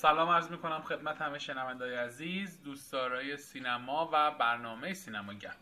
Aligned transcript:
سلام 0.00 0.28
عرض 0.28 0.50
می‌کنم 0.50 0.82
خدمت 0.82 1.22
همه 1.22 1.38
شنوندای 1.38 1.94
عزیز 1.94 2.62
دوستدارای 2.62 3.36
سینما 3.36 4.10
و 4.12 4.30
برنامه 4.30 4.94
سینماگر 4.94 5.54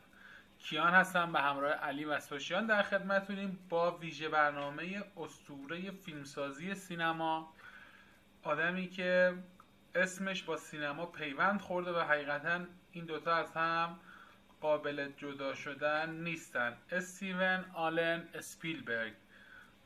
کیان 0.59 0.95
هستم 0.95 1.33
به 1.33 1.41
همراه 1.41 1.73
علی 1.73 2.05
و 2.05 2.21
سوشیان 2.21 2.67
در 2.67 2.83
خدمتونیم 2.83 3.59
با 3.69 3.97
ویژه 3.97 4.29
برنامه 4.29 5.05
استوره 5.17 5.91
فیلمسازی 5.91 6.75
سینما. 6.75 7.55
آدمی 8.43 8.89
که 8.89 9.35
اسمش 9.95 10.43
با 10.43 10.57
سینما 10.57 11.07
پیوند 11.07 11.61
خورده 11.61 11.93
و 11.93 12.01
حقیقتا 12.01 12.61
این 12.93 13.05
دوتا 13.05 13.35
از 13.35 13.53
هم 13.53 14.01
قابل 14.61 15.13
جدا 15.17 15.55
شدن 15.55 16.11
نیستن. 16.11 16.77
استیون 16.91 17.65
آلن 17.75 18.29
اسپیلبرگ 18.35 19.13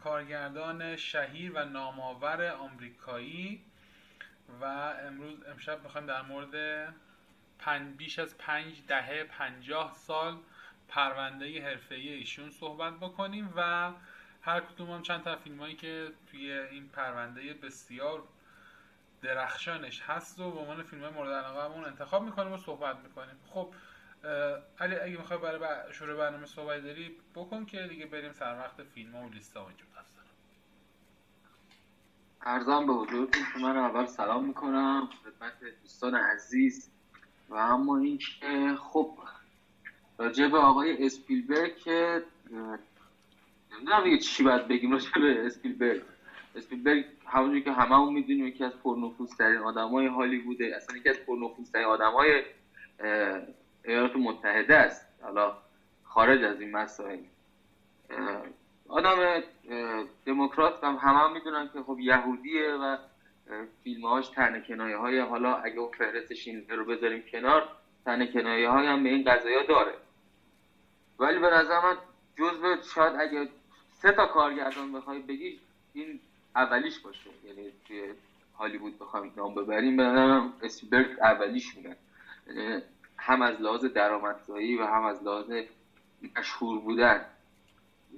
کارگردان 0.00 0.96
شهیر 0.96 1.52
و 1.52 1.64
نامآور 1.64 2.50
آمریکایی. 2.50 3.69
و 4.60 4.64
امروز 5.06 5.44
امشب 5.46 5.82
می‌خوایم 5.82 6.06
در 6.06 6.22
مورد 6.22 6.86
پنج 7.58 7.96
بیش 7.96 8.18
از 8.18 8.38
پنج 8.38 8.82
دهه 8.86 9.24
پنجاه 9.24 9.94
سال 9.94 10.38
پرونده 10.88 11.64
حرفه 11.64 11.94
ایشون 11.94 12.50
صحبت 12.50 12.94
بکنیم 12.94 13.52
و 13.56 13.92
هر 14.42 14.60
کدوم 14.60 14.90
هم 14.90 15.02
چند 15.02 15.22
تا 15.22 15.36
فیلم 15.36 15.60
هایی 15.60 15.76
که 15.76 16.12
توی 16.30 16.52
این 16.52 16.88
پرونده 16.88 17.54
بسیار 17.54 18.22
درخشانش 19.22 20.02
هست 20.02 20.38
و 20.38 20.50
به 20.50 20.58
عنوان 20.58 20.82
فیلم 20.82 21.08
مورد 21.08 21.32
علاقه 21.32 21.86
انتخاب 21.86 22.22
می‌کنیم 22.22 22.52
و 22.52 22.56
صحبت 22.56 22.96
می‌کنیم. 22.96 23.36
خب 23.50 23.74
علی 24.80 24.96
اگه 24.96 25.16
می‌خوای 25.16 25.38
برای 25.38 25.92
شروع 25.92 26.16
برنامه 26.16 26.46
صحبت 26.46 26.82
داری 26.82 27.16
بکن 27.34 27.66
که 27.66 27.86
دیگه 27.86 28.06
بریم 28.06 28.32
سر 28.32 28.58
وقت 28.58 28.82
فیلم 28.82 29.14
و 29.14 29.28
لیست 29.28 29.56
ها 29.56 29.68
اینجور. 29.68 29.88
ارزم 32.42 32.86
به 32.86 32.92
حضورتون 32.92 33.42
که 33.52 33.58
من 33.58 33.76
اول 33.76 34.06
سلام 34.06 34.44
می‌کنم 34.44 35.08
خدمت 35.24 35.52
دوستان 35.82 36.14
عزیز. 36.14 36.90
و 37.48 37.54
اما 37.54 37.98
اینکه 37.98 38.76
خب 38.78 39.10
راجع 40.18 40.48
به 40.48 40.58
آقای 40.58 41.06
اسپیلبرگ 41.06 41.76
که 41.76 42.22
نمی‌دونم 43.72 44.04
دیگه 44.04 44.18
چی 44.18 44.42
باید 44.42 44.68
بگیم 44.68 44.92
راجع 44.92 45.20
به 45.20 45.46
اسپیلبرگ. 45.46 46.02
اسپیلبرگ 46.56 47.04
همونجوری 47.26 47.62
که 47.62 47.72
همه 47.72 47.96
هم 47.96 48.12
می‌دونیم 48.12 48.46
یکی 48.46 48.64
از 48.64 48.72
پرنفوذ 48.72 49.36
ترین 49.36 49.58
آدمای 49.58 50.06
هالیووده 50.06 50.72
اصلا 50.76 50.96
یکی 50.96 51.08
از 51.08 51.18
پرنفوذ 51.26 51.70
ترین 51.70 51.86
آدمای 51.86 52.42
ایالات 53.84 54.16
متحده 54.16 54.76
است. 54.76 55.06
حالا 55.22 55.56
خارج 56.04 56.42
از 56.44 56.60
این 56.60 56.70
مسائل. 56.70 57.18
آدم 58.90 59.42
دموکرات 60.26 60.84
هم 60.84 60.96
همه 60.96 61.18
هم 61.18 61.32
می‌دونن 61.32 61.70
که 61.72 61.82
خب 61.82 61.98
یهودیه 62.00 62.72
و 62.72 62.96
فیلمهاش 63.84 64.28
تنه 64.28 64.60
کنایه 64.60 64.96
های 64.96 65.20
حالا 65.20 65.56
اگه 65.56 65.78
اون 65.78 65.90
فهرست 65.98 66.34
شینلر 66.34 66.74
رو 66.74 66.84
بذاریم 66.84 67.22
کنار 67.32 67.68
تنه 68.04 68.32
کنایه 68.32 68.68
های 68.68 68.86
هم 68.86 69.02
به 69.02 69.08
این 69.08 69.24
قضايا 69.24 69.62
داره. 69.62 69.94
ولی 71.18 71.38
به 71.38 71.50
نظر 71.50 71.80
من 71.80 71.96
جزء 72.38 72.82
شاید 72.94 73.20
اگه 73.20 73.48
سه 73.92 74.12
تا 74.12 74.26
کارگردان 74.26 74.92
بخوای 74.92 75.18
بگی 75.18 75.60
این 75.92 76.20
اولیش 76.56 76.98
باشه. 76.98 77.30
یعنی 77.44 77.72
توی 77.88 78.02
هالیوود 78.58 78.98
بخوایم 78.98 79.32
نام 79.36 79.54
ببریم 79.54 79.96
به 79.96 80.02
نظرم 80.02 80.52
اسپیلبرگ 80.62 81.20
اولیش 81.20 81.76
میگن 81.76 81.96
یعنی 82.46 82.82
هم 83.18 83.42
از 83.42 83.60
لحاظ 83.60 83.84
درآمدزایی 83.84 84.76
و 84.76 84.84
هم 84.84 85.04
از 85.04 85.22
لحاظ 85.22 85.52
مشهور 86.38 86.80
بودن. 86.80 87.24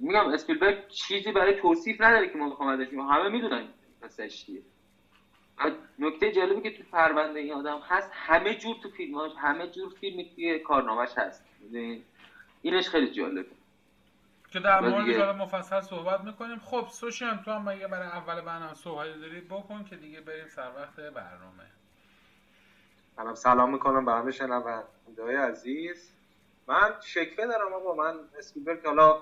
میگم 0.01 0.27
اسپیلبرگ 0.27 0.87
چیزی 0.87 1.31
برای 1.31 1.53
توصیف 1.53 2.01
نداره 2.01 2.27
که 2.27 2.37
ما 2.37 2.49
بخوام 2.49 2.69
ازش 2.69 2.93
همه 2.93 3.29
می‌دونن 3.29 3.67
قصهش 4.03 4.45
چیه. 4.45 4.61
نکته 5.99 6.31
جالبی 6.31 6.61
که 6.61 6.71
تو 6.77 6.83
پرونده 6.91 7.39
این 7.39 7.53
آدم 7.53 7.79
هست 7.83 8.09
همه 8.13 8.55
جور 8.55 8.75
تو 8.83 8.89
فیلماش 8.89 9.31
همه 9.37 9.67
جور 9.67 9.89
فیلمی 9.89 10.25
توی 10.35 10.59
کارنامهش 10.59 11.17
هست. 11.17 11.43
اینش 12.61 12.89
خیلی 12.89 13.11
جالبه 13.11 13.55
که 14.51 14.59
در 14.59 14.81
موردش 14.81 15.15
حالا 15.15 15.33
مفصل 15.33 15.81
صحبت 15.81 16.21
می‌کنیم. 16.21 16.59
خب 16.59 16.87
سوشیان 16.89 17.41
تو 17.45 17.51
هم 17.51 17.69
مگه 17.69 17.87
برای 17.87 18.07
اول 18.07 18.41
برنامه 18.41 18.73
صحبت 18.73 19.19
داری 19.21 19.41
بکن 19.41 19.83
که 19.83 19.95
دیگه 19.95 20.21
بریم 20.21 20.47
سر 20.47 20.71
وقت 20.75 20.95
برنامه. 20.95 21.63
سلام 23.15 23.35
سلام 23.35 23.71
می‌کنم 23.71 24.05
به 24.05 24.11
همه 24.11 24.31
شنونده 24.31 25.39
عزیز. 25.39 26.11
من 26.67 26.95
شکفه 27.01 27.47
دارم 27.47 27.73
آقا. 27.73 27.93
من 27.93 28.19
اسپیلبرگ 28.37 28.85
حالا 28.85 29.21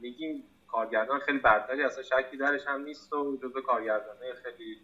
میگیم 0.00 0.44
کارگردان 0.68 1.18
خیلی 1.18 1.38
برتری 1.38 1.82
اصلا 1.82 2.02
شکی 2.02 2.36
درش 2.36 2.66
هم 2.66 2.82
نیست 2.82 3.12
و 3.12 3.36
جزو 3.36 3.60
کارگردانه 3.60 4.34
خیلی 4.34 4.80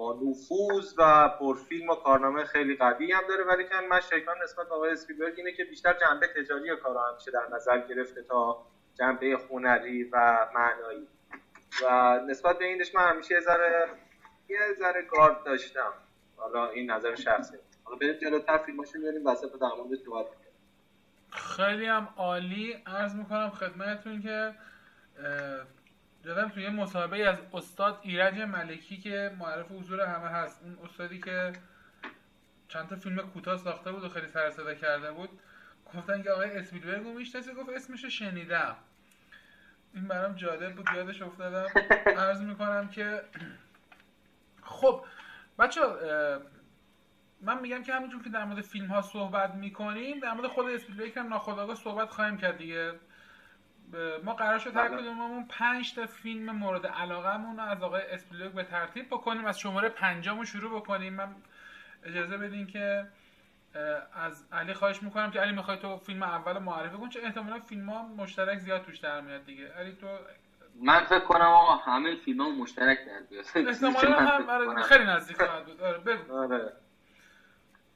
با 0.00 0.12
نفوذ 0.12 0.94
و 0.98 1.28
پرفیلم 1.40 1.90
و 1.90 1.94
کارنامه 1.94 2.44
خیلی 2.44 2.76
قوی 2.76 3.12
هم 3.12 3.22
داره. 3.28 3.44
ولی 3.44 3.64
که 3.64 3.74
من 3.90 4.00
شکان 4.00 4.36
نسبت 4.42 4.68
به 4.68 4.74
آقای 4.74 4.90
اسپیلبرگ 4.90 5.34
اینه 5.36 5.52
که 5.52 5.64
بیشتر 5.64 5.92
جنبه 5.92 6.26
تجاری 6.26 6.76
کار 6.76 6.96
همیشه 7.12 7.30
در 7.30 7.56
نظر 7.56 7.78
گرفته 7.78 8.22
تا 8.22 8.66
جنبه 8.94 9.38
هنری 9.50 10.04
و 10.04 10.46
معنایی. 10.54 11.08
و 11.82 12.20
نسبت 12.28 12.58
به 12.58 12.64
اینش 12.64 12.94
من 12.94 13.08
همیشه 13.08 13.34
یه 13.34 13.40
ذره 13.40 13.88
یه 14.48 14.58
ذره 14.78 15.02
گارد 15.02 15.44
داشتم. 15.44 15.92
حالا 16.36 16.70
این 16.70 16.90
نظر 16.90 17.14
شخصی. 17.14 17.56
حالا 17.84 17.98
بریم 17.98 18.12
جلوتر 18.12 18.58
فیلماشو 18.58 18.98
میاریم 18.98 19.26
وسط 19.26 19.52
در 19.60 19.68
مورد 19.78 19.98
صحبت 20.04 20.26
خیلی 21.30 21.86
هم 21.86 22.08
عالی. 22.16 22.72
عرض 22.86 23.14
می‌کنم 23.14 23.50
خدمتتون 23.50 24.22
که 24.22 24.54
دیدم 26.22 26.48
توی 26.48 26.62
یه 26.62 26.70
مصاحبه 26.70 27.28
از 27.28 27.36
استاد 27.52 27.98
ایرج 28.02 28.40
ملکی 28.40 28.96
که 28.98 29.32
معرف 29.38 29.70
حضور 29.70 30.00
همه 30.00 30.28
هست. 30.28 30.62
اون 30.62 30.78
استادی 30.84 31.18
که 31.20 31.52
چند 32.68 32.88
تا 32.88 32.96
فیلم 32.96 33.22
کوتاه 33.22 33.56
ساخته 33.56 33.92
بود 33.92 34.04
و 34.04 34.08
خیلی 34.08 34.28
سر 34.28 34.50
صدا 34.50 34.74
کرده 34.74 35.12
بود. 35.12 35.40
گفتن 35.94 36.22
که 36.22 36.30
آقای 36.30 36.58
اسپیلبرگ 36.58 37.02
رو 37.02 37.12
می‌شناسی 37.12 37.54
گفت 37.54 37.68
اسمش 37.68 38.04
شنیدم. 38.04 38.76
این 39.94 40.08
برام 40.08 40.34
جالب 40.34 40.74
بود 40.74 40.86
یادش 40.94 41.22
افتادم. 41.22 41.66
عرض 42.16 42.40
می‌کنم 42.42 42.88
که 42.88 43.22
خب 44.62 45.04
بچه 45.58 45.80
من 47.40 47.58
میگم 47.60 47.82
که 47.82 47.94
همینجور 47.94 48.22
که 48.22 48.30
در 48.30 48.44
مورد 48.44 48.60
فیلم 48.60 48.86
ها 48.86 49.02
صحبت 49.02 49.54
می‌کنیم 49.54 50.18
در 50.18 50.32
مورد 50.32 50.46
خود 50.46 50.66
اسپیلبرگ 50.68 51.18
هم 51.18 51.28
ناخودآگاه 51.28 51.74
صحبت 51.74 52.10
خواهیم 52.10 52.36
کرد 52.36 52.56
دیگه. 52.56 52.94
ما 54.24 54.34
قرار 54.34 54.58
شد 54.58 54.76
هر 54.76 54.88
بله. 54.88 55.02
کدوممون 55.02 55.44
5 55.48 55.94
تا 55.94 56.06
فیلم 56.06 56.50
مورد 56.50 56.86
علاقهمون 56.86 57.56
رو 57.56 57.62
از 57.62 57.82
آقای 57.82 58.02
اسپیلبرگ 58.02 58.52
به 58.52 58.64
ترتیب 58.64 59.06
بکنیم. 59.06 59.44
از 59.46 59.58
شماره 59.58 59.88
پنجمون 59.88 60.44
شروع 60.44 60.80
بکنیم. 60.80 61.12
من 61.14 61.34
اجازه 62.02 62.36
بدین 62.38 62.66
که 62.66 63.06
از 64.12 64.44
علی 64.52 64.74
خواهش 64.74 65.02
می‌کنم 65.02 65.30
که 65.30 65.40
علی 65.40 65.52
می‌خوای 65.52 65.76
تو 65.78 65.96
فیلم 65.96 66.22
اول 66.22 66.58
معرفی 66.58 66.96
کن 66.96 67.08
چون 67.08 67.24
احتمالا 67.24 67.58
فیلم 67.58 67.90
ها 67.90 68.02
مشترک 68.02 68.58
زیاد 68.58 68.82
توش 68.82 68.98
در 68.98 69.20
میاد 69.20 69.44
دیگه. 69.44 69.68
علی 69.68 69.92
تو 69.92 70.18
من 70.82 71.00
فکر 71.04 71.18
کنم 71.18 71.42
آقا 71.42 71.76
همه 71.76 72.14
فیلم 72.14 72.40
ها 72.40 72.50
مشترک 72.50 73.04
در 73.04 73.20
بیاد. 73.22 73.44
احتمالا 73.54 74.16
هم 74.76 74.82
خیلی 74.82 75.04
نزدیک 75.04 75.36
خواهد 75.42 75.64
بود. 75.64 75.80
آره 75.80 75.98
بگو. 75.98 76.32
آره. 76.32 76.72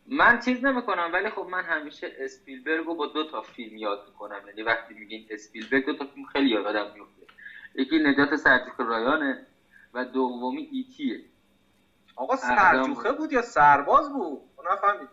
من 0.06 0.38
چیز 0.38 0.64
نمی‌کنم 0.64 1.10
ولی 1.12 1.30
خب 1.30 1.46
من 1.50 1.64
همیشه 1.64 2.12
اسپیلبرگ 2.18 2.86
رو 2.86 2.94
با 2.94 3.06
دو 3.06 3.24
تا 3.24 3.42
فیلم 3.42 3.76
یاد 3.76 4.04
می‌کنم. 4.06 4.40
یعنی 4.46 4.62
وقتی 4.62 4.94
میگین 4.94 5.26
اسپیلبرگ 5.30 5.84
دو 5.84 5.94
تا 5.94 6.04
فیلم 6.04 6.26
خیلی 6.26 6.48
یادم 6.48 6.92
میفته 6.94 7.22
یکی 7.74 7.98
نجات 7.98 8.36
سرجوخه 8.36 8.84
رایانه 8.84 9.46
و 9.94 10.04
دومی 10.04 10.68
ایتیه. 10.72 11.24
آقا 12.16 12.36
سرجوخه 12.36 13.12
بود 13.12 13.32
یا 13.32 13.42
سرباز 13.42 14.12
بود؟ 14.12 14.40
اون 14.56 15.08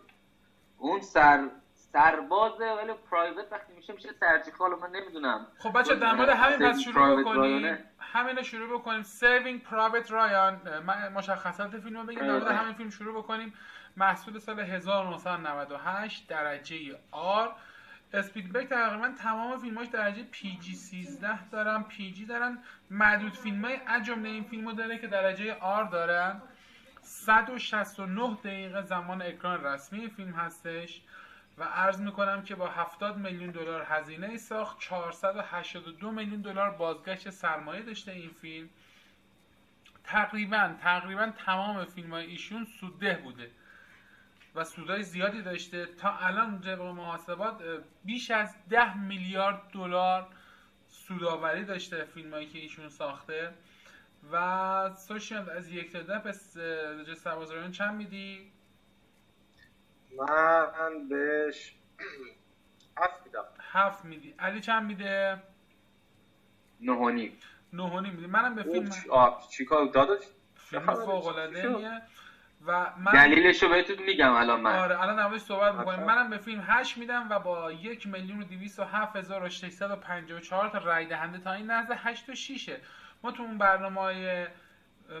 اون 0.78 1.00
سر 1.00 1.48
سربازه 1.74 2.64
ولی 2.64 2.92
پرایوت 3.10 3.52
وقتی 3.52 3.72
میشه 3.72 3.92
میشه 3.92 4.12
سرجوخه. 4.12 4.58
حالا 4.58 4.76
من 4.76 4.90
نمی‌دونم. 4.90 5.46
خب 5.58 5.78
بچه 5.78 5.94
در 5.94 6.12
مورد 6.12 6.28
همین 6.28 6.68
پس 6.68 6.80
شروع 6.80 7.20
بکنیم. 7.20 7.78
همین 7.98 8.42
شروع 8.42 8.78
بکنیم. 8.78 9.02
Saving 9.02 9.70
Private 9.70 10.08
Ryan. 10.08 10.68
مشخصات 11.14 11.78
فیلم 11.78 12.00
رو 12.00 12.06
بگیم 12.06 12.22
در 12.22 12.32
مورد 12.32 12.46
همین 12.46 12.74
فیلم 12.74 12.90
شروع 12.90 13.22
بکنیم. 13.22 13.54
محصول 13.96 14.38
سال 14.38 14.60
1998 14.60 16.28
درجه 16.28 16.98
R. 17.10 17.52
اسپیلبرگ 18.14 18.68
تقریبا 18.68 19.12
تمام 19.18 19.58
فیلماش 19.58 19.88
درجه 19.88 20.22
PG 20.22 20.74
13 20.74 21.48
دارن. 21.48 21.82
PG 21.82 22.26
دارن. 22.26 22.58
معدود 22.90 23.36
فیلم 23.36 23.64
های 23.64 23.78
جمله 24.02 24.28
این 24.28 24.44
فیلمو 24.44 24.72
داره 24.72 24.98
که 24.98 25.06
درجه 25.06 25.54
R 25.54 25.84
دارن. 25.84 26.42
169 27.02 28.34
دقیقه 28.44 28.82
زمان 28.82 29.22
اکران 29.22 29.64
رسمی 29.64 30.08
فیلم 30.08 30.32
هستش 30.32 31.00
و 31.58 31.64
عرض 31.64 32.00
می‌کنم 32.00 32.42
که 32.42 32.54
با 32.54 32.68
70 32.68 33.16
میلیون 33.16 33.50
دلار 33.50 33.86
هزینه 33.88 34.36
ساخت. 34.36 34.78
482 34.80 36.10
میلیون 36.10 36.40
دلار 36.40 36.70
بازگشت 36.70 37.30
سرمایه 37.30 37.82
داشته 37.82 38.12
این 38.12 38.30
فیلم. 38.30 38.68
تقریبا 40.04 40.74
تقریبا 40.82 41.32
تمام 41.46 41.84
فیلم 41.84 42.10
های 42.10 42.26
ایشون 42.26 42.64
سوده 42.64 43.14
بوده. 43.14 43.50
و 44.54 44.64
سودای 44.64 45.02
زیادی 45.02 45.42
داشته. 45.42 45.86
تا 45.86 46.16
الان 46.16 46.60
طبق 46.60 46.80
محاسبات 46.80 47.62
بیش 48.04 48.30
از 48.30 48.54
ده 48.68 48.98
میلیارد 48.98 49.62
دلار 49.72 50.26
سوداوری 50.88 51.64
داشته 51.64 52.04
فیلمایی 52.04 52.46
که 52.46 52.58
ایشون 52.58 52.88
ساخته. 52.88 53.54
و 54.32 54.90
سوشیال 54.94 55.50
از 55.50 55.70
یک 55.70 55.92
تا 55.92 56.02
ده 56.02 56.18
به 56.18 56.34
نجات 57.00 57.16
سربازرایان 57.16 57.70
چند 57.70 57.94
میدی؟ 57.94 58.52
من 60.18 61.08
بهش 61.08 61.74
هفت 62.98 63.26
میدم. 63.26 63.44
هفت 63.60 64.04
میدی. 64.04 64.34
علی 64.38 64.60
چند 64.60 64.86
میده؟ 64.86 65.42
نه 66.80 66.92
و 66.92 67.10
نیم. 67.10 67.38
نه 67.72 67.82
و 67.82 68.00
نیم 68.00 68.14
میدی. 68.14 68.26
منم 68.26 68.54
به 68.54 68.62
فیلم 68.62 68.90
چیکار؟ 69.50 69.86
داداش 69.86 70.22
فیلم 70.54 70.94
فوق 70.94 71.26
العاده 71.26 72.02
و 72.66 72.92
من 72.98 73.12
دلیلش 73.12 73.62
رو 73.62 73.68
بهتون 73.68 73.96
میگم 74.06 74.32
الان 74.32 74.60
من. 74.60 74.78
آره 74.78 75.02
الان 75.02 75.18
نمایش 75.18 75.42
صحبت 75.42 75.74
می‌کنیم. 75.74 76.06
منم 76.06 76.30
به 76.30 76.38
فیلم 76.38 76.64
8 76.66 76.98
میدم 76.98 77.26
و 77.30 77.38
با 77.38 77.72
یک 77.72 78.06
میلیون 78.06 78.40
و 78.40 78.44
دویست 78.44 78.78
و 78.80 78.84
هفت 78.84 79.16
هزار 79.16 79.42
و 79.42 79.48
ششصد 79.48 79.90
و 79.90 79.96
پنجاه 79.96 80.38
و 80.38 80.40
چهار 80.40 80.68
تا 80.68 80.78
رای 80.78 81.06
دهنده 81.06 81.38
تا 81.38 81.52
این 81.52 81.66
لحظه 81.66 81.94
8 81.96 82.28
و 82.28 82.34
6 82.34 82.76
ما 83.22 83.32
تو 83.32 83.42
اون 83.42 83.58
برنامه 83.58 84.00
های 84.00 84.46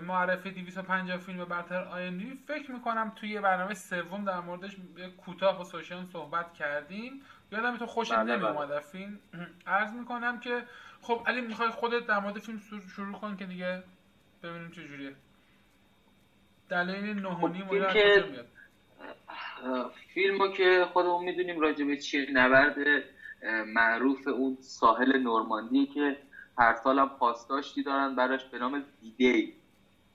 معرفی 0.02 0.50
250 0.50 1.18
فیلم 1.18 1.44
برتر 1.44 1.82
آینده 1.82 2.24
فکر 2.46 2.70
می‌کنم 2.70 3.12
توی 3.16 3.40
برنامه 3.40 3.74
سوم 3.74 4.24
در 4.24 4.40
موردش 4.40 4.76
کوتاه 5.24 5.58
با 5.58 5.64
سوشیان 5.64 6.06
صحبت 6.06 6.54
کردیم. 6.54 7.22
یادم 7.52 7.76
تو 7.76 7.86
خوشت 7.86 8.12
بله، 8.12 8.22
نمی 8.22 8.42
بله. 8.42 8.56
اومد 8.56 8.70
از 8.70 8.90
فیلم. 8.90 9.18
عرض 9.66 9.92
می‌کنم 9.92 10.40
که 10.40 10.62
خب 11.02 11.22
علی 11.26 11.40
می‌خوای 11.40 11.68
خودت 11.68 12.06
در 12.06 12.18
مورد 12.18 12.38
فیلم 12.38 12.60
شروع 12.94 13.12
کن 13.12 13.36
که 13.36 13.46
دیگه 13.46 13.82
ببینیم 14.42 14.70
چه 14.70 14.88
جوریه. 14.88 15.14
دلیل 16.72 17.20
نه 17.20 17.28
و 17.28 17.48
نیم 17.48 17.66
و 17.66 17.70
فیلم 17.70 17.92
که-؟ 17.92 18.24
فیلمو 20.14 20.48
که 20.48 20.86
خودمون 20.92 21.24
می‌دونیم 21.24 21.60
راجع 21.60 21.84
به 21.84 21.96
چیه 21.96 22.26
نبرد 22.32 22.74
معروف 23.66 24.26
اون 24.26 24.56
ساحل 24.60 25.18
نورماندی 25.18 25.86
که 25.86 26.16
هر 26.58 26.74
سال 26.74 26.98
هم 26.98 27.10
پاسداشتی 27.18 27.82
دارن 27.82 28.14
براش 28.14 28.46
به 28.46 28.58
نام 28.58 28.84
دیدی. 29.00 29.48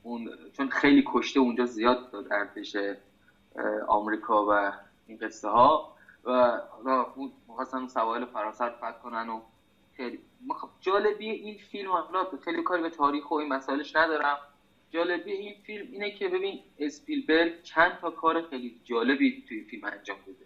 اون 0.04 0.30
چون 0.54 0.70
خیلی 0.70 1.04
کشته 1.06 1.40
اونجا 1.40 1.66
زیاد 1.66 2.00
داد 2.12 2.34
ارتش 2.34 2.76
آمریکا 3.88 4.46
و 4.50 4.72
این 5.08 5.18
قصه 5.18 5.48
ها. 5.48 5.84
و 6.24 6.32
حالا 6.70 7.06
اون 7.16 7.32
می‌خواستن 7.48 7.78
اون 7.78 7.88
سواحل 7.88 8.26
فرانسه 8.26 8.66
رو 8.66 8.72
فتح 8.72 8.92
کنن 8.92 9.30
و 9.30 9.42
خیلی 9.98 10.20
مخ- 10.48 10.70
جالبی 10.82 11.30
این 11.30 11.58
فیلم 11.72 11.92
حالا 11.92 12.26
خیلی 12.46 12.64
کاری 12.64 12.82
به 12.82 12.90
تاریخ 12.90 13.32
و 13.32 13.34
این 13.36 13.48
مسائلش 13.54 13.96
ندارم. 13.96 14.38
جالبی 14.98 15.32
این 15.32 15.56
فیلم 15.66 15.88
اینه 15.92 16.12
که 16.12 16.28
ببین 16.28 16.60
اسپیلبرگ 16.80 17.64
چند 17.64 17.98
تا 18.02 18.12
کار 18.12 18.42
خیلی 18.50 18.82
جالبی 18.84 19.44
توی 19.48 19.64
فیلم 19.64 19.84
انجام 19.84 20.18
بده 20.22 20.46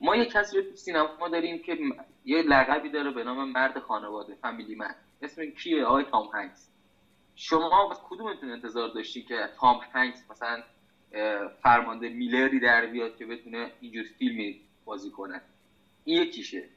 ما 0.00 0.16
یه 0.16 0.24
کسی 0.24 0.56
رو 0.56 0.62
تو 0.62 0.76
سینما 0.76 1.28
داریم 1.32 1.58
که 1.58 1.78
یه 2.24 2.42
لقبی 2.42 2.88
داره 2.88 3.10
به 3.10 3.24
نام 3.24 3.50
مرد 3.50 3.78
خانواده 3.78 4.34
فامیلی 4.34 4.74
من 4.74 4.94
اسم 5.22 5.44
کیه؟ 5.44 5.84
آقای 5.84 6.04
تام 6.04 6.28
هنکس. 6.34 6.70
شما 7.34 7.96
کدومتون 8.08 8.50
انتظار 8.50 8.88
داشتی 8.88 9.22
که 9.22 9.48
تام 9.60 9.80
هنکس 9.92 10.24
مثلا 10.30 10.62
فرمانده 11.62 12.08
میلری 12.08 12.60
در 12.60 12.86
بیاد 12.86 13.16
که 13.16 13.26
بتونه 13.26 13.72
اینجور 13.80 14.04
فیلمی 14.18 14.60
بازی 14.84 15.10
کنه؟ 15.10 15.40
این 16.04 16.22
یکیشه. 16.22 16.68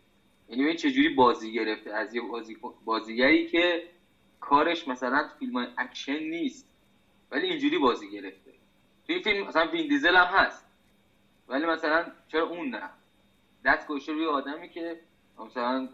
یعنی 0.50 0.64
ببین 0.64 0.76
چجوری 0.76 1.10
بازی 1.10 1.54
گرفته. 1.54 1.94
از 1.94 2.16
یه 2.16 2.22
بازی 2.22 2.58
بازیگری 2.86 3.48
که 3.48 3.84
کارش 4.40 4.88
مثلا 4.88 5.30
فیلم 5.40 5.68
اکشن 5.78 6.20
نیست. 6.20 6.73
ولی 7.34 7.48
اینجوری 7.48 7.78
بازی 7.78 8.10
گرفته. 8.10 8.52
تو 9.08 9.14
این 9.14 9.22
فیلم 9.22 9.48
مثلا 9.48 9.68
وین 9.72 9.88
دیزل 9.88 10.16
هم 10.16 10.26
هست. 10.26 10.66
ولی 11.48 11.66
مثلا 11.66 12.12
چرا 12.28 12.48
اون 12.50 12.70
نه؟ 12.70 12.90
دست 13.66 13.88
گوشه 13.88 14.12
روی 14.12 14.26
آدمی 14.26 14.70
که 14.70 15.00
مثلا 15.40 15.90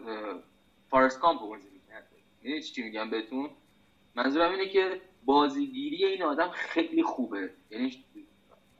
فارست 0.90 1.20
کامپ 1.20 1.40
بازی 1.40 1.68
می‌کرده. 1.72 2.06
یعنی 2.42 2.62
چی 2.62 2.82
میگم 2.82 3.10
بهتون؟ 3.10 3.50
منظورم 4.14 4.50
اینه 4.50 4.68
که 4.68 5.00
بازیگیری 5.24 6.04
این 6.04 6.22
آدم 6.22 6.50
خیلی 6.50 7.02
خوبه. 7.02 7.50
یعنی 7.70 8.04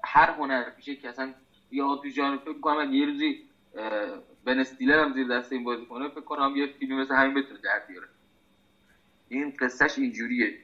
هر 0.05 0.31
هنر 0.31 0.71
پیشه 0.71 0.97
که 0.97 1.09
اصلا 1.09 1.35
یا 1.71 1.97
تو 1.97 2.09
ژانر 2.09 2.37
فکر 2.37 2.61
کنم 2.61 2.95
یه 2.95 3.07
روزی 3.07 3.45
بن 4.45 4.59
استیلر 4.59 5.05
هم 5.05 5.13
زیر 5.13 5.29
دست 5.29 5.53
این 5.53 5.65
بازی 5.65 5.87
کنه 5.87 6.09
فکر 6.09 6.21
کنم 6.21 6.57
یه 6.57 6.67
فیلم 6.67 7.01
مثل 7.01 7.15
همین 7.15 7.35
بتونه 7.35 7.61
در 7.61 7.83
بیاره. 7.89 8.09
این 9.29 9.57
قصهش 9.61 9.99
اینجوریه 9.99 10.59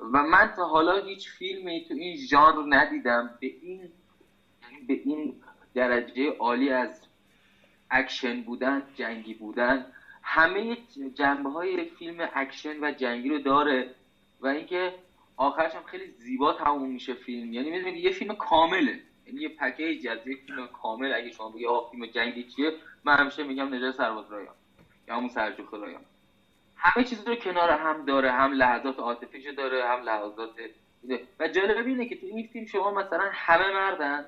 و 0.00 0.22
من 0.22 0.52
تا 0.56 0.68
حالا 0.68 1.04
هیچ 1.04 1.30
فیلمی 1.30 1.84
تو 1.88 1.94
این 1.94 2.16
ژانر 2.16 2.76
ندیدم. 2.76 3.30
به 3.40 3.46
این 3.62 3.90
به 4.88 4.94
این 4.94 5.34
درجه 5.74 6.30
عالی 6.30 6.70
از 6.70 7.02
اکشن 7.90 8.42
بودن 8.42 8.82
جنگی 8.94 9.34
بودن. 9.34 9.86
همه 10.22 10.76
جنبه 11.14 11.50
های 11.50 11.84
فیلم 11.84 12.28
اکشن 12.34 12.84
و 12.84 12.92
جنگی 12.92 13.28
رو 13.28 13.38
داره 13.38 13.94
و 14.40 14.46
اینکه 14.46 14.94
آخرش 15.36 15.74
هم 15.74 15.82
خیلی 15.82 16.06
زیبا 16.10 16.52
تموم 16.52 16.90
میشه 16.90 17.14
فیلم. 17.14 17.52
یعنی 17.52 17.70
می‌دونید 17.70 18.04
یه 18.04 18.10
فیلم 18.10 18.34
کامله. 18.34 19.00
یعنی 19.26 19.40
یه 19.40 19.48
پکیج 19.48 20.08
از 20.08 20.26
یه 20.26 20.36
فیلم 20.46 20.66
کامل. 20.66 21.12
اگه 21.12 21.30
شما 21.30 21.50
بگی 21.50 21.66
آقا 21.66 21.90
فیلم 21.90 22.06
جنگی 22.06 22.44
چیه؟ 22.44 22.72
من 23.04 23.16
همیشه 23.16 23.42
میگم 23.42 23.74
نجات 23.74 23.94
سرباز 23.94 24.32
رایان 24.32 24.54
یا 25.08 25.16
همون 25.16 25.28
سرجوخ 25.28 25.74
رایان. 25.74 26.02
همه 26.82 27.04
چیز 27.04 27.28
رو 27.28 27.34
کنار 27.34 27.70
هم 27.70 28.04
داره 28.04 28.32
هم 28.32 28.52
لحظات 28.52 28.98
عاطفیشو 28.98 29.52
داره 29.52 29.88
هم 29.88 30.02
لحظات 30.02 30.50
و 31.40 31.48
جالب 31.48 31.86
اینه 31.86 32.08
که 32.08 32.16
تو 32.16 32.26
این 32.26 32.46
فیلم 32.46 32.66
شما 32.66 32.90
مثلا 32.90 33.30
همه 33.32 33.72
مردن. 33.72 34.24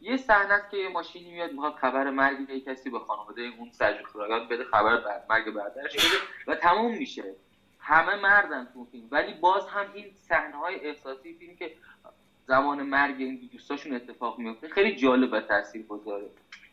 یه 0.00 0.16
صحنه 0.16 0.62
که 0.70 0.76
یه 0.76 0.88
ماشینی 0.88 1.32
میاد 1.32 1.52
می‌خواد 1.52 1.74
خبر 1.74 2.10
مرگ 2.10 2.50
یه 2.50 2.60
کسی 2.60 2.90
به 2.90 2.98
خانواده 2.98 3.42
اون 3.58 3.70
سرجوخ 3.72 4.16
رایان 4.16 4.48
بده 4.48 4.64
خبر 4.64 4.96
بعد 4.96 5.26
مرگ 5.30 5.54
برادرش 5.54 5.96
بده 5.96 6.16
و 6.46 6.54
تموم 6.54 6.98
میشه. 6.98 7.24
همه 7.80 8.16
مردن 8.16 8.68
تو 8.74 8.84
فیلم. 8.84 9.08
ولی 9.10 9.34
باز 9.34 9.66
هم 9.66 9.86
این 9.94 10.10
صحنه 10.14 10.56
های 10.56 10.88
احساسی 10.88 11.34
فیلم 11.34 11.56
که 11.56 11.74
زمان 12.46 12.82
مرگ 12.82 13.16
این 13.18 13.48
دوستاشون 13.52 13.94
اتفاق 13.94 14.38
میفته 14.38 14.68
خیلی 14.68 14.96
جالب 14.96 15.32
و 15.32 15.40
تاثیرگذاره. 15.40 16.26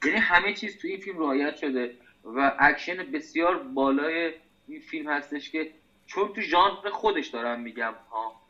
یعنی 0.05 0.17
همه 0.17 0.53
چیز 0.53 0.77
تو 0.77 0.87
این 0.87 0.99
فیلم 0.99 1.19
رعایت 1.19 1.55
شده 1.55 1.97
و 2.23 2.55
اکشن 2.59 3.11
بسیار 3.11 3.63
بالای 3.63 4.33
این 4.67 4.79
فیلم 4.81 5.09
هستش 5.09 5.49
که 5.49 5.71
چون 6.07 6.33
تو 6.33 6.41
ژانر 6.41 6.89
خودش 6.89 7.27
دارم 7.27 7.59
میگم 7.59 7.93
ها 8.11 8.41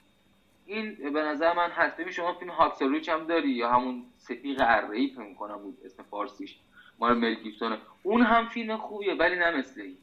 این 0.66 1.14
به 1.14 1.22
نظر 1.24 1.54
من 1.54 1.70
هست. 1.70 1.98
ببین 1.98 2.12
شما 2.12 2.34
فیلم 2.34 2.52
Hacksaw 2.52 2.85
Ridge 2.85 3.10
هم 3.10 3.28
داری 3.28 3.50
یا 3.50 3.72
همون 3.72 4.06
ستیغ 4.18 4.62
اره 4.62 4.98
ای 4.98 5.08
فکر 5.08 5.34
کنم 5.34 5.58
بود 5.58 5.78
اسم 5.86 6.04
فارسیش 6.04 6.56
مال 7.00 7.18
مل 7.18 7.34
گیبسونه 7.34 7.78
اون 8.04 8.22
هم 8.22 8.50
فیلم 8.50 8.78
خوبیه 8.78 9.14
ولی 9.14 9.36
نه 9.36 9.52
مثل 9.52 9.82
این. 9.82 9.98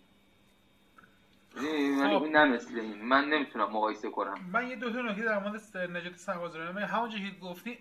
ولی 2.01 2.17
خب. 2.17 2.23
اون 2.23 2.37
نه 2.37 2.45
مثل 2.45 2.79
این. 2.79 3.03
من 3.03 3.25
نمی‌تونم 3.25 3.71
مقایسه 3.71 4.11
کنم. 4.11 4.35
من 4.53 4.69
یه 4.69 4.77
دو 4.77 4.93
تا 4.93 5.03
نکته 5.03 5.25
در 5.25 5.39
مورد 5.39 5.77
نجات 5.77 6.17
سرباز 6.17 6.50
رایان 6.50 6.75
بگم. 6.75 6.87
همونجا 6.87 7.19
که 7.19 7.31
گفتی 7.43 7.79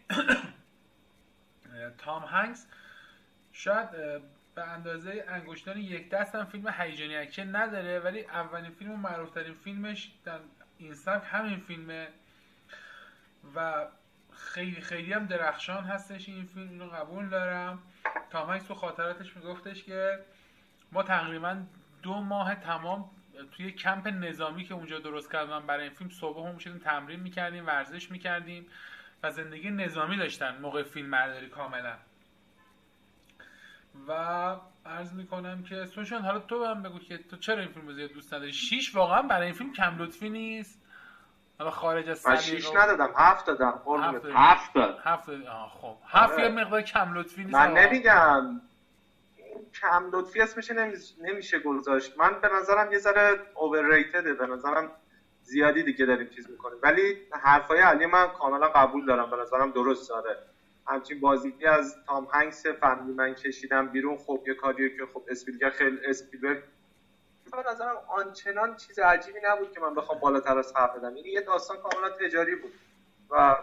تام 1.98 2.24
هنکس 2.24 2.68
شاید 3.54 3.90
به 4.56 4.64
اندازه 4.64 5.26
انگشتان 5.28 5.78
یک 5.78 6.10
دست 6.10 6.36
هم 6.36 6.46
فیلم 6.46 6.68
هیجانی 6.78 7.16
اکشن 7.16 7.56
نداره 7.56 8.00
ولی 8.00 8.22
اولین 8.22 8.72
فیلم 8.72 8.92
و 8.92 8.98
معروفترین 8.98 9.54
فیلمش 9.54 10.12
در 10.26 10.40
این 10.78 10.94
سبک 10.94 11.28
همین 11.32 11.60
فیلمه 11.60 12.08
و 13.56 13.86
خیلی 14.34 14.82
خیلی 14.82 15.14
هم 15.14 15.26
درخشان 15.26 15.84
هستش 15.84 16.30
این 16.30 16.46
فیلم 16.46 16.70
اینو 16.70 16.90
قبول 16.90 17.30
دارم. 17.30 17.80
تام 18.30 18.50
هنکس 18.50 18.64
تو 18.64 18.76
خاطراتش 18.76 19.38
میگفتش 19.38 19.84
که 19.84 20.20
ما 20.92 21.04
تقریبا 21.04 21.64
دو 22.04 22.22
ماه 22.22 22.56
تمام 22.56 23.10
توی 23.52 23.72
کمپ 23.72 24.08
نظامی 24.08 24.64
که 24.64 24.74
اونجا 24.74 25.00
درست 25.00 25.32
کردن 25.32 25.68
برای 25.68 25.84
این 25.84 25.94
فیلم 25.94 26.10
صبح 26.10 26.48
پا 26.48 26.56
می‌شدیم 26.56 26.78
تمرین 26.78 27.20
می‌کردیم 27.20 27.68
ورزش 27.68 28.12
می‌کردیم 28.12 28.68
و 29.24 29.32
زندگی 29.32 29.70
نظامی 29.70 30.18
داشتن 30.18 30.58
موقع 30.58 30.84
فیلم 30.84 31.12
برداری 31.12 31.48
کاملا. 31.48 31.98
و 34.08 34.12
عرض 34.86 35.14
می‌کنم 35.14 35.64
که 35.64 35.86
سوشان 35.86 36.22
حالا 36.22 36.40
تو 36.40 36.66
هم 36.66 36.84
بگو 36.84 37.00
که 37.00 37.18
تو 37.18 37.38
چرا 37.38 37.60
این 37.62 37.70
فیلم 37.72 37.88
رو 37.88 37.94
زیاد 37.94 38.10
دوست 38.10 38.34
نداری؟ 38.34 38.54
شیش 38.54 38.96
واقعا 38.96 39.22
برای 39.22 39.46
این 39.46 39.54
فیلم 39.54 39.72
کم 39.74 39.98
لطفی 39.98 40.30
نیست. 40.30 40.80
حالا 41.60 41.72
خارج 41.72 42.10
از 42.10 42.20
سلیقه 42.20 42.42
شیش 42.42 42.68
و- 42.70 42.78
ندادم 42.78 43.14
هفت 43.18 43.46
دادم 43.46 43.82
هفت. 44.00 44.26
هفت 44.34 44.78
هفت 45.04 45.30
خب. 45.82 45.98
هفت 46.08 46.34
آره. 46.34 46.44
یه 46.44 46.50
مقدار 46.50 46.82
کم 46.82 47.14
لطفی 47.14 47.44
نیست 47.44 47.56
من. 47.56 47.74
نمیگم. 47.74 48.62
کم 49.82 50.10
لطفی 50.14 50.42
اسمش 50.42 50.72
نمی- 50.72 50.94
نمیشه 51.22 51.60
گذاشت. 51.60 52.18
من 52.18 52.40
به 52.42 52.50
نظرم 52.54 52.92
یه 52.92 52.98
ذره 52.98 53.38
اوورریتده 53.54 54.34
به 54.34 54.48
نظرم 54.48 54.92
زیادی 55.44 55.84
دیگه 55.84 56.06
داریم 56.06 56.28
چیز 56.28 56.50
می‌کنیم. 56.50 56.78
ولی 56.84 57.18
حرفای 57.32 57.80
علی 57.80 58.06
من 58.06 58.28
کاملا 58.28 58.68
قبول 58.70 59.06
دارم. 59.06 59.30
به 59.30 59.38
نظرم 59.38 59.72
درست 59.72 60.10
داره 60.10 60.38
همچین 60.92 61.20
بازی 61.20 61.56
از 61.68 61.98
تام 62.08 62.28
هنگس 62.34 62.66
فهمیدی 62.66 63.14
من 63.14 63.34
کشیدم 63.34 63.88
بیرون 63.88 64.18
خب 64.18 64.40
یه 64.48 64.54
کاریه 64.54 64.90
که 64.90 65.06
خب 65.14 65.24
اسپیلبرگ 65.30 65.74
خیلی 65.74 66.00
اسپیلبرگ 66.06 66.64
به 67.52 67.72
نظرم 67.72 67.96
آنچنان 68.08 68.76
چیز 68.76 69.00
عجیبی 69.00 69.40
نبود 69.44 69.72
که 69.72 69.80
من 69.80 69.96
بخوام 69.96 70.20
بالاتر 70.20 70.58
از 70.58 70.74
حرف 70.76 70.96
بدم 70.96 71.16
یعنی 71.18 71.30
یه 71.30 71.42
داستان 71.42 71.78
کاملا 71.78 72.10
تجاری 72.10 72.56
بود 72.56 72.74
و 73.30 73.56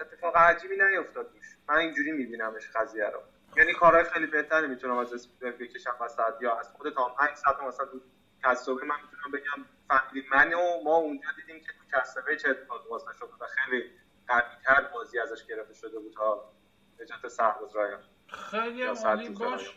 اتفاق 0.00 0.36
عجیبی 0.36 0.76
نیفتاد 0.76 1.26
توش. 1.32 1.56
من 1.68 1.76
اینجوری 1.76 2.12
میبینمش 2.12 2.70
قضیه 2.74 3.06
رو. 3.06 3.22
یعنی 3.56 3.72
کارهای 3.72 4.04
خیلی 4.04 4.26
بهتری 4.26 4.66
می‌تونم 4.66 4.98
از 4.98 5.12
اسپیلبرگ 5.12 5.58
بکشم 5.58 5.96
وسط 6.00 6.34
یا 6.40 6.58
از 6.58 6.68
خود 6.72 6.94
تام 6.94 7.12
هنگس 7.18 7.42
حتی 7.46 7.64
مثلا 7.64 7.86
تو 7.86 8.00
کسبه 8.44 8.72
من 8.72 8.96
می‌تونم 9.02 9.32
بگم 9.32 9.64
فهمیدیم 9.88 10.30
من 10.32 10.54
و 10.54 10.82
ما 10.84 10.96
اونجا 10.96 11.28
دیدیم 11.36 11.60
که 11.60 11.72
تو 11.72 11.98
کسبه 11.98 12.36
چه 12.36 12.48
اتفاقی 12.48 12.88
واسه 12.88 13.12
شده 13.18 13.32
و 13.40 13.46
خیلی 13.46 13.90
قوی‌تر 14.28 14.88
بازی 14.94 15.18
ازش 15.18 15.44
گرفته 15.46 15.74
شده 15.74 15.98
بود 15.98 16.12
تا 16.12 16.44
نجات 17.02 17.28
سرباز 17.28 17.76
رایان 17.76 18.00
خیلی 18.28 18.82
عالی 18.82 19.28
باش. 19.28 19.70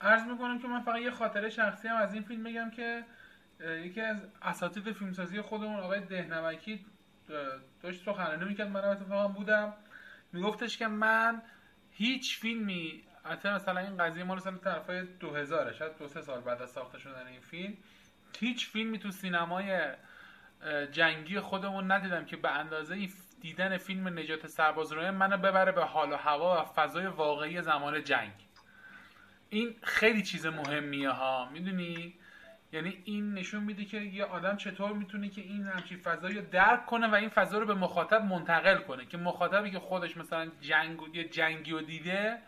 عرض 0.00 0.22
می‌کنم 0.22 0.58
که 0.58 0.68
من 0.68 0.80
فقط 0.80 1.00
یه 1.00 1.10
خاطره 1.10 1.50
شخصی 1.50 1.88
هم 1.88 1.96
از 1.96 2.14
این 2.14 2.22
فیلم 2.22 2.42
بگم 2.42 2.70
که 2.70 3.04
یکی 3.60 4.00
از 4.00 4.16
اساتید 4.42 4.92
فیلمسازی 4.92 5.40
خودمون 5.40 5.80
آقای 5.80 6.00
دهنمکی 6.00 6.86
داشت 7.82 8.04
سخنرانی 8.04 8.44
می‌کرد 8.44 8.68
من 8.68 8.84
اتفاقا 8.84 9.28
بودم. 9.28 9.74
میگفتش 10.32 10.78
که 10.78 10.86
من 10.86 11.42
هیچ 11.90 12.38
فیلمی 12.38 13.02
حتی 13.24 13.48
مثلا 13.48 13.80
این 13.80 13.96
قضیه 13.96 14.24
مال 14.24 14.38
سال 14.38 14.56
طرفای 14.56 15.02
2000 15.02 15.72
شاید 15.72 15.98
دو 15.98 16.08
سه 16.08 16.22
سال 16.22 16.40
بعد 16.40 16.62
از 16.62 16.70
ساخته 16.70 16.98
شدن 16.98 17.26
این 17.26 17.40
فیلم 17.40 17.76
هیچ 18.38 18.70
فیلمی 18.70 18.98
تو 18.98 19.10
سینمای 19.10 19.92
جنگی 20.92 21.40
خودمون 21.40 21.92
ندیدم 21.92 22.24
که 22.24 22.36
به 22.36 22.50
اندازه 22.50 23.06
دیدن 23.44 23.76
فیلم 23.76 24.18
نجات 24.18 24.46
سرباز 24.46 24.92
منو 24.92 25.36
ببره 25.36 25.72
به 25.72 25.84
حال 25.84 26.12
و 26.12 26.16
هوا 26.16 26.62
و 26.62 26.64
فضای 26.64 27.06
واقعی 27.06 27.62
زمان 27.62 28.04
جنگ. 28.04 28.32
این 29.50 29.74
خیلی 29.82 30.22
چیز 30.22 30.46
مهمیه 30.46 31.10
ها 31.10 31.48
می‌دونی؟ 31.52 32.14
یعنی 32.72 33.02
این 33.04 33.34
نشون 33.34 33.62
میده 33.62 33.84
که 33.84 34.00
یه 34.00 34.24
آدم 34.24 34.56
چطور 34.56 34.92
می‌تونه 34.92 35.28
که 35.28 35.40
این 35.40 35.66
همچین 35.66 35.98
فضایی 35.98 36.34
رو 36.34 36.44
درک 36.52 36.86
کنه 36.86 37.06
و 37.06 37.14
این 37.14 37.28
فضا 37.28 37.58
رو 37.58 37.66
به 37.66 37.74
مخاطب 37.74 38.24
منتقل 38.24 38.78
کنه. 38.78 39.06
که 39.06 39.16
مخاطبی 39.16 39.70
که 39.70 39.78
خودش 39.78 40.16
مثلا 40.16 40.50
جنگ 40.60 41.00
یه 41.12 41.24
جنگی 41.24 41.70
رو 41.70 41.80
دیده 41.80 42.38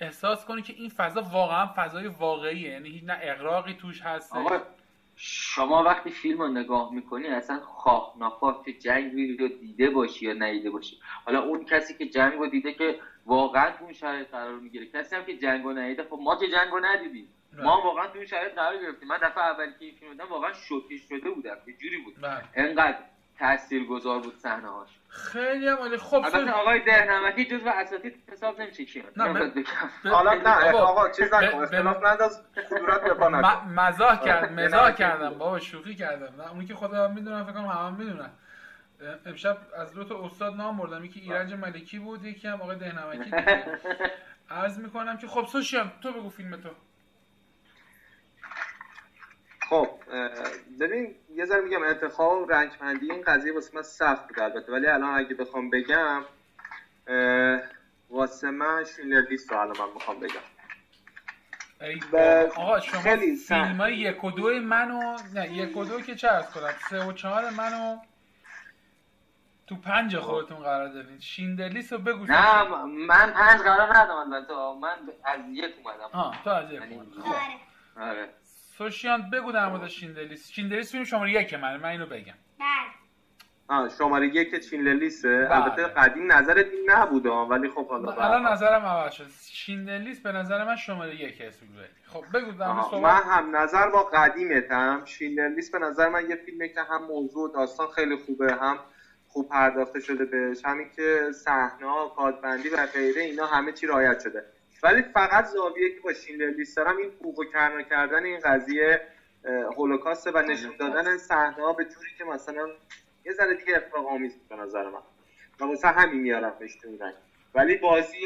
احساس 0.00 0.44
کنه 0.44 0.62
که 0.62 0.72
این 0.72 0.88
فضا 0.88 1.22
واقعا 1.22 1.66
فضای 1.76 2.06
واقعیه. 2.06 2.70
یعنی 2.70 2.88
هیچ 2.88 3.04
نه 3.04 3.18
اقراقی 3.22 3.74
توش 3.74 4.02
هست. 4.02 4.32
شما 5.16 5.82
وقتی 5.82 6.10
فیلم 6.10 6.42
رو 6.42 6.48
نگاه 6.48 6.88
می‌کنی 6.92 7.28
اصلا 7.28 7.60
خواه 7.60 8.10
نخواه 8.16 8.58
که 8.64 8.72
جنگ 8.72 9.12
رو 9.38 9.48
دیده 9.48 9.90
باشی 9.90 10.24
یا 10.24 10.32
ندیده 10.32 10.70
باشی. 10.70 10.96
حالا 11.24 11.40
اون 11.40 11.64
کسی 11.64 11.94
که 11.94 12.06
جنگ 12.06 12.32
رو 12.38 12.46
دیده 12.46 12.72
که 12.72 12.96
واقعا 13.26 13.70
تو 13.70 13.84
اون 13.84 13.92
شرایط 13.92 14.28
قرار 14.28 14.58
می‌گیره. 14.58 14.86
کسی 14.86 15.16
هم 15.16 15.24
که 15.24 15.34
جنگ 15.34 15.62
رو 15.62 15.72
ندیده 15.72 16.02
خب 16.02 16.18
ما 16.20 16.36
که 16.36 16.48
جنگ 16.48 16.68
رو 16.70 16.80
ندیدیم. 16.84 17.28
ما 17.52 17.80
واقعا 17.80 18.06
تو 18.06 18.18
اون 18.18 18.26
شرایط 18.26 18.52
قرار 18.54 18.78
گرفتیم. 18.78 19.08
من 19.08 19.18
دفعه 19.22 19.44
اولی 19.44 19.72
که 19.78 19.84
این 19.84 19.94
فیلم 19.94 20.10
دیدم 20.10 20.28
واقعا 20.28 20.52
شوکه 20.52 20.96
شده 20.96 21.30
بودم. 21.30 21.56
یه 21.66 21.74
جوری 21.74 21.98
بود. 21.98 22.14
انقدر 22.54 22.96
گذار 23.88 24.20
بود 24.20 24.34
صحنه 24.34 24.68
هاش 24.68 24.98
خیلی 25.14 25.68
هم 25.68 25.76
عالی. 25.76 25.96
خب 25.96 26.14
البته 26.14 26.50
آقای 26.50 26.80
دهنمکی 26.80 27.44
جزو 27.44 27.68
اساتید 27.68 28.22
حساب 28.32 28.60
نمیشه 28.60 28.84
کی 28.84 29.02
نه 29.16 29.52
حالا 30.10 30.34
نه 30.34 30.72
آقا 30.72 31.08
چیز 31.08 31.34
نکن 31.34 31.62
اختلاف 31.62 32.02
ننداز 32.02 32.42
کدورت 32.70 33.04
بپا 33.04 33.28
مزاح 33.66 34.24
کرد 34.24 34.52
مزاح 34.52 34.90
کردم 35.02 35.30
بابا 35.38 35.60
شوخی 35.60 35.94
کردم. 35.94 36.42
نه 36.42 36.50
اونی 36.50 36.66
که 36.66 36.74
خودم 36.74 37.12
می‌دونم 37.12 37.44
فکر 37.44 37.52
کنم 37.52 37.66
همه 37.66 37.90
می‌دونن. 37.98 38.30
امشب 39.26 39.58
از 39.76 39.94
دو 39.94 40.04
تا 40.04 40.24
استاد 40.24 40.54
نام 40.54 40.76
بردم. 40.76 41.04
یکی 41.04 41.20
ایرج 41.20 41.52
ملکی 41.54 41.98
بود 41.98 42.24
یکی 42.24 42.48
هم 42.48 42.60
آقای 42.62 42.76
دهنمکی 42.76 43.30
عرض 44.50 44.78
می‌کنم 44.78 45.16
که 45.16 45.26
خب 45.26 45.46
سوشیم 45.46 45.92
تو 46.02 46.12
بگو 46.12 46.28
فیلم 46.28 46.56
تو. 46.56 46.68
خب 49.74 49.88
ببین 50.80 51.14
یه 51.34 51.44
ذره 51.44 51.60
میگم 51.60 51.82
انتخاب 51.82 52.52
رنگمندی 52.52 53.12
این 53.12 53.22
قضیه 53.22 53.54
واسه 53.54 53.74
من 53.74 53.82
سخت 53.82 54.28
بود 54.28 54.40
البته. 54.40 54.72
ولی 54.72 54.86
الان 54.86 55.18
اگه 55.18 55.34
بخوام 55.34 55.70
بگم 55.70 56.22
واسه 58.10 58.50
من 58.50 58.84
شینر 58.84 59.20
لیست 59.20 59.52
رو 59.52 59.58
الان 59.58 59.76
من 59.78 59.94
می‌خوام 59.94 60.20
بگم. 60.20 60.40
آقا 62.56 62.80
شما 62.80 63.00
فیلم 63.48 63.76
های 63.80 63.96
یک 63.96 64.24
و 64.24 64.30
دو 64.30 64.60
منو 64.60 65.16
نه 65.34 65.52
یک 65.52 65.76
و 65.76 65.84
دو 65.84 66.00
که 66.00 66.14
چه 66.14 66.32
ارز 66.32 66.50
کنم؟ 66.50 66.74
سه 66.90 67.04
و 67.04 67.12
چهار 67.12 67.50
منو 67.50 67.96
تو 69.66 69.76
پنج 69.76 70.16
خودتون 70.16 70.58
قرار 70.58 70.88
دارین. 70.88 71.20
شیندلیس 71.20 71.92
رو 71.92 71.98
بگو 71.98 72.24
نه 72.24 72.64
من 72.86 73.32
پنج 73.32 73.60
قرار 73.60 73.96
ندارم 73.96 74.44
تو 74.44 74.74
من 74.74 74.96
از 75.24 75.40
یک 75.48 75.74
اومدم. 75.84 76.08
آه 76.12 76.44
تو 76.44 76.50
از 76.50 76.72
یک 76.72 76.80
یعنی 76.80 76.94
اومدم 76.94 77.22
خب. 77.22 78.00
آره. 78.00 78.28
سوشیان 78.78 79.30
بگو 79.30 79.52
در 79.52 79.68
مورد 79.68 79.88
شیندلیس. 79.88 80.50
شیندلیس 80.50 80.92
فیلم 80.92 81.04
شماره 81.04 81.32
یک 81.32 81.54
من 81.54 81.76
من 81.76 81.88
اینو 81.88 82.06
بگم. 82.06 82.34
بله. 82.58 82.66
آه 83.68 83.88
شماره 83.88 84.26
یک 84.26 84.68
چینللیسه 84.68 85.46
بله. 85.50 85.62
البته 85.62 85.82
قدیم 85.86 86.32
نظر 86.32 86.54
این 86.54 86.90
نبوده 86.90 87.30
ولی 87.30 87.68
خب 87.68 87.88
حالا 87.88 88.12
الان 88.12 88.46
نظرم 88.52 88.86
عوض 88.86 89.12
شد. 89.12 89.26
شیندلیس 89.50 90.20
به 90.20 90.32
نظر 90.32 90.64
من 90.64 90.76
شماره 90.76 91.14
یک 91.14 91.40
اسم 91.40 91.66
خب 92.06 92.24
بگو 92.34 92.52
در 92.52 92.72
من 92.98 93.22
هم 93.22 93.56
نظر 93.56 93.88
با 93.88 94.02
قدیمتم. 94.02 95.02
شیندلیس 95.04 95.70
به 95.70 95.78
نظر 95.78 96.08
من 96.08 96.30
یه 96.30 96.36
فیلمه 96.36 96.68
که 96.68 96.80
هم 96.80 97.04
موضوع 97.04 97.52
داستان 97.54 97.86
خیلی 97.88 98.16
خوبه 98.16 98.54
هم 98.54 98.78
خوب 99.28 99.48
پرداخته 99.48 100.00
شده 100.00 100.24
بهش. 100.24 100.64
همین 100.64 100.90
که 100.96 101.30
صحنه 101.44 101.86
کادبندی 102.16 102.68
و 102.68 102.86
غیره 102.86 103.22
اینا 103.22 103.46
همه 103.46 103.72
چی 103.72 103.86
رعایت 103.86 104.20
شده. 104.20 104.44
ولی 104.84 105.02
فقط 105.02 105.44
زاویه 105.44 105.94
که 105.94 106.00
با 106.00 106.12
شیندر 106.12 106.46
لیست 106.46 106.76
دارم 106.76 106.96
این 106.96 107.10
فوق 107.10 107.38
و 107.38 107.44
کردن 107.90 108.24
این 108.24 108.38
قضیه 108.38 109.00
هولوکاسته 109.76 110.30
و 110.30 110.38
نشون 110.38 110.76
دادن 110.78 111.16
صحنه 111.16 111.64
ها 111.64 111.72
به 111.72 111.84
جوری 111.84 112.10
که 112.18 112.24
مثلا 112.24 112.68
یه 113.24 113.32
ذره 113.32 113.54
دیگه 113.54 113.76
اتفاق 113.76 114.06
آمیز 114.06 114.32
به 114.48 114.56
نظر 114.56 114.82
من. 114.82 115.02
و 115.60 115.64
واسه 115.64 115.88
همین 115.88 116.20
میارم 116.20 116.52
تو 116.82 116.88
ولی 117.54 117.76
بازی 117.76 118.16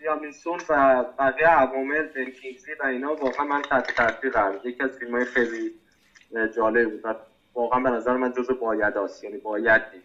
یامینسون 0.00 0.60
و 0.68 1.04
بقیه 1.18 1.46
عوامل 1.46 2.02
بن 2.02 2.32
و 2.80 2.86
اینا 2.86 3.14
واقعا 3.14 3.46
من 3.46 3.62
تحت 3.62 3.94
تاثیر 3.96 4.30
قرار 4.30 4.60
یکی 4.64 4.82
از 4.82 4.98
فیلم 4.98 5.14
های 5.14 5.24
خیلی 5.24 5.74
جالب 6.56 6.90
بود. 6.90 7.16
واقعا 7.54 7.80
به 7.80 7.90
نظر 7.90 8.16
من 8.16 8.32
جزء 8.32 8.54
باید 8.54 8.96
هست 8.96 9.24
یعنی 9.24 9.36
باید 9.36 9.82
دید 9.90 10.04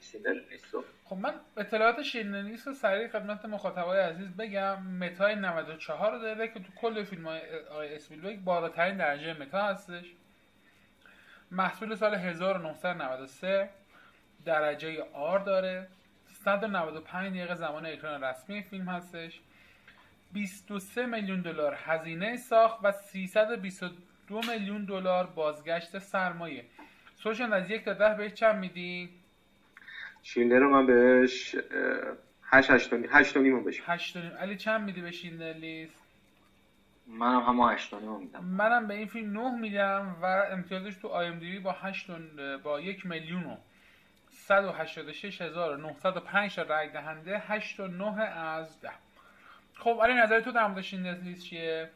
خب 1.06 1.16
من 1.16 1.34
اطلاعات 1.58 2.02
شیلنیس 2.02 2.68
رو 2.68 2.74
سریع 2.74 3.08
خدمت 3.08 3.46
مخاطبای 3.46 4.00
عزیز 4.00 4.38
بگم. 4.38 4.84
متای 4.84 5.36
94 5.36 6.12
رو 6.12 6.20
داره 6.20 6.48
که 6.48 6.60
تو 6.60 6.72
کل 6.82 7.04
فیلم 7.04 7.28
های 7.28 7.40
آقای 7.72 7.96
اسپیلبرگ 7.96 8.44
بالاترین 8.44 8.98
درجه 8.98 9.40
متا 9.40 9.62
هستش. 9.62 10.06
محصول 11.52 11.96
سال 11.96 12.16
1993 12.16 13.70
درجه 14.46 15.04
R 15.14 15.40
داره. 15.40 15.88
195 16.46 17.30
دقیقه 17.30 17.56
زمان 17.56 17.86
اکران 17.86 18.24
رسمی 18.24 18.62
فیلم 18.62 18.90
هستش. 18.90 19.42
23 20.34 21.06
میلیون 21.06 21.42
دلار 21.42 21.78
هزینه 21.84 22.38
ساخت 22.38 22.80
و 22.84 22.92
322 22.92 24.42
میلیون 24.52 24.86
دلار 24.86 25.28
بازگشت 25.28 26.00
سرمایه. 26.00 26.66
سوشان 27.16 27.54
از 27.54 27.70
یک 27.70 27.86
تا 27.86 27.94
ده 27.94 28.16
بهش 28.18 28.34
چند 28.34 28.56
میدی؟ 28.56 29.10
شیندلر 30.24 30.60
رو 30.60 30.70
من 30.70 30.86
بهش 30.86 31.56
هشت 32.44 32.72
هشت 32.72 32.94
نیم 32.94 33.10
هشت 33.12 33.38
نیم 33.38 33.64
بهش 33.64 33.82
هشت 33.86 34.18
نیم 34.18 34.32
علی 34.32 34.58
چند 34.58 34.82
میدی 34.82 35.02
به 35.02 35.12
شیلدر 35.12 35.54
لیست؟ 35.54 36.00
منم 37.08 37.42
همه 37.42 37.74
هشت 37.74 37.94
نیم 37.94 38.20
میدم 38.20 38.44
منم 38.44 38.88
به 38.88 38.94
این 38.94 39.08
فیلم 39.08 39.40
نه 39.40 39.60
میدم 39.60 40.16
و 40.22 40.26
امتیازش 40.52 40.96
تو 40.96 41.08
آی 41.08 41.28
ام 41.28 41.40
دی 41.40 41.60
با 41.60 41.72
هشت 41.72 42.12
با 42.64 42.82
یک 42.82 43.06
میلیون 43.06 43.44
و 43.44 43.58
186905 44.34 46.60
رای 46.60 46.90
دهنده 46.90 47.40
8 47.40 47.80
و 47.80 47.88
9 47.88 48.22
از 48.22 48.82
10 48.82 48.92
خب 49.74 50.00
علی 50.04 50.14
نظر 50.14 50.42
تو 50.42 50.52
در 50.52 50.68
مورد 50.68 50.82
شیندلر 50.82 51.22
لیست 51.22 51.46
چیه؟ 51.46 51.90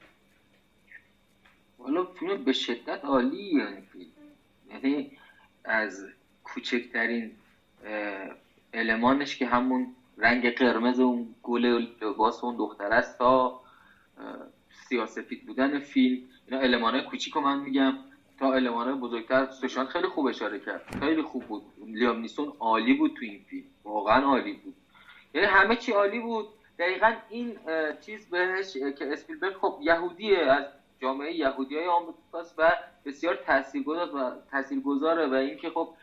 والا 1.77 2.05
فیلم 2.05 2.43
به 2.43 2.53
شدت 2.53 3.05
عالی 3.05 3.43
یعنی 3.43 3.81
فیلم 3.81 4.11
یعنی 4.69 5.17
از 5.65 6.07
کوچکترین 6.43 7.31
المانش 8.73 9.37
که 9.37 9.45
همون 9.45 9.95
رنگ 10.17 10.55
قرمز 10.55 10.99
اون 10.99 11.35
گل 11.43 11.65
لباس 12.01 12.43
اون 12.43 12.57
دختر 12.57 12.93
است 12.93 13.17
تا 13.17 13.61
سیاسفید 14.69 15.45
بودن 15.45 15.79
فیلم. 15.79 16.23
اینا 16.47 16.59
المانای 16.59 17.03
کوچیک 17.03 17.37
من 17.37 17.59
میگم. 17.59 17.93
تا 18.39 18.53
المانای 18.53 18.93
بزرگتر 18.93 19.45
سوشان 19.45 19.85
خیلی 19.85 20.07
خوب 20.07 20.25
اشاره 20.25 20.59
کرد. 20.59 20.99
خیلی 20.99 21.21
خوب 21.21 21.43
بود. 21.43 21.63
لیام 21.85 22.19
نیسون 22.19 22.53
عالی 22.59 22.93
بود 22.93 23.13
تو 23.19 23.25
این 23.25 23.39
فیلم. 23.49 23.65
واقعا 23.83 24.25
عالی 24.25 24.53
بود. 24.53 24.75
یعنی 25.33 25.47
همه 25.47 25.75
چی 25.75 25.91
عالی 25.91 26.19
بود. 26.19 26.47
دقیقا 26.79 27.13
این 27.29 27.57
چیز 28.01 28.29
بهش 28.29 28.73
که 28.73 29.11
اسپیلبرگ 29.11 29.53
خب 29.53 29.79
یهودیه 29.81 30.37
از 30.37 30.65
جامعه 30.99 31.33
یهودی 31.33 31.75
های 31.75 31.87
آمریکاست 31.87 32.55
و 32.59 32.71
بسیار 33.07 33.35
تاثیرگذار 33.35 34.15
و 34.15 34.31
تاثیرگذاره 34.51 35.27
و 35.27 35.33
اینکه 35.33 35.69
خب 35.69 35.93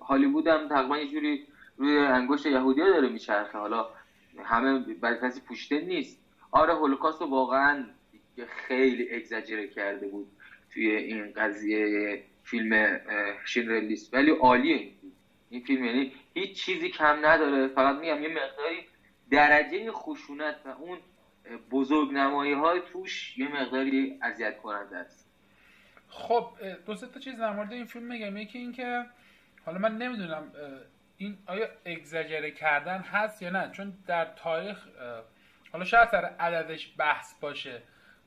هالیوود 0.00 0.46
هم 0.46 0.68
تقریبا 0.68 0.98
یه 0.98 1.08
جوری 1.08 1.46
روی 1.76 1.98
انگشت 1.98 2.46
یهودی 2.46 2.80
ها 2.80 2.88
داره 2.88 3.08
میچرخه. 3.08 3.58
حالا 3.58 3.88
همه 4.44 4.78
برای 4.78 5.18
کسی 5.22 5.40
پوشته 5.40 5.80
نیست. 5.80 6.20
آره 6.50 6.74
هولوکاست 6.74 7.20
رو 7.20 7.26
واقعا 7.26 7.84
خیلی 8.48 9.14
اگزاجره 9.14 9.68
کرده 9.68 10.08
بود 10.08 10.26
توی 10.70 10.90
این 10.90 11.32
قضیه 11.36 12.22
فیلم 12.44 13.00
شینرلیست 13.44 14.14
ولی 14.14 14.30
عالیه 14.30 14.90
این 15.50 15.60
فیلم. 15.60 15.84
یعنی 15.84 16.12
هیچ 16.34 16.64
چیزی 16.64 16.88
کم 16.88 17.26
نداره. 17.26 17.68
فقط 17.68 17.96
میگم 17.96 18.22
یه 18.22 18.28
مقداری 18.28 18.86
درجه 19.30 19.92
خشونت 19.92 20.56
و 20.64 20.68
اون 20.68 20.98
بزرگ 21.70 22.12
نمایی 22.12 22.52
های 22.52 22.80
توش 22.92 23.38
یه 23.38 23.62
مقداری 23.62 24.18
اذیت 24.22 24.58
کننده 24.58 24.96
است. 24.96 25.25
خب 26.16 26.50
دو 26.86 26.96
سه 26.96 27.06
تا 27.06 27.20
چیز 27.20 27.38
در 27.38 27.50
مورد 27.50 27.72
این 27.72 27.84
فیلم 27.84 28.04
میگم 28.04 28.36
یکی 28.36 28.58
اینکه 28.58 29.04
حالا 29.66 29.78
من 29.78 29.98
نمی‌دونم 29.98 30.52
این 31.16 31.38
آیا 31.46 31.68
اگزاجره 31.86 32.50
کردن 32.50 32.98
هست 32.98 33.42
یا 33.42 33.50
نه؟ 33.50 33.70
چون 33.72 33.94
در 34.06 34.24
تاریخ 34.24 34.86
حالا 35.72 35.84
شاید 35.84 36.08
سر 36.08 36.24
عددش 36.24 36.94
بحث 36.98 37.34
باشه 37.40 37.82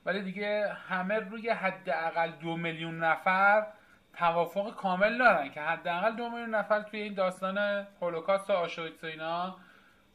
ولی 0.06 0.22
دیگه 0.22 0.72
همه 0.88 1.18
روی 1.18 1.50
حداقل 1.50 2.30
دو 2.30 2.56
میلیون 2.56 3.04
نفر 3.04 3.66
توافق 4.14 4.74
کامل 4.74 5.18
دارن 5.18 5.50
که 5.50 5.60
حداقل 5.60 6.16
دو 6.16 6.30
میلیون 6.30 6.54
نفر 6.54 6.82
توی 6.82 7.00
این 7.00 7.14
داستان 7.14 7.86
هولوکاست 8.00 8.50
و 8.50 8.52
آشویتس 8.52 9.04
و 9.04 9.06
اینا 9.06 9.56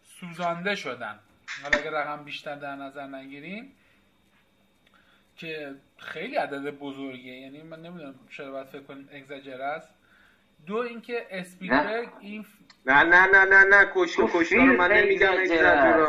سوزانده 0.03 0.75
شدن. 0.75 1.19
حالا 1.63 1.77
اگر 1.79 1.91
رقم 1.91 2.23
بیشتر 2.23 2.55
در 2.55 2.75
نظر 2.75 3.07
نگیریم 3.07 3.75
که 5.37 5.75
خیلی 5.97 6.35
عدد 6.35 6.69
بزرگیه 6.69 7.39
یعنی 7.39 7.63
من 7.63 7.81
نمی‌دونم 7.81 8.15
چرا 8.29 8.51
باید 8.51 8.67
فکر 8.67 8.81
کنیم 8.81 9.09
اگزاجر 9.11 9.61
است 9.61 9.89
دو 10.65 10.75
اینکه 10.75 11.25
اسپیلبرگ 11.29 12.09
این 12.19 12.45
نه 12.85 13.03
نه 13.03 13.25
نه 13.25 13.45
نه 13.45 13.63
نه. 13.63 13.85
کشت 13.91 14.15
کشت 14.33 14.51
رو 14.51 14.63
من 14.77 14.91
نمیگم 14.91 15.31
اگزاجر 15.31 16.05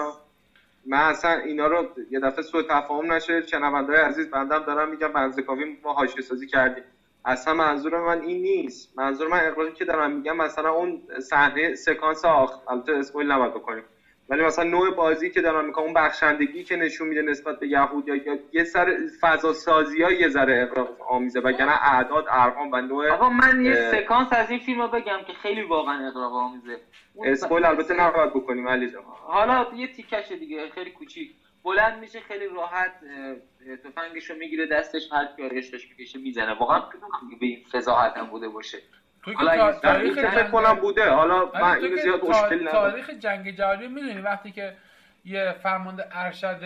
من 0.86 0.98
اصلا 0.98 1.30
اینا 1.30 1.66
رو 1.66 1.86
یه 2.10 2.20
دفعه 2.20 2.42
سوء 2.42 2.62
تفاهم 2.62 3.12
نشه. 3.12 3.42
شنونده‌های 3.42 4.02
عزیز 4.02 4.30
بندم 4.30 4.64
دارم 4.64 4.88
میگم 4.88 5.12
بنز 5.12 5.38
کافی 5.38 5.78
ما 5.82 5.92
حاشیه 5.92 6.22
سازی 6.22 6.46
کردیم. 6.46 6.84
اصلا 7.24 7.54
منظور 7.54 8.00
من 8.00 8.20
این 8.22 8.42
نیست. 8.42 8.90
منظور 8.96 9.28
من 9.28 9.46
اقراقی 9.46 9.72
که 9.72 9.84
دارم 9.84 10.10
میگم 10.12 10.36
مثلا 10.36 10.70
اون 10.70 11.02
صحنه 11.22 11.74
سکانس 11.74 12.24
آخ. 12.24 12.68
البته 12.68 12.92
اسپویل 12.92 13.30
نباید 13.30 13.52
بکنیم. 13.52 13.84
ولی 14.28 14.42
مثلا 14.42 14.64
نوع 14.64 14.90
بازی 14.90 15.30
که 15.30 15.40
دارم 15.40 15.64
می‌کنم 15.64 15.84
اون 15.84 15.92
بخشندگی 15.94 16.62
که 16.62 16.76
نشون 16.76 17.08
میده 17.08 17.22
نسبت 17.22 17.58
به 17.58 17.68
یهود 17.68 18.08
یا 18.08 18.38
یه 18.52 18.64
سر 18.64 18.96
فضا 19.20 19.52
سازی 19.52 20.02
ها 20.02 20.12
یه 20.12 20.28
ذره 20.28 20.62
اقراق 20.62 20.88
آمیزه 21.08 21.40
وگرنه 21.40 21.78
اعداد 21.82 22.24
ارقام 22.30 22.68
و 22.72 22.80
نوع 22.80 23.08
آقا 23.10 23.28
من 23.28 23.60
یه 23.60 23.74
سکانس 23.92 24.32
از 24.32 24.50
این 24.50 24.58
فیلم 24.58 24.80
رو 24.80 24.88
بگم 24.88 25.22
که 25.26 25.32
خیلی 25.32 25.62
واقعا 25.62 26.08
اقراق 26.08 26.34
آمیزه. 26.34 26.80
اسپویل 27.24 27.64
البته 27.64 27.94
نباید 27.94 28.32
بکنیم 28.32 28.68
علی 28.68 28.88
جان. 28.88 29.02
حالا 29.04 29.66
یه 29.72 29.86
تیکش 29.86 30.30
دیگه 30.30 30.68
خیلی 30.68 30.90
کوچیک. 30.90 31.30
بلند 31.64 31.98
میشه 31.98 32.20
خیلی 32.20 32.46
راحت 32.46 32.92
تفنگشو 33.84 34.34
می‌گیره 34.34 34.66
دستش 34.66 35.08
هر 35.12 35.26
کی 35.26 35.42
می‌کشه 35.88 36.18
می‌زنه. 36.18 36.52
واقعا 36.52 36.80
به 37.40 37.46
این 37.46 37.58
فضاحت 37.72 38.16
هم 38.16 38.30
بوده 38.30 38.48
باشه. 38.48 38.82
حالا 39.34 39.72
تاریخ 39.72 40.14
فکر 40.14 40.50
کنم 40.50 40.74
بوده. 40.74 41.10
حالا 41.10 41.50
من 41.54 41.76
اینو 41.76 41.96
زیاد 41.96 42.24
مشکل 42.24 42.68
ندارم. 42.68 42.90
تاریخ 42.90 43.10
جنگ 43.10 43.56
جهانی 43.56 43.88
می‌دونی 43.88 44.20
وقتی 44.20 44.52
که 44.52 44.74
یه 45.24 45.52
فرمانده 45.62 46.08
ارشد 46.12 46.60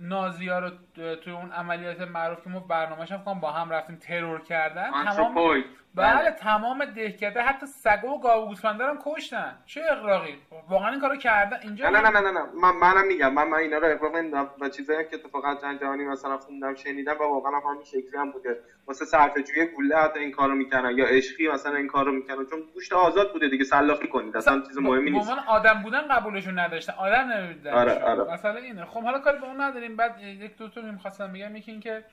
نازی 0.00 0.48
ها 0.48 0.58
رو 0.58 0.70
توی 1.16 1.32
اون 1.32 1.52
عملیات 1.52 2.00
معروف 2.00 2.44
که 2.44 2.50
ما 2.50 2.60
برنامه‌ش 2.60 3.12
هم 3.12 3.40
با 3.40 3.50
هم 3.50 3.70
رفتیم 3.70 3.96
ترور 3.96 4.40
کردن 4.40 4.90
تمام 4.90 5.62
بله. 5.94 6.30
تمام 6.30 6.84
دهکده 6.84 7.42
حتی 7.42 7.66
سگا 7.66 8.08
و 8.08 8.20
گاو 8.20 8.46
گوسفندا 8.46 8.86
هم 8.86 8.98
کشتن. 9.04 9.58
چه 9.66 9.80
اقراقی؟ 9.90 10.38
واقعا 10.68 10.90
این 10.90 11.00
کارو 11.00 11.16
کردن 11.16 11.58
اینجا 11.62 11.88
نه 11.88 12.00
نه 12.00 12.10
نه 12.10 12.20
نه 12.20 12.30
نه. 12.30 12.46
من 12.62 12.70
منم 12.70 13.06
میگم. 13.06 13.32
من 13.32 13.48
من 13.48 13.58
اینا 13.58 13.78
رو 13.78 13.86
اقراق 13.86 14.16
نمی‌دونم 14.16 14.48
و 14.60 14.68
چیزایی 14.68 15.04
که 15.04 15.16
اتفاقا 15.16 15.54
جنگ 15.54 15.80
جهانی 15.80 16.04
مثلا 16.04 16.38
خوندم 16.38 16.74
شنیدم 16.74 17.16
و 17.20 17.22
واقعا 17.22 17.52
هم 17.52 17.70
همین 17.70 17.84
شکلی 17.84 18.16
هم 18.16 18.30
بوده. 18.30 18.58
واسه 18.86 19.04
صرفه 19.04 19.42
جویی 19.42 19.66
گوله 19.66 19.96
حتی 19.96 20.18
این 20.18 20.30
کارو 20.30 20.54
می‌کنن 20.54 20.98
یا 20.98 21.06
عشقی 21.06 21.48
مثلا 21.48 21.76
این 21.76 21.86
کارو 21.86 22.12
می‌کنن 22.12 22.46
چون 22.50 22.62
گوشت 22.74 22.92
آزاد 22.92 23.32
بوده 23.32 23.48
دیگه 23.48 23.64
سلاخی 23.64 24.08
کنید. 24.08 24.36
اصلا 24.36 24.60
چیز 24.60 24.78
مهمی 24.78 25.10
نیست. 25.10 25.30
عنوان 25.30 25.44
آدم 25.46 25.82
بودن 25.82 26.08
قبولشون 26.08 26.58
نداشتن. 26.58 26.92
آدم 26.98 27.32
نمیدن 27.32 27.72
آره 27.72 28.04
آره. 28.04 28.32
مثلا 28.32 28.56
اینه. 28.56 28.84
خب 28.84 29.02
حالا 29.02 29.18
کاری 29.18 29.38
به 29.38 29.46
اون 29.46 29.60
نداریم. 29.60 29.96
بعد 29.96 30.20
یک 30.20 30.56
دو 30.56 30.68
تا 30.68 30.80
می‌خواستم 30.80 31.32
بگم. 31.32 31.56
یکی 31.56 31.70
اینکه 31.70 32.04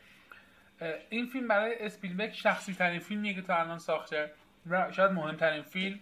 این 1.10 1.26
فیلم 1.26 1.48
برای 1.48 1.86
اسپیلبرگ 1.86 2.32
شخصی 2.32 2.74
ترین 2.74 3.00
فیلمیه 3.00 3.34
که 3.34 3.42
تا 3.42 3.56
الان 3.56 3.80
ساخته 3.80 4.32
و 4.70 4.92
شاید 4.92 5.12
مهمترین 5.12 5.63
فیلم. 5.63 6.00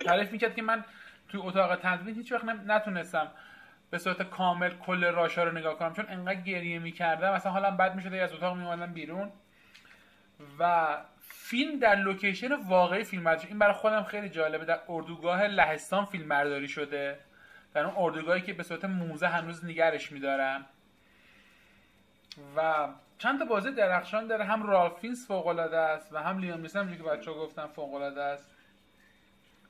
تعریف 0.00 0.32
می‌کرد 0.32 0.54
که 0.54 0.62
من 0.62 0.84
توی 1.28 1.40
اتاق 1.40 1.76
تدوین 1.76 2.14
هیچ 2.14 2.32
وقت 2.32 2.44
نتونستم 2.44 3.30
به 3.90 3.98
صورت 3.98 4.22
کامل 4.22 4.70
کل 4.70 5.04
راشا 5.04 5.44
رو 5.44 5.52
نگاه 5.52 5.78
کنم 5.78 5.92
چون 5.92 6.06
انقدر 6.08 6.40
گریه 6.40 6.78
می‌کردم. 6.78 7.34
مثلا 7.34 7.52
حالا 7.52 7.70
بد 7.70 7.94
می‌شده 7.94 8.22
از 8.22 8.32
اتاق 8.32 8.56
میومدم 8.56 8.92
بیرون. 8.92 9.32
و 10.58 10.96
فیلم 11.20 11.78
در 11.78 11.94
لوکیشن 11.94 12.52
واقعی 12.52 13.04
فیلم 13.04 13.24
برداری 13.24 13.48
این 13.48 13.58
برای 13.58 13.72
خودم 13.72 14.02
خیلی 14.02 14.28
جالبه. 14.28 14.64
در 14.64 14.80
اردوگاه 14.88 15.46
لهستان 15.46 16.04
فیلم 16.04 16.28
برداری 16.28 16.68
شده. 16.68 17.18
در 17.74 17.84
اون 17.84 17.94
اردوگاهی 17.96 18.40
که 18.40 18.52
به 18.52 18.62
صورت 18.62 18.84
موزه 18.84 19.26
هنوز 19.26 19.64
نگرش 19.64 20.12
میدارم. 20.12 20.66
و 22.56 22.88
چند 23.22 23.38
تا 23.38 23.44
بازی 23.44 23.70
درخشان 23.70 24.26
داره. 24.26 24.44
هم 24.44 24.62
رالف 24.62 24.89
فاینس 24.89 25.26
فوق 25.26 25.46
العاده 25.46 25.78
است 25.78 26.12
و 26.12 26.18
هم 26.18 26.38
لیام 26.38 26.60
نیسن 26.60 26.96
که 26.96 27.02
بچه‌ها 27.02 27.38
گفتن 27.38 27.66
فوق 27.66 27.94
العاده 27.94 28.22
است. 28.22 28.50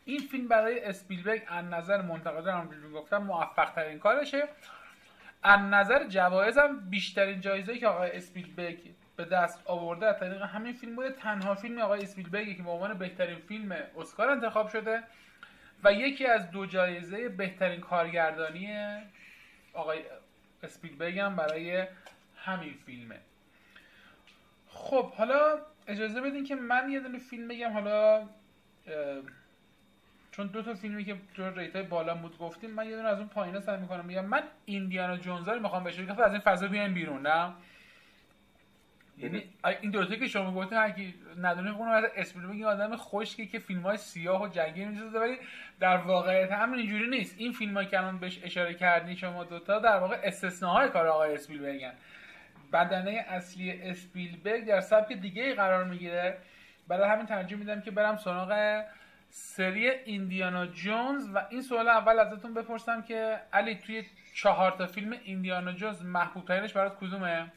این 0.05 0.19
فیلم 0.19 0.49
برای 0.49 0.85
اسپیلبرگ 0.85 1.43
از 1.49 1.65
نظر 1.65 2.03
منتقدان 2.03 2.61
هم 2.61 2.93
گفتم 2.93 3.17
موفق 3.17 3.71
ترین 3.71 3.99
کارشه. 3.99 4.49
از 5.43 5.61
نظر 5.61 6.09
جوایز 6.09 6.59
هم 6.59 6.91
بیشترین 6.91 7.41
جایزه 7.41 7.79
که 7.79 7.87
آقای 7.87 8.17
اسپیلبرگ 8.17 8.79
به 9.17 9.25
دست 9.25 9.62
آورده 9.67 10.07
از 10.07 10.21
طریق 10.21 10.43
همین 10.43 10.73
فیلم 10.73 10.97
بوده. 10.97 11.11
تنها 11.11 11.55
فیلم 11.55 11.79
آقای 11.79 12.03
اسپیلبرگ 12.03 12.57
که 12.57 12.62
به 12.62 12.71
عنوان 12.71 12.99
بهترین 12.99 13.38
فیلم 13.38 13.77
اسکار 13.97 14.29
انتخاب 14.29 14.69
شده 14.69 15.03
و 15.85 15.93
یکی 15.93 16.27
از 16.27 16.51
دو 16.51 16.67
جایزه 16.67 17.29
بهترین 17.29 17.81
کارگردانی 17.81 18.77
آقای 19.75 19.99
اسپیلبرگ 20.62 21.19
هم 21.19 21.37
برای 21.37 21.87
همین 22.37 22.75
فیلمه. 22.87 23.19
خب 24.75 25.13
حالا 25.13 25.59
اجازه 25.87 26.21
بدین 26.21 26.45
که 26.45 26.55
من 26.55 26.91
یه 26.91 27.01
دونه 27.01 27.19
فیلم 27.19 27.49
بگم. 27.49 27.73
حالا 27.73 28.23
چون 30.33 30.47
دو 30.47 30.63
تا 30.63 30.75
فیلمی 30.75 31.05
که 31.05 31.17
تو 31.35 31.51
ریت 31.51 31.77
بالا 31.77 32.15
بود 32.15 32.39
گفتیم 32.39 32.71
من 32.71 32.89
یه 32.89 32.97
دونه 32.97 33.09
از 33.09 33.19
اون 33.19 33.29
پایینا 33.29 33.61
سعی 33.61 33.81
می‌کنم 33.81 34.05
میگم 34.05 34.25
من 34.25 34.43
ایندیانا 34.65 35.17
جونز 35.17 35.49
رو 35.49 35.61
می‌خوام 35.61 35.85
بشه 35.85 36.07
که 36.07 36.23
از 36.23 36.33
این 36.33 36.41
فضا 36.41 36.67
بیاین 36.67 36.95
بیرون 36.95 37.27
نه؟ 37.27 37.53
یعنی 39.19 39.45
این 39.81 39.91
دوتا 39.91 40.17
که 40.17 40.29
شما 40.29 40.55
گفتین 40.55 40.79
هر 40.79 40.91
کی 40.91 41.15
ندونه 41.43 41.77
اون 41.77 41.89
از 41.89 42.05
اسپیل 42.17 42.47
بگی 42.47 42.65
آدم 42.65 42.97
خشکی 42.97 43.47
که 43.47 43.59
فیلم 43.59 43.81
های 43.81 43.97
سیاه 43.97 44.43
و 44.43 44.49
جنگی 44.49 44.85
می‌سازه. 44.85 45.19
ولی 45.19 45.39
در 45.81 45.97
واقعیت 45.97 46.53
همین 46.53 46.81
اینجوری 46.81 47.09
نیست. 47.09 47.35
این 47.39 47.53
فیلم 47.53 47.85
که 47.85 47.99
الان 47.99 48.19
بهش 48.19 48.41
اشاره 48.43 48.75
کردین 48.75 49.15
شما 49.15 49.45
دوتا 49.45 49.79
در 49.79 49.99
واقع 49.99 50.21
استثناهای 50.23 50.89
کار 50.89 51.07
آقای 51.07 51.35
اسپیل 51.35 51.63
بگن 51.63 51.93
بدنه 52.73 53.25
اصلی 53.29 53.83
اسپیلبرگ 53.83 54.67
در 54.67 54.81
سبک 54.81 55.13
دیگه 55.13 55.43
ای 55.43 55.55
قرار 55.55 55.85
می‌گیره. 55.85 56.39
برای 56.89 57.11
همین 57.11 57.27
ترجیح 57.27 57.59
میدم 57.59 57.81
که 57.81 57.91
برم 57.91 58.17
سراغ 58.17 58.83
سری 59.31 59.89
ایندیانا 59.89 60.67
جونز 60.67 61.29
و 61.35 61.47
این 61.51 61.63
سوال 61.63 61.89
اول 61.89 62.19
ازتون 62.19 62.55
بپرسم 62.55 63.03
که 63.03 63.41
علی 63.53 63.75
توی 63.75 64.05
چهار 64.35 64.71
تا 64.71 64.87
فیلم 64.87 65.17
ایندیانا 65.25 65.73
جونز 65.73 66.03
محبوب 66.05 66.45
ترینش 66.45 66.73
برات 66.73 66.99
کدومه؟ 66.99 67.53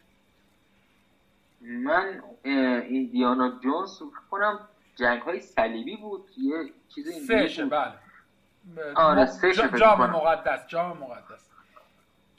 من 1.61 2.21
ایندیانا 2.43 3.59
جونز 3.63 3.99
کنم 4.31 4.59
جنگ 4.95 5.21
های 5.21 5.39
صلیبی 5.39 5.97
بود. 5.97 6.29
یه 6.37 6.73
چیز 6.95 7.27
سهشه 7.27 7.65
بله. 7.65 7.93
آره 8.95 9.27
جام 9.79 10.09
مقدس 10.09 10.67
جام 10.67 10.97
مقدس. 10.97 11.54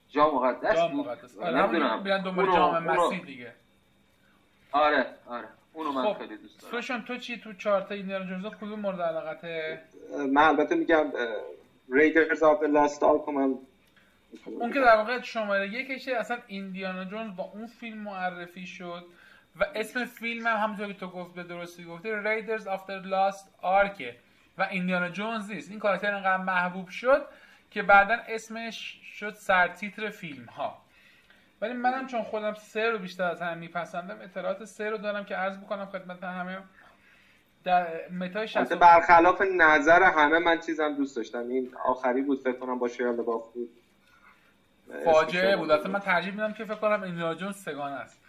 جام 0.08 0.34
مقدس 0.34 0.74
جام 0.76 0.96
مقدس. 0.96 1.38
آره 1.38 1.62
نمی‌دونم. 1.62 2.02
بیان 2.02 2.22
دنبال 2.22 2.46
جام 2.46 2.82
مسیح 2.82 3.20
دیگه. 3.24 3.52
آره 4.72 5.06
آره. 5.26 5.48
اونو 5.72 5.92
من 5.92 6.02
خب. 6.02 6.18
خیلی 6.18 6.36
دوست 6.36 6.60
دارم. 6.60 6.74
سوشان 6.74 7.04
تو 7.04 7.16
چی؟ 7.16 7.36
تو 7.36 7.52
چهار 7.52 7.80
تا 7.82 7.94
ایندیانا 7.94 8.24
جونز 8.24 8.44
کدوم 8.46 8.80
مورد 8.80 9.00
علاقته؟ 9.00 9.82
من 10.32 10.42
البته 10.42 10.74
میگم 10.74 11.04
Raiders 11.92 12.42
of 12.42 12.62
Lost 12.62 13.02
Ark 13.02 13.28
من 13.28 13.54
اون 14.46 14.72
که 14.72 14.80
در 14.80 14.96
واقع 14.96 15.20
شماره 15.20 15.68
یکشه 15.68 16.16
اصلا 16.16 16.38
ایندیانا 16.46 17.04
جونز 17.04 17.36
با 17.36 17.44
اون 17.44 17.66
فیلم 17.66 17.98
معرفی 17.98 18.66
شد 18.66 19.04
و 19.60 19.64
اسم 19.74 20.04
فیلم 20.04 20.46
هم 20.46 20.56
همونطور 20.56 20.86
که 20.86 20.94
تو 20.94 21.08
گفت 21.08 21.34
به 21.34 21.42
درستی 21.42 21.84
گفتی 21.84 22.08
Raiders 22.12 22.66
of 22.66 22.90
Lost 22.90 23.54
Ark 23.62 24.14
و 24.58 24.68
ایندیانا 24.70 25.08
جونز 25.08 25.50
نیست. 25.50 25.70
این 25.70 25.78
کاراکتر 25.78 26.14
انقدر 26.14 26.36
محبوب 26.36 26.88
شد 26.88 27.26
که 27.76 27.82
بعدا 27.82 28.16
اسمش 28.28 29.00
شد 29.18 29.34
سرتیتر 29.34 30.08
فیلم 30.10 30.44
ها 30.44 30.78
ولی 31.60 31.72
منم 31.72 32.06
چون 32.06 32.22
خودم 32.22 32.54
سه 32.54 32.90
رو 32.90 32.98
بیشتر 32.98 33.24
از 33.24 33.42
همه 33.42 33.54
میپسندم 33.54 34.20
اطلاعات 34.20 34.64
سه 34.64 34.90
رو 34.90 34.98
دارم 34.98 35.24
که 35.24 35.36
عرض 35.36 35.58
بکنم 35.58 35.86
خدمت 35.86 36.24
همه 36.24 36.58
در 37.64 38.08
متای 38.08 38.48
60 38.48 38.72
برخلاف 38.72 39.42
نظر 39.56 40.02
همه 40.02 40.38
من 40.38 40.60
چیزم 40.60 40.94
دوست 40.94 41.16
داشتم. 41.16 41.38
این 41.38 41.74
آخری 41.84 42.22
بود 42.22 42.40
فکر 42.40 42.58
کنم 42.58 42.78
با 42.78 42.88
شایا 42.88 43.16
لباف 43.16 43.52
بود. 43.52 43.70
فاجعه 45.04 45.56
بود. 45.56 45.70
اصلا 45.70 45.90
من 45.90 46.00
ترجیح 46.00 46.32
میدم 46.32 46.52
که 46.52 46.64
فکر 46.64 46.74
کنم 46.74 47.02
ایندیانا 47.02 47.34
جونز 47.34 47.56
سه‌گانه 47.56 47.94
است. 47.94 48.20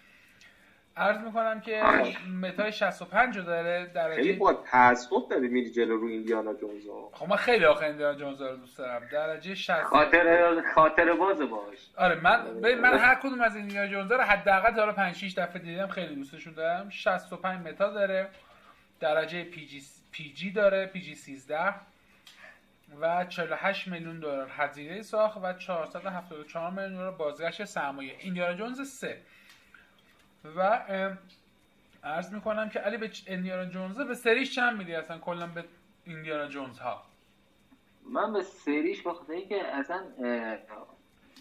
عرض 0.98 1.22
می‌کنم 1.22 1.62
که 1.62 1.84
متای 2.42 2.72
65 2.72 3.38
رو 3.38 3.44
داره 3.44 3.86
درجه 3.86 4.16
خیلی 4.16 4.34
با 4.34 4.54
تعصب 4.54 5.30
داری 5.30 5.48
میری 5.48 5.72
جلو 5.72 5.98
رو 5.98 6.08
ایندیانا 6.08 6.54
جونز 6.54 6.84
خب 7.14 7.30
من 7.30 7.36
خیلی 7.36 7.66
آخه 7.66 7.86
ایندیانا 7.86 8.20
جونز 8.20 8.42
رو 8.42 8.56
دوست 8.56 8.78
دارم. 8.78 9.08
درجه 9.12 9.56
60 9.56 9.84
خاطر 9.84 10.62
خاطر 10.76 11.14
باز 11.14 11.42
باش. 11.42 11.78
آره 11.98 12.16
من 12.16 12.42
من 12.76 12.98
هر 12.98 13.16
کدوم 13.16 13.42
از 13.42 13.56
ایندیانا 13.56 13.88
جونز 13.88 14.12
رو 14.12 14.22
حداقل 14.22 14.76
تا 14.76 14.92
5 14.94 15.16
6 15.16 15.34
دفعه 15.38 15.62
دیدم 15.62 15.88
خیلی 15.88 16.16
دوستشون 16.16 16.54
دارم 16.54 16.90
65 16.90 17.68
متا 17.68 17.90
داره. 17.92 18.30
درجه 19.00 19.44
PG 19.44 19.82
PG 20.12 20.52
داره 20.52 20.86
PG 20.86 21.16
13 21.16 21.74
و 23.02 23.26
48 23.26 23.88
میلیون 23.88 24.20
دلار. 24.20 24.52
هزینه 24.58 25.02
ساخت 25.02 25.38
و 25.44 25.54
474 25.54 26.72
میلیون 26.72 26.94
دلار 26.94 27.12
بازگشت 27.12 27.66
سرمایه. 27.66 28.16
ایندیانا 28.20 28.54
جونز 28.54 28.82
3 28.82 29.18
و 30.44 30.80
عرض 32.04 32.34
می‌کنم 32.34 32.70
که 32.70 32.80
علی 32.80 32.98
به 32.98 33.12
ایندیانا 33.28 33.66
جونز 33.66 33.98
به 33.98 34.16
سریش 34.16 34.56
چند 34.56 34.78
میدی؟ 34.78 34.96
اصلا 34.96 35.18
کلا 35.18 35.48
به 35.48 35.66
ایندیانا 36.06 36.48
جونز 36.48 36.80
ها 36.80 37.04
من 38.10 38.34
به 38.34 38.42
سریش 38.42 39.02
بخاطر 39.02 39.34
اینکه 39.34 39.64
اصلا 39.64 40.04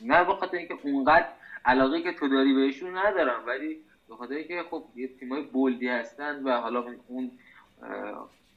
نه 0.02 0.24
بخاطر 0.24 0.56
اینکه 0.56 0.74
اونقدر 0.82 1.28
علاقه 1.64 2.02
که 2.02 2.12
تو 2.12 2.28
داری 2.28 2.54
بهشون 2.54 2.98
ندارم 2.98 3.46
ولی 3.46 3.76
بخاطر 4.10 4.34
اینکه 4.34 4.64
خب 4.70 4.84
یه 4.96 5.08
تیمای 5.08 5.42
بولدی 5.42 5.88
هستن 5.88 6.42
و 6.42 6.60
حالا 6.60 6.84
اون 7.06 7.30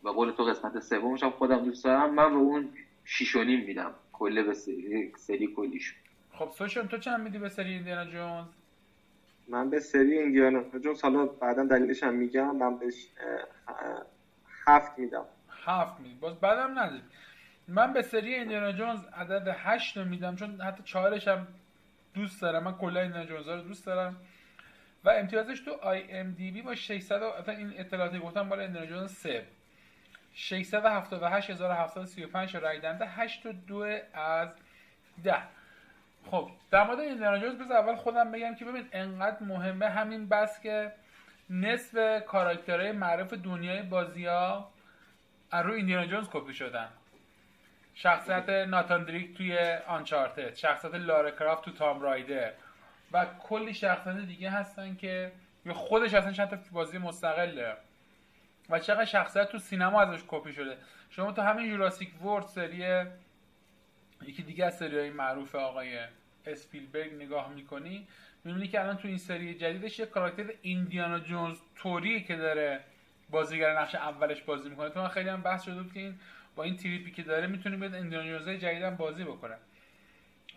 و 0.03 0.09
قول 0.09 0.31
تو 0.31 0.43
قسمت 0.43 0.79
سومش 0.79 1.23
هم 1.23 1.29
خودم 1.29 1.65
دوست 1.65 1.83
دارم 1.83 2.13
من 2.13 2.29
به 2.29 2.37
اون 2.37 2.69
شیشونیم 3.05 3.65
میدم 3.65 3.93
کله 4.13 4.43
به 4.43 4.53
سری, 4.53 5.13
سری 5.17 5.47
کلیشون. 5.47 5.97
خب 6.33 6.49
سوشون 6.57 6.87
تو 6.87 6.97
چند 6.97 7.19
میدی 7.19 7.37
به 7.37 7.49
سری 7.49 7.69
ایندیانا 7.69 8.11
جونز؟ 8.11 8.47
من 9.49 9.69
به 9.69 9.79
سری 9.79 10.17
ایندیانا 10.17 10.79
جونز 10.79 11.01
حالا 11.01 11.25
بعدا 11.25 11.65
دلیلش 11.65 12.03
هم 12.03 12.13
میگم 12.13 12.55
من 12.55 12.77
بهش 12.77 13.07
هفت 14.67 14.99
میدم. 14.99 15.25
هفت 15.65 15.99
میدی. 15.99 16.15
باز 16.15 16.39
بعدم 16.39 16.79
ندید 16.79 17.03
من 17.67 17.93
به 17.93 18.01
سری 18.01 18.35
ایندیانا 18.35 18.71
جونز 18.71 19.05
عدد 19.05 19.55
هشت 19.57 19.97
رو 19.97 20.05
میدم 20.05 20.35
چون 20.35 20.61
حتی 20.61 20.83
چهارش 20.83 21.27
هم 21.27 21.47
دوست 22.13 22.41
دارم. 22.41 22.63
من 22.63 22.73
کلا 22.73 22.99
ایندیانا 22.99 23.25
جونز 23.25 23.47
رو 23.47 23.61
دوست 23.61 23.85
دارم. 23.85 24.15
و 25.03 25.09
امتیازش 25.09 25.59
تو 25.59 25.71
آی 25.71 26.11
ام 26.11 26.31
دی 26.31 26.51
بی 26.51 26.61
با 26.61 26.75
600 26.75 27.23
این 27.47 27.73
اطلاعاتی 27.77 28.19
گفتم 28.19 28.49
بالا 28.49 28.61
ایندیانا 28.61 28.87
جونز 28.87 29.11
3 29.11 29.45
678735 30.33 32.55
رای 32.55 32.79
دنده 32.79 33.05
8 33.05 33.45
و 33.45 33.53
2 33.53 33.99
از 34.13 34.49
10 35.23 35.43
خب 36.31 36.51
در 36.71 36.83
مورد 36.83 36.99
ایندیانا 36.99 37.37
جونز 37.37 37.55
بذار 37.55 37.77
اول 37.77 37.95
خودم 37.95 38.31
بگم 38.31 38.55
که 38.55 38.65
ببین 38.65 38.85
انقدر 38.91 39.43
مهمه 39.43 39.89
همین 39.89 40.29
بس 40.29 40.61
که 40.61 40.91
نصف 41.49 42.23
کاراکترهای 42.25 42.91
معروف 42.91 43.33
دنیای 43.33 43.81
بازی 43.81 44.25
ها 44.25 44.71
رو 45.53 45.73
ایندیانا 45.73 46.05
جونز 46.05 46.27
کپی 46.31 46.53
شدن. 46.53 46.89
شخصیت 47.93 48.49
ناتان 48.49 49.03
دریک 49.03 49.37
توی 49.37 49.57
آنچارتد 49.87 50.55
شخصیت 50.55 50.95
لاره 50.95 51.31
کرافت 51.31 51.65
تو 51.65 51.71
تام 51.71 52.01
رایدر 52.01 52.51
و 53.11 53.25
کلی 53.39 53.73
شخصیت 53.73 54.15
دیگه 54.15 54.49
هستن 54.49 54.95
که 54.95 55.31
خودش 55.73 56.13
اصلا 56.13 56.31
چند 56.31 56.69
بازی 56.71 56.97
مستقل 56.97 57.55
داره 57.55 57.77
و 58.69 58.79
چقدر 58.79 59.05
شخصیت 59.05 59.49
تو 59.49 59.57
سینما 59.57 60.01
ازش 60.01 60.23
کپی 60.27 60.53
شده. 60.53 60.77
شما 61.09 61.31
تو 61.31 61.41
همین 61.41 61.65
یوراسیک 61.65 62.21
ورد 62.25 62.45
سری 62.45 63.05
یکی 64.21 64.43
دیگه 64.43 64.65
از 64.65 64.77
سری 64.77 65.09
معروف 65.09 65.55
آقای 65.55 65.99
اسپیلبرگ 66.45 67.13
نگاه 67.13 67.53
می‌کنی 67.53 68.07
می‌بینی 68.43 68.67
که 68.67 68.79
الان 68.81 68.97
تو 68.97 69.07
این 69.07 69.17
سری 69.17 69.53
جدیدش 69.53 69.99
یه 69.99 70.05
کاراکتر 70.05 70.53
ایندیانا 70.61 71.19
جونز 71.19 71.57
توری 71.75 72.23
که 72.23 72.35
داره 72.35 72.83
بازیگر 73.29 73.79
نقش 73.79 73.95
اولش 73.95 74.41
بازی 74.41 74.69
می‌کنه. 74.69 74.89
تو 74.89 75.01
من 75.01 75.07
خیلی 75.07 75.29
هم 75.29 75.41
بحث 75.41 75.63
شده 75.63 75.81
بود 75.81 75.93
که 75.93 75.99
این 75.99 76.19
با 76.55 76.63
این 76.63 76.77
تریپی 76.77 77.11
که 77.11 77.23
داره 77.23 77.47
می‌تونه 77.47 77.77
بیاد 77.77 77.93
ایندیانا 77.93 78.27
جونز 78.27 78.49
جدیدم 78.49 78.95
بازی 78.95 79.23
بکنه. 79.23 79.57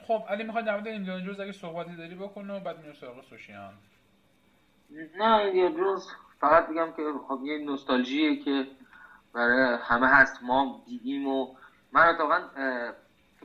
خب 0.07 0.25
علی 0.29 0.45
می‌خواد 0.45 0.65
در 0.65 0.73
مورد 0.73 0.87
ایندیانا 0.87 1.21
جونز 1.25 1.41
اگه 1.41 1.53
صحبتی 1.53 1.97
داری 1.97 2.15
بکنه 2.15 2.55
و 2.55 2.61
بعد 2.61 2.79
میریم 2.79 2.93
سراغ 2.93 3.25
سوشیان. 3.25 3.75
نه 5.19 5.35
ایندیانا 5.35 5.77
جونز 5.77 6.07
فقط 6.41 6.69
بگم 6.69 6.93
که 6.97 7.03
خب 7.29 7.41
یه 7.45 7.59
نوستالژیه 7.59 8.37
که 8.37 8.67
برای 9.33 9.79
همه 9.83 10.09
هست. 10.09 10.43
ما 10.43 10.85
دیدیم 10.87 11.27
و 11.27 11.55
من 11.93 12.07
اتفاقا 12.07 12.41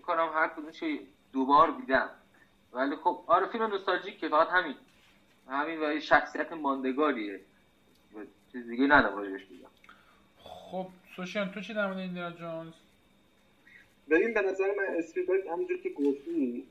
کنم 0.08 0.30
هر 0.34 0.48
کدومش 0.48 0.84
دوبار 1.34 1.72
دیدم. 1.72 2.10
ولی 2.74 2.96
خب 2.96 3.24
آره 3.28 3.48
فیلم 3.48 3.64
نوستالژیک 3.64 4.20
که 4.20 4.30
فقط 4.30 4.48
همین. 4.48 4.76
همین 5.48 5.80
و 5.80 6.00
شخصیت 6.00 6.54
ماندگاریه. 6.54 7.40
چیز 8.52 8.68
دیگه 8.68 8.84
ندارم 8.84 9.18
راجبش 9.18 9.46
بگم. 9.46 9.70
خب 10.38 10.88
سوشیان 11.16 11.52
تو 11.52 11.62
چی 11.62 11.74
در 11.74 11.88
مورد 11.88 11.98
ایندیانا 11.98 12.36
جونز؟ 12.36 12.74
ببین 14.10 14.34
به 14.34 14.42
نظر 14.42 14.66
من 14.78 14.98
اسپیلبرگ 14.98 15.48
همونجور 15.48 15.78
که 15.78 15.90
گفتی 15.90 16.68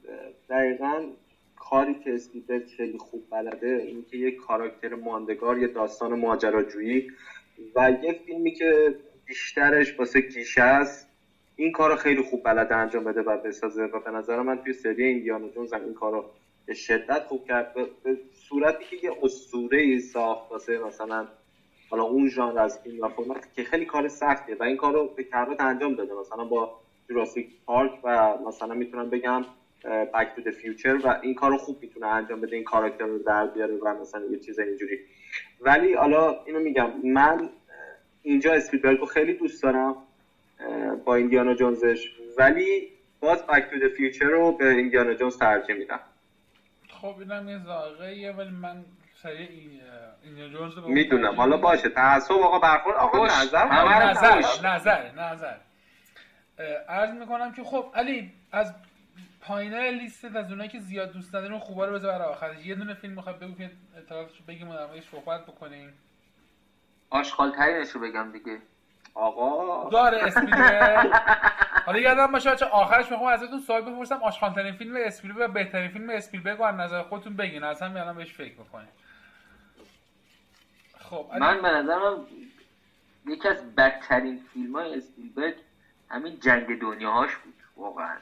دقیقا 0.49 1.07
کاری 1.57 1.95
که 1.95 2.15
اسپیلبرگ 2.15 2.67
خیلی 2.77 2.99
خوب 2.99 3.23
بلده 3.31 3.67
این 3.67 4.05
که 4.11 4.17
یک 4.17 4.37
کاراکتر 4.37 4.95
ماندگار 4.95 5.59
یه 5.59 5.67
داستان 5.67 6.21
ماجراجویی 6.21 7.11
و 7.75 7.93
یه 8.03 8.13
فیلمی 8.27 8.53
که 8.53 8.95
بیشترش 9.25 9.99
واسه 9.99 10.21
گیشه 10.21 10.63
است. 10.63 11.06
این 11.57 11.71
کار 11.71 11.97
خیلی 11.97 12.23
خوب 12.23 12.41
بلده 12.45 12.77
انجام 12.77 13.05
بده 13.05 13.23
و 13.23 13.37
بسازه 13.37 13.83
و 13.83 14.01
به 14.01 14.11
نظر 14.11 14.43
من 14.43 14.59
توی 14.59 14.73
سری 14.73 15.05
ایندیانا 15.05 15.49
جونز 15.49 15.73
این 15.73 15.95
کارو 15.95 16.25
به 16.67 16.75
شدت 16.75 17.23
خوب 17.25 17.45
کرد. 17.45 17.67
به 18.03 18.19
صورتی 18.33 18.85
که 18.85 18.97
یه 19.03 19.11
اسطوره 19.23 19.79
ای 19.79 20.01
ساخت 20.01 20.51
واسه 20.51 20.79
مثلا 20.79 21.27
حالا 21.91 22.03
اون 22.03 22.29
ژانر 22.29 22.59
از 22.59 22.79
فرمت 23.17 23.55
که 23.55 23.63
خیلی 23.65 23.85
کار 23.85 24.09
سختیه 24.09 24.57
و 24.61 24.63
این 24.63 24.77
کارو 24.77 25.11
به 25.15 25.25
کرات 25.25 25.61
انجام 25.61 25.95
داده. 25.95 26.15
مثلا 26.15 26.45
با 26.45 26.71
Jurassic 27.09 27.47
Park 27.67 27.93
و 28.03 28.37
مثلا 28.47 28.75
می‌تونم 28.75 29.11
بگم 29.11 29.43
Back 29.85 30.29
to 30.35 30.51
Future 30.51 30.99
و 31.05 31.17
این 31.21 31.35
کارو 31.35 31.57
خوب 31.57 31.77
می‌تونه 31.81 32.07
انجام 32.07 32.41
بده 32.41 32.57
این 32.57 32.65
کاراکتر 32.65 33.05
رو 33.05 33.19
در 33.19 33.47
بیاره 33.47 33.77
و 33.77 33.95
مثلا 33.95 34.25
یه 34.27 34.39
چیز 34.39 34.59
اینجوری. 34.59 34.99
ولی 35.61 35.95
حالا 35.95 36.35
اینو 36.45 36.61
میگم 36.61 36.93
من 37.05 37.49
اینجا 38.23 38.53
اسپیلبرگ 38.53 38.99
رو 38.99 39.07
خیلی 39.07 39.35
دوست 39.35 39.63
دارم. 39.63 39.97
با 41.05 41.15
ایندیانا 41.15 41.55
جونزش. 41.55 42.11
ولی 42.39 42.89
باز 43.21 43.47
Back 43.47 43.71
to 43.71 43.89
Future 43.89 44.25
رو 44.25 44.53
به 44.53 44.69
ایندیانا 44.71 45.15
جونز 45.15 45.37
ترجیح 45.37 45.77
میدم. 45.77 46.01
خب 46.89 47.15
اینم 47.19 47.49
یه 47.49 47.59
ذائقه 47.59 48.33
ولی 48.33 48.51
من 48.51 48.85
سری 49.23 49.49
ایندیانا 50.23 50.53
جونز 50.53 50.79
رو 50.79 50.89
می‌دونم. 50.89 51.35
حالا 51.35 51.57
باشه. 51.57 51.89
تعصب 51.89 52.33
آقا 52.33 52.59
برخورد. 52.59 52.97
آقا 52.97 53.27
نظر 53.27 53.67
نظر 53.67 54.43
نظر 54.63 55.11
نظر. 55.13 55.57
عرض 56.89 57.11
می‌کنم 57.11 57.53
که 57.53 57.65
خب 57.65 57.87
علی 57.95 58.33
از 58.53 58.75
پایینه 59.41 59.91
لیست 59.91 60.25
از 60.25 60.51
اونایی 60.51 60.71
که 60.71 60.79
زیاد 60.79 61.13
دوست 61.13 61.35
نداریم 61.35 61.59
خوبا 61.59 61.85
رو 61.85 61.93
بذار 61.95 62.19
برای 62.19 62.29
آخرش. 62.29 62.67
یه 62.67 62.75
دونه 62.75 62.95
فیلم 62.95 63.13
می‌خواد 63.15 63.39
بگو 63.39 63.55
که 63.55 63.71
اطلاعاتش 63.99 64.43
بگیم 64.49 64.69
و 64.69 64.75
در 64.75 65.01
صحبت 65.11 65.47
بکنیم. 65.47 65.93
آشغال 67.11 67.53
ترینش 67.53 67.91
رو 67.91 68.01
بگم 68.01 68.33
دیگه. 68.33 68.59
آقا. 69.17 69.91
داره 69.91 70.23
اسپیلبرگ 70.23 71.13
حالا 71.87 71.99
یادم 71.99 72.33
باشه 72.33 72.51
بچه 72.51 72.67
آخرش 72.67 73.11
می‌خوام 73.11 73.33
ازتون 73.33 73.61
سوال 73.61 73.83
بپرسم. 73.83 74.23
آشغالترین 74.23 74.75
فیلم 74.75 74.97
اسپیلبرگ 74.97 75.51
و 75.51 75.53
بهترین 75.53 75.91
فیلم 75.91 76.11
اسپیلبرگ 76.11 76.61
از 76.61 76.75
نظر 76.75 77.03
خودتون 77.03 77.37
بگین. 77.37 77.65
اصلا 77.65 77.89
میادم 77.89 78.17
بهش 78.17 78.33
فکر 78.33 78.59
می‌کنیم 78.59 78.89
خب 80.99 81.27
من 81.41 81.63
به 81.63 81.69
نظرم 81.69 82.27
یکی 83.27 83.49
از 83.49 83.75
بدترین 83.75 84.43
فیلم 84.55 84.77
های 84.77 84.95
اسپیلبرگ 84.95 85.55
همین 86.11 86.41
جنگ 86.41 86.81
دنیاهاش 86.81 87.37
بود 87.37 87.55
واقعا. 87.77 88.17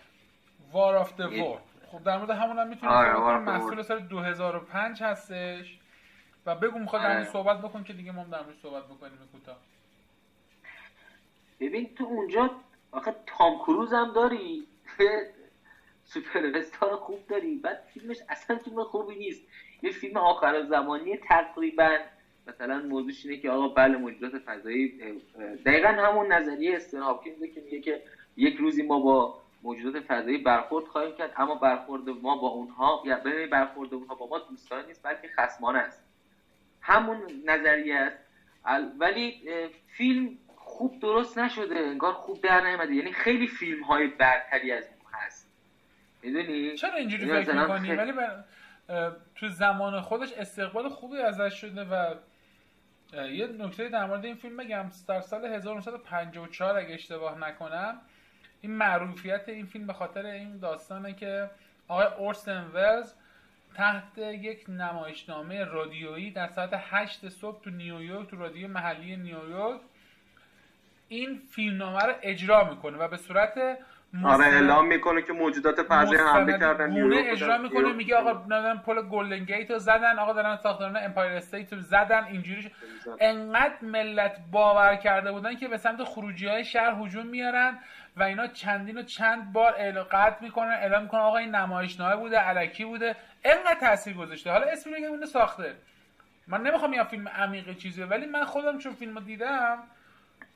War 0.72 0.96
of 0.96 1.12
the 1.16 1.20
Worlds 1.20 1.62
خب 1.92 2.02
در 2.04 2.18
مورد 2.18 2.30
همون 2.30 2.58
هم 2.58 2.68
می‌تونیم 2.68 2.94
آره 2.94 3.38
محصول 3.38 3.82
سال 3.82 3.98
2005 3.98 5.02
هستش. 5.02 5.78
و 6.46 6.54
بگو 6.54 6.78
می‌خواد 6.78 7.02
در 7.02 7.16
آره. 7.16 7.24
صحبت 7.24 7.58
بکن 7.58 7.84
که 7.84 7.92
دیگه 7.92 8.12
ما 8.12 8.24
در 8.24 8.42
مورد 8.42 8.56
صحبت 8.62 8.84
بکنیم 8.84 9.18
کوتاه. 9.32 9.56
ببین 11.60 11.94
تو 11.94 12.04
اونجا 12.04 12.50
آخه 12.92 13.14
تام 13.26 13.58
کروز 13.58 13.92
هم 13.92 14.12
داری. 14.12 14.66
سوپراستار 16.04 16.96
خوب 16.96 17.26
داری. 17.28 17.56
بعد 17.56 17.82
فیلمش 17.94 18.16
اصلا 18.28 18.58
فیلم 18.58 18.84
خوبی 18.84 19.14
نیست. 19.14 19.42
یه 19.82 19.90
فیلم 19.90 20.16
آخر 20.16 20.62
زمانی 20.62 21.16
تقریبا 21.16 21.98
مثلا 22.46 22.78
موضوعش 22.78 23.26
اینه 23.26 23.36
که 23.36 23.50
آقا 23.50 23.68
بله 23.68 23.96
موجودات 23.96 24.42
فضایی 24.42 24.98
دقیقا 25.66 25.88
همون 25.88 26.32
نظریه 26.32 26.76
استن 26.76 27.00
که 27.24 27.36
میگه 27.40 27.80
که 27.80 28.02
یک 28.36 28.56
روزی 28.56 28.82
ما 28.82 28.98
با 28.98 29.38
موجودات 29.62 30.02
فضایی 30.04 30.38
برخورد 30.38 30.84
خواهیم 30.84 31.14
کرد 31.14 31.32
اما 31.36 31.54
برخورد 31.54 32.08
ما 32.08 32.36
با 32.36 32.48
اونها 32.48 33.02
یا 33.04 33.16
ببین 33.16 33.50
برخورد 33.50 33.94
اونها 33.94 34.14
با 34.14 34.26
ما 34.26 34.38
دوستانه 34.38 34.86
نیست 34.86 35.02
بلکه 35.02 35.28
خصمانه 35.28 35.78
است. 35.78 36.04
همون 36.80 37.18
نظریه 37.44 37.96
است. 37.96 38.18
ولی 38.98 39.34
فیلم 39.86 40.38
خوب 40.78 41.00
درست 41.00 41.38
نشده 41.38 41.74
انگار 41.78 42.12
خوب 42.12 42.40
در 42.42 42.60
نیامده 42.60 42.94
یعنی 42.94 43.12
خیلی 43.12 43.46
فیلم 43.46 43.84
های 43.84 44.06
برتری 44.06 44.72
از 44.72 44.84
اون 44.84 45.12
هست. 45.12 45.50
می‌دونی؟ 46.22 46.76
چرا 46.76 46.94
اینجوری 46.94 47.26
فکر 47.26 47.52
می‌کنی؟ 47.52 47.92
ولی 47.92 48.12
تو 49.34 49.48
زمان 49.48 50.00
خودش 50.00 50.32
استقبال 50.32 50.88
خوبی 50.88 51.18
ازش 51.18 51.60
شده 51.60 51.84
و 51.84 52.14
یه 53.12 53.46
نکته 53.46 53.88
در 53.88 54.06
مورد 54.06 54.24
این 54.24 54.34
فیلم 54.34 54.56
بگم. 54.56 54.90
در 55.08 55.20
سال 55.20 55.44
1954 55.44 56.78
اگه 56.78 56.94
اشتباه 56.94 57.38
نکنم 57.38 58.00
این 58.60 58.72
معروفیت 58.72 59.48
این 59.48 59.66
فیلم 59.66 59.86
به 59.86 59.92
خاطر 59.92 60.26
این 60.26 60.58
داستانه 60.58 61.12
که 61.12 61.50
آقای 61.88 62.06
اورسن 62.06 62.70
ولز 62.74 63.14
تحت 63.74 64.18
یک 64.18 64.64
نمایشنامه 64.68 65.64
رادیویی 65.64 66.30
در 66.30 66.48
ساعت 66.48 66.70
8 66.74 67.28
صبح 67.28 67.62
تو 67.62 67.70
نیویورک 67.70 68.30
تو 68.30 68.36
رادیو 68.36 68.68
محلی 68.68 69.16
نیویورک 69.16 69.80
این 71.08 71.40
فیلمنامه 71.50 72.02
رو 72.02 72.12
اجرا 72.22 72.64
می‌کنه 72.64 72.98
و 72.98 73.08
به 73.08 73.16
صورت 73.16 73.78
آره 74.24 74.44
اعلام 74.44 74.86
می‌کنه 74.86 75.22
که 75.22 75.32
موجودات 75.32 75.82
فضایی 75.82 76.20
حمله 76.20 76.58
کردن 76.58 77.00
گونه 77.00 77.22
اجرا 77.26 77.58
می‌کنه 77.58 77.92
میگه 77.92 78.16
آقا 78.16 78.32
نمی‌دونم 78.32 78.78
پل 78.78 79.02
گلدن 79.02 79.44
گیت 79.44 79.70
رو 79.70 79.78
زدن 79.78 80.18
آقا 80.18 80.32
دارن 80.32 80.56
ساختمان 80.56 80.96
امپایر 80.96 81.32
استیت 81.32 81.72
رو 81.72 81.80
زدن 81.80 82.24
اینجوری 82.24 82.70
انقدر 83.20 83.74
ملت 83.82 84.36
باور 84.52 84.96
کرده 84.96 85.32
بودن 85.32 85.56
که 85.56 85.68
به 85.68 85.76
سمت 85.76 86.04
خروجی 86.04 86.46
های 86.46 86.64
شهر 86.64 86.94
هجوم 87.00 87.26
میارن 87.26 87.78
و 88.16 88.22
اینا 88.22 88.46
چندین 88.46 88.98
و 88.98 89.02
چند 89.02 89.52
بار 89.52 89.72
قطع 89.92 90.44
می‌کنن 90.44 90.70
اعلام 90.70 91.02
می‌کنن 91.02 91.20
آقا 91.20 91.36
این 91.36 91.54
نمایشنامه 91.54 92.16
بوده 92.16 92.38
الکی 92.38 92.84
بوده. 92.84 93.16
انقدر 93.44 93.80
تاثیر 93.80 94.14
گذاشته. 94.14 94.50
حالا 94.50 94.66
اسم 94.66 94.90
رو 94.90 94.96
اینو 94.96 95.26
ساخته. 95.26 95.74
من 96.46 96.62
نمی‌خوام 96.62 96.92
یه 96.92 97.04
فیلم 97.04 97.28
عمیق 97.28 97.76
چیزی 97.76 98.02
ولی 98.02 98.26
من 98.26 98.44
خودم 98.44 98.78
چون 98.78 98.92
فیلمو 98.92 99.20
دیدم 99.20 99.78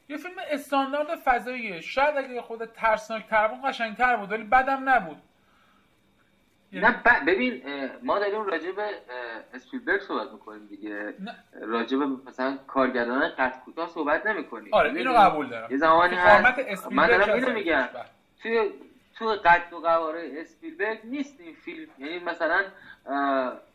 یه 0.08 0.16
فیلم 0.16 0.34
استاندارد 0.50 1.14
فضاییه. 1.24 1.80
شاید 1.80 2.16
اگه 2.16 2.42
خود 2.42 2.64
ترسناک 2.64 3.26
تر 3.26 3.48
بود 3.48 3.62
قشنگتر 3.64 4.16
بود 4.16 4.32
ولی 4.32 4.44
بدم 4.44 4.88
نبود. 4.88 5.16
نه 6.72 7.02
ببین 7.26 7.62
ما 8.02 8.18
داریم 8.18 8.44
راجع 8.44 8.72
به 8.72 8.88
اسپیلبرگ 9.54 10.00
صحبت 10.00 10.32
می‌کنیم 10.32 10.66
دیگه. 10.66 11.14
راجع 11.60 11.96
به 11.98 12.06
مثلا 12.26 12.58
کارگردان 12.66 13.28
قد 13.28 13.60
کوتاه 13.64 13.88
صحبت 13.88 14.26
نمی‌کنیم. 14.26 14.74
آره 14.74 14.92
اینو 14.94 15.12
قبول 15.12 15.46
دارم. 15.46 15.70
یه 15.70 15.76
زمانی 15.76 16.14
هست. 16.14 16.92
من 16.92 17.06
دارم 17.06 17.34
اینو 17.34 17.52
میگم. 17.52 17.88
توی 18.42 18.70
تو 19.18 19.26
قد 19.26 19.72
و 19.72 19.80
قواره 19.80 20.30
اسپیلبرگ 20.36 20.98
نیست 21.04 21.40
این 21.40 21.54
فیلم. 21.54 21.88
یعنی 21.98 22.18
مثلا 22.18 22.64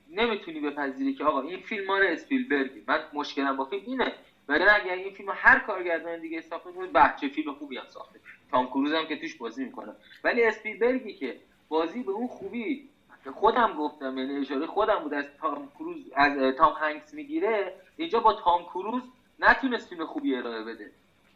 نمی‌تونی 0.10 0.60
بپذیری 0.60 1.14
که 1.14 1.24
آقا 1.24 1.42
این 1.42 1.62
فیلم 1.62 1.88
مال 1.88 2.04
اسپیلبرگی. 2.04 2.84
من 2.88 3.00
مشکلم 3.14 3.58
با 3.58 3.66
فیلم 3.66 3.84
اینه. 3.86 4.14
ولی 4.48 4.64
اگر 4.64 4.94
این 4.94 5.14
فیلم 5.14 5.30
هر 5.36 5.60
کارگردان 5.60 6.20
دیگه 6.20 6.42
ساخته 6.42 6.72
بود 6.72 6.94
بچه 6.94 7.28
فیلم 7.28 7.54
خوبی 7.54 7.78
هم 7.78 7.86
ساخته. 7.90 8.20
تام 8.52 8.68
کروز 8.68 8.94
هم 8.94 9.06
که 9.08 9.18
توش 9.18 9.36
بازی 9.36 9.66
می‌کنه. 9.66 9.94
ولی 10.24 10.44
اسپیلبرگی 10.44 11.14
که 11.14 11.40
بازی 11.70 12.04
به 12.04 12.12
اون 12.12 12.28
خوبی 12.28 12.90
خودم 13.34 13.74
گفتم 13.74 14.18
یعنی 14.18 14.38
اشاره 14.38 14.66
خودم 14.66 15.00
بود 15.00 15.14
از 15.14 15.26
تام 15.42 15.70
کروز 15.76 15.98
از 16.16 16.56
تام 16.56 16.74
هنگس 16.74 17.14
می‌گیره 17.14 17.74
اینجا 17.98 18.20
با 18.20 18.34
تام 18.34 18.64
کروز 18.64 19.04
نتونست 19.40 19.90
فیلم 19.90 20.06
خوبی 20.06 20.36
ارائه 20.36 20.64
بده. 20.64 20.92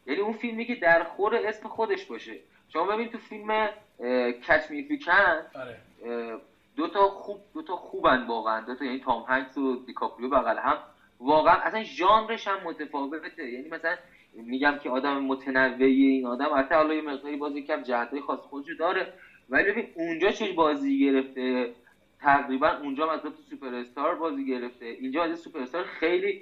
یعنی 0.05 0.21
اون 0.21 0.33
فیلمی 0.33 0.65
که 0.65 0.75
در 0.75 1.03
خور 1.03 1.35
اسم 1.35 1.67
خودش 1.67 2.05
باشه. 2.05 2.39
شما 2.69 2.83
ببین 2.85 3.09
تو 3.09 3.17
فیلم 3.17 3.69
کچ 4.47 4.71
می 4.71 4.99
دو 6.75 6.87
تا 6.87 7.09
خوب 7.09 7.39
دو 7.53 7.61
تا 7.61 7.75
خوبن 7.75 8.27
واقعا. 8.27 8.61
دو 8.61 8.75
تا 8.75 8.85
یعنی 8.85 8.99
تام 8.99 9.23
هنگس 9.23 9.57
و 9.57 9.75
دیکاپریو 9.85 10.29
بغل 10.29 10.57
هم 10.57 10.77
واقعا 11.19 11.55
اصلا 11.55 11.83
ژانرش 11.83 12.47
هم 12.47 12.59
متفاوته. 12.63 13.51
یعنی 13.51 13.67
مثلا 13.67 13.95
میگم 14.33 14.77
که 14.83 14.89
آدم 14.89 15.19
متنوعی 15.19 16.07
این 16.07 16.25
آدم 16.25 16.51
البته 16.51 16.75
حالا 16.75 16.93
یه 16.93 17.01
مقداری 17.01 17.35
بازی 17.35 17.61
کم 17.61 17.81
جهتای 17.81 18.21
خاص 18.21 18.39
خودشو 18.39 18.73
داره 18.73 19.07
ولی 19.49 19.71
ببین 19.71 19.87
اونجا 19.93 20.31
چه 20.31 20.53
بازی 20.53 20.99
گرفته؟ 20.99 21.71
تقریبا 22.21 22.69
اونجا 22.69 23.05
مثلا 23.05 23.31
تو 23.31 23.41
سوپر 23.49 23.73
استار 23.73 24.15
بازی 24.15 24.45
گرفته. 24.45 24.85
اینجا 24.85 25.23
از 25.23 25.39
سوپر 25.39 25.59
استار 25.59 25.83
خیلی 25.83 26.41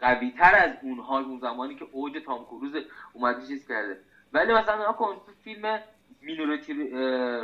قوی 0.00 0.30
تر 0.30 0.54
از 0.54 0.70
اونها 0.82 1.18
اون 1.20 1.38
زمانی 1.38 1.74
که 1.74 1.86
اوج 1.92 2.12
تام 2.24 2.44
کروز 2.44 2.72
اومده 3.12 3.46
چیز 3.46 3.68
کرده. 3.68 3.98
ولی 4.32 4.52
مثلا 4.52 4.92
کن 4.92 5.14
تو 5.26 5.32
فیلم 5.44 5.80
Minority 6.20 6.74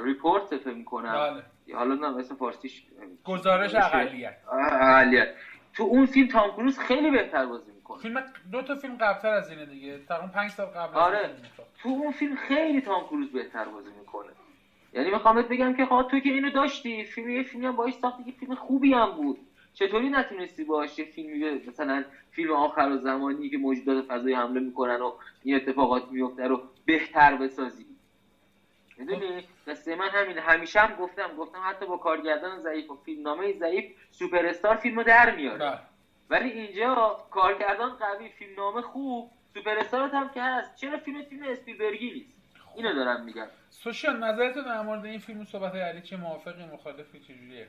Report 0.05 0.57
فکر 0.57 0.75
می‌کنم. 0.75 1.12
بله. 1.12 1.77
حالا 1.77 1.95
نه 1.95 2.11
مثل 2.19 2.35
فارسیش 2.35 2.83
گزارش 3.25 3.75
اقلیت. 3.75 4.37
اقلیت. 4.53 5.29
تو 5.79 5.85
اون 5.85 6.07
فیلم 6.07 6.29
تام 6.29 6.51
کروز 6.51 6.79
خیلی 6.79 7.11
بهتر 7.11 7.47
بازی 7.47 7.71
می‌کنه. 7.73 7.99
فیلم 7.99 8.25
دو 8.53 8.62
تا 8.62 8.75
فیلم 8.75 8.97
قبلتر 8.97 9.33
از 9.33 9.51
اینه 9.51 9.67
دیگه. 9.67 9.99
تقریبا 10.09 10.27
5 10.27 10.51
سال 10.51 10.67
قبل 10.67 10.97
آره. 10.97 11.31
تو. 11.83 11.88
اون 11.88 12.11
فیلم 12.11 12.35
خیلی 12.35 12.81
تام 12.81 13.05
کروز 13.05 13.31
بهتر 13.31 13.64
بازی 13.64 13.91
می‌کنه. 13.99 14.31
یعنی 14.93 15.11
می‌خوام 15.11 15.43
بگم 15.43 15.75
که 15.75 15.85
خب 15.87 16.07
تو 16.11 16.19
که 16.21 16.29
اینو 16.29 16.51
داشتی 16.51 17.05
فیلم 17.05 17.29
یه 17.29 17.43
فیلمی 17.43 17.67
هم 17.67 17.77
باهاش 17.77 17.95
ساختی 17.95 18.25
که 18.25 18.33
فیلم 18.33 18.55
خوبی 18.55 18.93
هم 18.93 19.12
بود. 19.12 19.38
چطوری 19.75 20.09
نتونستی 20.09 20.64
باهاش 20.64 20.99
یه 20.99 21.05
فیلمی 21.05 21.61
مثلا 21.67 22.05
فیلم 22.31 22.53
آخر 22.53 22.88
و 22.88 22.97
زمانی 22.97 23.49
که 23.49 23.59
موجودات 23.59 24.05
فضایی 24.05 24.35
حمله 24.35 24.61
می‌کنن 24.61 25.01
و 25.03 25.12
این 25.43 25.55
اتفاقات 25.57 26.05
میفته 26.11 26.47
رو 26.47 26.61
بهتر 26.87 27.37
بسازی؟ 27.37 27.87
می‌دونی؟ 28.99 29.45
قصه 29.67 29.97
من 29.97 30.09
همین 30.09 30.39
همیشه 30.39 30.81
هم 30.81 30.97
گفتم 30.97 31.37
گفتم 31.39 31.59
حتی 31.65 31.87
با 31.87 31.97
کارگردان 31.97 32.63
ضعیف 32.63 32.91
و 32.91 32.95
فیلمنامه 32.95 33.53
ضعیف 33.53 33.85
سوپر 34.11 34.47
استار 34.47 34.77
فیلمو 34.77 35.03
در 35.03 35.37
میاره. 35.37 35.59
بله. 35.59 35.79
ولی 36.31 36.51
اینجا 36.51 37.17
کارگردان 37.31 37.91
قوی 37.91 38.29
فیلمنامه 38.29 38.83
خوب 38.83 39.31
سوپر 39.55 39.79
استار 39.79 40.09
هم 40.09 40.29
که 40.29 40.43
هست. 40.43 40.77
چرا 40.77 40.99
فیلم 40.99 41.23
فیلم 41.23 41.43
اسپیلبرگی 41.43 42.11
نیست؟ 42.11 42.39
اینو 42.77 42.95
دارم 42.95 43.25
میگم. 43.25 43.47
سوشال 43.71 44.17
نظرت 44.17 44.55
در 44.55 44.83
مورد 44.83 45.05
این 45.05 45.19
فیلم 45.19 45.45
صحبت 45.45 45.75
علی 45.75 46.03
چه 46.03 46.17
موافقی 46.17 46.65
مخالفی 46.73 47.21
چجوریه؟ 47.21 47.67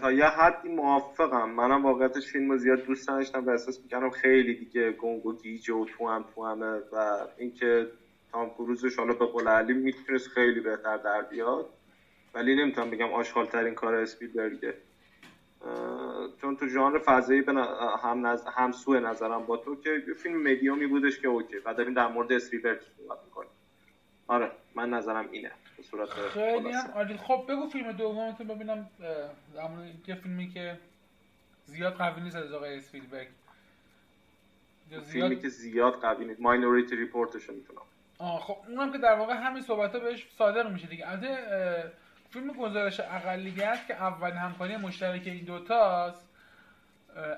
تا 0.00 0.12
یه 0.12 0.24
حدی 0.24 0.68
موافقم. 0.68 1.50
منم 1.50 1.86
واقعیتش 1.86 2.26
فیلم 2.26 2.56
زیاد 2.56 2.84
دوست 2.84 3.10
نداشتم 3.10 3.46
و 3.46 3.50
احساس 3.50 3.80
می‌کنم 3.82 4.10
خیلی 4.10 4.54
دیگه 4.54 4.92
گنگ 4.92 5.26
و 5.26 5.36
گیج 5.36 5.70
و 5.70 5.84
تو 5.84 6.08
هم 6.08 6.24
تو 6.34 6.46
همه 6.46 6.80
و 6.92 7.26
اینکه 7.38 7.86
تام 8.32 8.50
کروزش 8.50 8.96
حالا 8.96 9.12
به 9.12 9.26
قول 9.26 9.48
علی 9.48 9.72
می‌تونست 9.72 10.28
خیلی 10.28 10.60
بهتر 10.60 10.96
در 10.96 11.22
بیاد. 11.22 11.66
ولی 12.34 12.54
نمی‌تونم 12.54 12.90
بگم 12.90 13.12
آشغال 13.12 13.46
ترین 13.46 13.74
کار 13.74 13.94
اسپیلبرگه 13.94 14.74
چون 16.40 16.56
تو 16.56 16.68
ژانر 16.68 16.98
فضایی 16.98 17.42
به 17.42 17.52
هم 18.02 18.26
نز... 18.26 18.44
همسو 18.46 19.00
نظرم 19.00 19.46
با 19.46 19.56
تو 19.56 19.76
که 19.76 20.02
فیلم 20.22 20.42
مدیومی 20.42 20.86
بودش 20.86 21.18
که 21.18 21.28
اوکی. 21.28 21.56
و 21.64 21.74
داریم 21.74 21.94
در 21.94 22.06
مورد 22.06 22.32
اسپیلبرگ 22.32 22.78
صحبت 22.96 23.18
می‌کنیم. 23.24 23.50
آره 24.26 24.50
من 24.74 24.90
نظرم 24.90 25.28
اینه. 25.30 25.50
به 25.76 25.82
صورت 25.82 26.08
خیلی 26.08 26.72
هم 26.72 27.16
خب 27.16 27.44
بگو 27.48 27.68
فیلم 27.68 27.92
دومتون 27.92 28.46
ببینم 28.46 28.88
در 29.54 29.68
مورد 29.68 30.20
فیلمی 30.22 30.48
که 30.48 30.78
زیاد 31.66 31.92
قوی 31.92 32.22
نیست 32.22 32.36
از 32.36 32.52
آقای 32.52 32.76
اسپیلبرگ. 32.76 33.28
فیلمی 35.12 35.40
که 35.40 35.48
زیاد 35.48 35.94
قوی 35.94 36.24
نیست. 36.24 36.40
ماینوریتی 36.40 36.96
ریپورتشو 36.96 37.52
می‌تونم 37.52 37.82
آه 38.18 38.40
خب 38.40 38.56
اونم 38.68 38.92
که 38.92 38.98
در 38.98 39.14
واقع 39.14 39.34
همین 39.34 39.62
صحبت 39.62 39.94
ها 39.94 40.00
بهش 40.00 40.26
صادق 40.38 40.70
میشه 40.70 40.86
دیگه. 40.86 41.10
البته 41.10 41.92
فیلم 42.30 42.52
گزارش 42.52 43.00
اقلیت 43.00 43.86
که 43.86 43.94
اول 43.94 44.30
همکاری 44.30 44.76
مشترک 44.76 45.22
این 45.26 45.44
دوتاست 45.44 46.28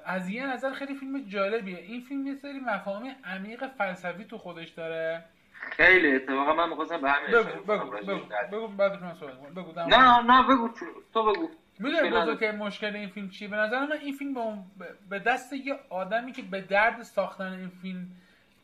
از 0.05 0.29
یه 0.29 0.47
نظر 0.47 0.73
خیلی 0.73 0.95
فیلم 0.95 1.29
جالبیه. 1.29 1.79
این 1.79 2.01
فیلم 2.01 2.27
یه 2.27 2.35
سری 2.35 2.61
مفاهیم 2.61 3.17
عمیق 3.25 3.67
فلسفی 3.67 4.25
تو 4.25 4.39
خودش 4.39 4.69
داره. 4.69 5.25
خیلی 5.53 6.15
اتفاقا 6.15 6.55
من 6.55 6.69
می‌خواستم 6.69 7.01
به 7.01 7.11
همین 7.11 7.31
بگو 7.31 7.63
بگو 7.63 7.91
بگو 7.91 8.21
بگو 8.53 8.69
بعد 8.69 9.03
من 9.03 9.15
صحبت 9.15 9.35
بگو 9.57 9.73
نه 9.81 10.23
نه 10.23 10.43
بگو 10.43 10.69
تو 11.15 11.23
بگو. 11.23 11.49
می‌دونی 11.79 12.37
که 12.37 12.53
مشکل 12.53 12.97
این 12.97 13.09
فیلم 13.09 13.31
چیه؟ 13.31 13.49
به 13.49 13.57
نظر 13.57 13.87
من 13.87 13.93
این 13.93 14.15
فیلم 14.15 14.65
به 15.11 15.19
دست 15.19 15.53
یه 15.53 15.75
آدمی 15.91 16.33
که 16.33 16.43
به 16.43 16.61
درد 16.61 17.03
ساختن 17.03 17.53
این 17.53 17.69
فیلم 17.83 18.07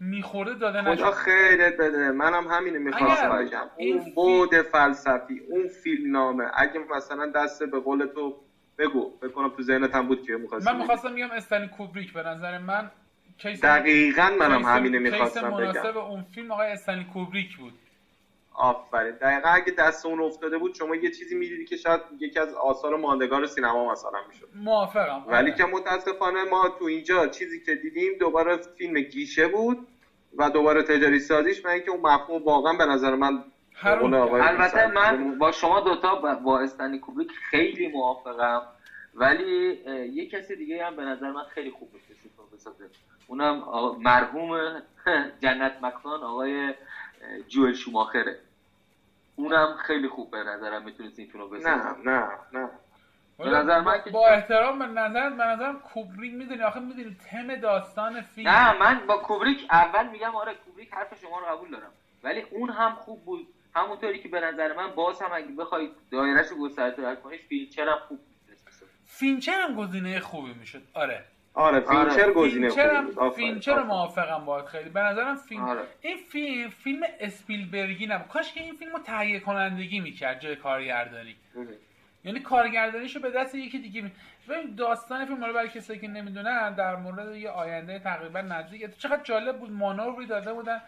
میخورده 0.00 0.54
داده 0.54 0.80
نشد 0.80 0.96
خدا 0.96 1.11
خیرت 1.11 1.76
بده. 1.76 2.11
منم 2.11 2.46
همینه 2.48 2.78
می‌خواستم 2.78 3.38
بگم 3.38 3.70
اون 3.76 4.12
بود 4.14 4.62
فلسفی 4.62 5.40
اون 5.48 5.68
فیلم 5.68 6.12
نامه. 6.12 6.50
اگه 6.54 6.80
مثلا 6.96 7.26
دست 7.35 7.62
به 7.62 7.80
قول 7.80 8.06
تو 8.14 8.35
بگو 8.78 9.11
بکنم 9.22 9.48
تو 9.48 9.62
ذهنت 9.62 9.94
هم 9.94 10.06
بود 10.06 10.22
که 10.22 10.37
می‌خواستم 10.37 10.72
من 10.72 10.78
می‌خواستم 10.78 11.12
میگم 11.12 11.30
استنی 11.30 11.68
کوبریک 11.68 12.12
به 12.12 12.22
نظر 12.22 12.59
من 12.59 12.90
کیس 13.38 13.64
دقیقا 13.64 14.30
منم 14.38 14.64
همینه 14.64 14.98
می‌خواستم 14.98 15.50
بگم. 15.50 15.59
مناسب 15.59 15.96
اون 15.96 16.22
فیلم 16.22 16.52
آقای 16.52 16.70
استنی 16.70 17.04
کوبریک 17.04 17.56
بود. 17.56 17.74
آفرین. 18.57 19.12
دقیقا 19.21 19.49
اگه 19.49 19.73
دست 19.79 20.07
اون 20.07 20.21
افتاده 20.21 20.59
بود 20.59 20.75
شما 20.75 20.97
یه 20.97 21.11
چیزی 21.11 21.35
می‌دیدی 21.35 21.64
که 21.64 21.77
شاید 21.77 22.01
یکی 22.21 22.38
از 22.40 22.55
آثار 22.55 22.97
ماندگار 22.97 23.47
سینما 23.47 23.92
مثلا 23.92 24.21
می‌شد. 24.29 24.49
موافقم. 24.55 25.23
ولی 25.27 25.53
که 25.53 25.64
متاسفانه 25.64 26.45
ما 26.45 26.69
تو 26.69 26.85
اینجا 26.85 27.27
چیزی 27.27 27.61
که 27.61 27.75
دیدیم 27.77 28.14
دوباره 28.21 28.59
فیلم 28.79 29.01
گیشه 29.01 29.49
بود 29.49 29.79
و 30.38 30.51
دوباره 30.51 30.83
تجاری 30.83 31.19
سازیش 31.19 31.64
من 31.64 31.71
اینکه 31.71 31.90
اون 31.90 32.01
مفهوم 32.01 32.42
واقعا 32.45 32.73
به 32.73 32.87
نظر 32.87 33.14
من 33.14 33.42
البته 34.42 34.87
من 34.87 35.38
با 35.38 35.53
شما 35.53 35.81
دوتا 35.81 36.14
با 36.42 36.61
استنی 36.61 36.99
کوبریک 36.99 37.29
خیلی 37.51 37.88
موافقم. 37.88 38.62
ولی 39.14 39.79
یه 40.12 40.27
کسی 40.27 40.57
دیگه 40.57 40.85
هم 40.87 40.97
به 40.97 41.03
نظر 41.05 41.31
من 41.31 41.45
خیلی 41.45 41.71
خوب 41.71 41.90
بود 41.90 42.01
بسازه. 42.53 42.88
اونم 43.27 43.62
مرحوم 43.99 44.83
جنت 45.42 45.73
مکان 45.81 46.23
آقای 46.23 46.75
جوئل 47.48 47.72
شوماخره. 47.72 48.38
اونم 49.37 49.76
خیلی 49.87 50.09
خوب 50.09 50.31
به 50.31 50.38
نظرم 50.38 50.85
می‌تونست 50.85 51.18
این 51.18 51.29
فیلمو 51.29 51.48
بسازه. 51.48 51.98
نه 52.05 52.12
نه 52.12 52.29
نه. 52.52 52.70
نظر 53.38 53.81
من 53.81 54.02
که 54.05 54.11
با 54.11 54.29
احترام 54.29 54.79
به 54.79 54.87
نظر 54.87 55.31
به 55.31 55.44
نظرم 55.44 55.79
کوبریک 55.79 56.35
می‌دونی 56.35 56.62
آخه 56.62 56.81
می‌دونی 56.81 57.16
تم 57.31 57.57
داستان 57.57 58.22
فیلم. 58.22 58.50
نه 58.50 58.79
من 58.79 59.07
با 59.07 59.18
کوبریک 59.18 59.66
اول 59.70 60.09
میگم 60.09 60.37
آره 60.37 60.55
کوبریک 60.55 60.94
حرف 60.94 61.20
شما 61.20 61.38
رو 61.38 61.46
قبول 61.46 61.70
دارم. 61.70 61.92
ولی 62.22 62.40
اون 62.50 62.70
هم 62.70 62.94
خوب 62.94 63.24
بود. 63.24 63.46
همونطوری 63.74 64.18
که 64.18 64.29
به 64.29 64.40
نظر 64.40 64.72
من 64.72 64.94
باز 64.94 65.22
هم 65.22 65.33
اگه 65.33 65.52
بخواید 65.52 65.92
دایرهش 66.11 66.46
رو 66.46 66.57
گسترده 66.57 67.16
کنید 67.16 67.40
فینچر 67.40 67.88
هم 67.88 67.98
خوب 68.09 68.20
فینچر 69.07 69.61
هم 69.61 69.74
گزینه 69.74 70.20
خوبی 70.20 70.55
می‌شد؟ 70.55 70.83
آره. 70.94 71.24
آره 71.57 71.81
فینچر 71.81 72.23
آره. 72.23 72.33
گزینه 72.33 72.69
فینچر 72.69 73.03
بود. 73.03 73.33
فینچر. 73.35 73.83
موافقم 73.83 74.45
باید 74.45 74.64
خیلی 74.64 74.88
به 74.90 75.01
نظرم 75.01 75.37
فیلم 75.37 75.64
آره. 75.64 75.83
این 76.01 76.16
فیلم 76.16 76.71
فیلم 76.71 77.03
اسپیلبرگی 77.21 78.07
نبود 78.07 78.29
کاش 78.29 78.53
که 78.53 78.62
این 78.62 78.75
فیلم 78.75 78.92
رو 78.92 78.99
تهیه 78.99 79.40
کنندگی 79.40 80.01
می‌کرد 80.01 80.40
جای 80.40 80.57
کارگردانی 80.57 81.37
یعنی 82.25 82.40
کارگردانیشو 82.40 83.21
به 83.21 83.31
دست 83.31 83.55
یکی 83.55 83.79
دیگه 83.79 84.03
می... 84.03 84.11
داستان 84.77 85.27
فیلم 85.27 85.45
رو 85.45 85.53
برای 85.53 85.69
کسایی 85.69 85.99
که 85.99 86.09
نمی‌دونن 86.09 86.75
در 86.75 86.97
مورد 86.97 87.37
یه 87.37 87.51
آینده 87.51 87.99
تقریبا 87.99 88.40
نزدیک 88.40 88.99
چقدر 88.99 89.23
جالب 89.23 89.59
بود 89.59 89.73
مانوری 89.73 90.27
داده 90.27 90.53
بودن 90.53 90.81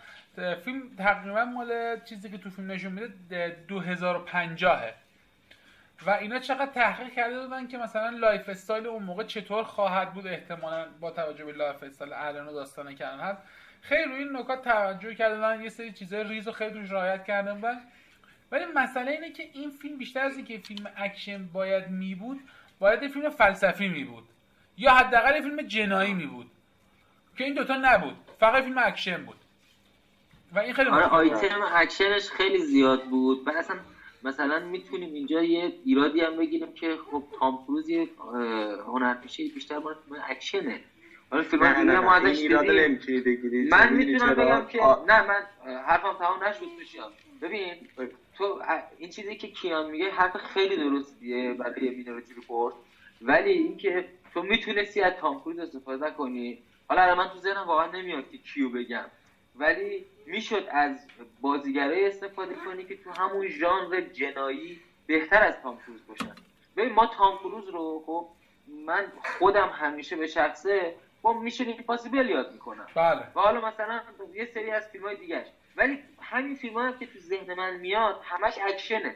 فیلم 0.64 0.82
تقریبا 0.98 1.44
مال 1.44 2.00
چیزی 2.04 2.30
که 2.30 2.38
تو 2.38 2.50
فیلم 2.50 2.70
نشون 2.70 2.92
میده 2.92 3.56
2050 3.68 4.82
و 6.06 6.10
اینا 6.10 6.38
چقدر 6.38 6.66
تحقیق 6.66 7.12
کرده 7.12 7.40
بودن 7.40 7.66
که 7.66 7.78
مثلا 7.78 8.08
lifestyle 8.08 8.86
اون 8.86 9.02
موقع 9.02 9.24
چطور 9.24 9.64
خواهد 9.64 10.14
بود 10.14 10.26
احتمالا 10.26 10.86
با 11.00 11.10
توجه 11.10 11.44
به 11.44 11.52
lifestyle 11.52 12.12
الان 12.12 12.48
و 12.48 12.52
داستان 12.52 12.94
که 12.94 13.06
الان 13.06 13.20
هست. 13.20 13.42
خیلی 13.80 14.04
روی 14.04 14.14
این 14.14 14.36
نکات 14.36 14.64
توجه 14.64 15.14
کرده 15.14 15.34
بودن 15.34 15.62
یه 15.62 15.68
سری 15.68 15.92
چیزای 15.92 16.24
ریز 16.24 16.48
و 16.48 16.52
خیلی 16.52 16.80
روش 16.80 16.90
رعایت 16.90 17.24
کرده 17.24 17.54
بودن. 17.54 17.80
ولی 18.52 18.64
مسئله 18.74 19.10
اینه 19.10 19.32
که 19.32 19.42
این 19.52 19.70
فیلم 19.70 19.98
بیشتر 19.98 20.20
از 20.20 20.36
اینکه 20.36 20.58
فیلم 20.58 20.90
اکشن 20.96 21.46
باید 21.46 21.88
می 21.88 22.14
بود 22.14 22.40
باید 22.78 23.08
فیلم 23.08 23.30
فلسفی 23.30 23.88
می 23.88 24.04
بود. 24.04 24.24
یا 24.76 24.94
حداقل 24.94 25.40
فیلم 25.40 25.62
جنایی 25.62 26.14
می 26.14 26.26
بود. 26.26 26.50
که 27.36 27.44
این 27.44 27.54
دوتا 27.54 27.76
نبود 27.76 28.16
فقط 28.40 28.64
فیلم 28.64 28.78
اکشن 28.78 29.24
بود. 29.24 29.36
و 30.52 30.58
این 30.58 30.74
خیلی 30.74 30.90
آره. 30.90 31.04
آیتم 31.04 31.60
اکشنش 31.74 32.30
خیلی 32.30 32.58
زیاد 32.58 33.04
بود. 33.04 33.48
و 33.48 33.50
اصلا 33.50 33.76
مثلا 34.22 34.58
می‌تونیم 34.58 35.12
اینجا 35.12 35.42
یه 35.42 35.72
ایرادی 35.84 36.22
هم 36.22 36.36
بگیریم 36.36 36.72
که 36.72 36.96
خب 36.96 37.24
تام 37.40 37.58
کروز 37.58 37.88
یه 37.88 38.08
هنرپیشه 38.86 39.44
بیشتر 39.54 39.78
مال 39.78 39.96
اکشنه. 40.28 40.80
حالا 41.30 41.42
فیلم 41.42 41.62
نه 41.62 41.84
نه 41.84 42.00
دیگه 42.00 42.26
این 42.26 42.26
ازش 42.26 42.42
ایراد 42.42 42.70
دیدیم 42.70 42.98
من 43.62 43.92
می‌تونم؟ 43.94 44.36
بگم 44.36 44.66
که 44.66 44.80
آ- 44.80 44.94
نه 45.06 45.22
من 45.22 45.46
حرفم 45.88 46.16
تمام 46.16 46.44
نشد 46.44 46.66
بشیام 46.80 47.12
ببین 47.42 47.76
تو 48.34 48.60
این 48.98 49.10
چیزی 49.10 49.36
که 49.36 49.48
کیان 49.48 49.86
میگه 49.90 50.10
حرف 50.10 50.36
خیلی 50.36 50.76
درستیه 50.76 51.54
برای 51.54 51.90
Minority 51.90 52.34
Report 52.34 52.74
ولی 53.22 53.50
اینکه 53.50 54.04
تو 54.34 54.42
می‌تونستی 54.42 55.02
از 55.02 55.12
تام 55.18 55.40
کروز 55.40 55.58
استفاده 55.58 56.10
کنی. 56.10 56.58
حالا 56.88 57.14
من 57.14 57.26
تو 57.26 57.38
ذهنم 57.38 57.66
واقعا 57.66 57.86
نمیاد 57.86 58.28
که 58.28 58.38
کیو 58.38 58.70
بگم. 58.70 59.10
ولی 59.54 60.06
می‌شد 60.28 60.68
از 60.70 61.06
بازیگرای 61.40 62.06
استفاده 62.06 62.54
کنی 62.54 62.84
که 62.84 62.96
تو 62.96 63.10
همون 63.10 63.48
ژانر 63.48 64.00
جنایی 64.00 64.80
بهتر 65.06 65.42
از 65.42 65.54
تام 65.62 65.78
کروز 65.86 66.06
باشن. 66.08 66.34
ببین 66.76 66.92
ما 66.92 67.06
تام 67.06 67.38
کروز 67.38 67.68
رو 67.68 68.02
خب 68.06 68.28
من 68.86 69.12
خودم 69.38 69.68
همیشه 69.68 70.16
به 70.16 70.26
شخصه 70.26 70.94
با 71.22 71.32
میشن 71.32 71.64
ایمپاسیبل 71.64 72.30
یاد 72.30 72.52
می‌کنم. 72.52 72.86
بله. 72.94 73.20
و 73.20 73.40
حالا 73.40 73.68
مثلا 73.68 74.00
یه 74.34 74.44
سری 74.54 74.70
از 74.70 74.88
فیلم 74.88 75.04
های 75.04 75.16
دیگهش. 75.16 75.46
ولی 75.76 75.98
همین 76.20 76.54
فیلم 76.54 76.78
هم 76.78 76.98
که 76.98 77.06
تو 77.06 77.18
ذهن 77.18 77.54
من 77.54 77.76
میاد 77.76 78.20
همش 78.24 78.58
اکشنه. 78.62 79.14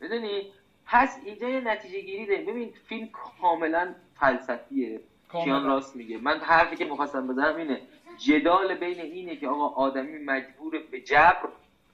می‌دونی؟ 0.00 0.52
پس 0.86 1.20
اینجا 1.24 1.48
یه 1.48 1.60
نتیجه 1.60 2.00
گیری 2.00 2.26
داریم. 2.26 2.46
ببین 2.46 2.72
فیلم 2.88 3.08
کاملا 3.40 3.94
فلسفیه. 4.20 5.00
کیان 5.32 5.66
راست 5.66 5.96
میگه. 5.96 6.18
من 6.18 6.38
حرفی 6.38 6.76
که 6.76 6.84
می‌خواستم 6.84 7.26
بزنم 7.26 7.56
اینه. 7.56 7.80
جدال 8.18 8.74
بین 8.74 9.00
اینه 9.00 9.36
که 9.36 9.48
آقا 9.48 9.68
آدمی 9.68 10.18
مجبور 10.18 10.78
به 10.90 11.00
جبر 11.00 11.48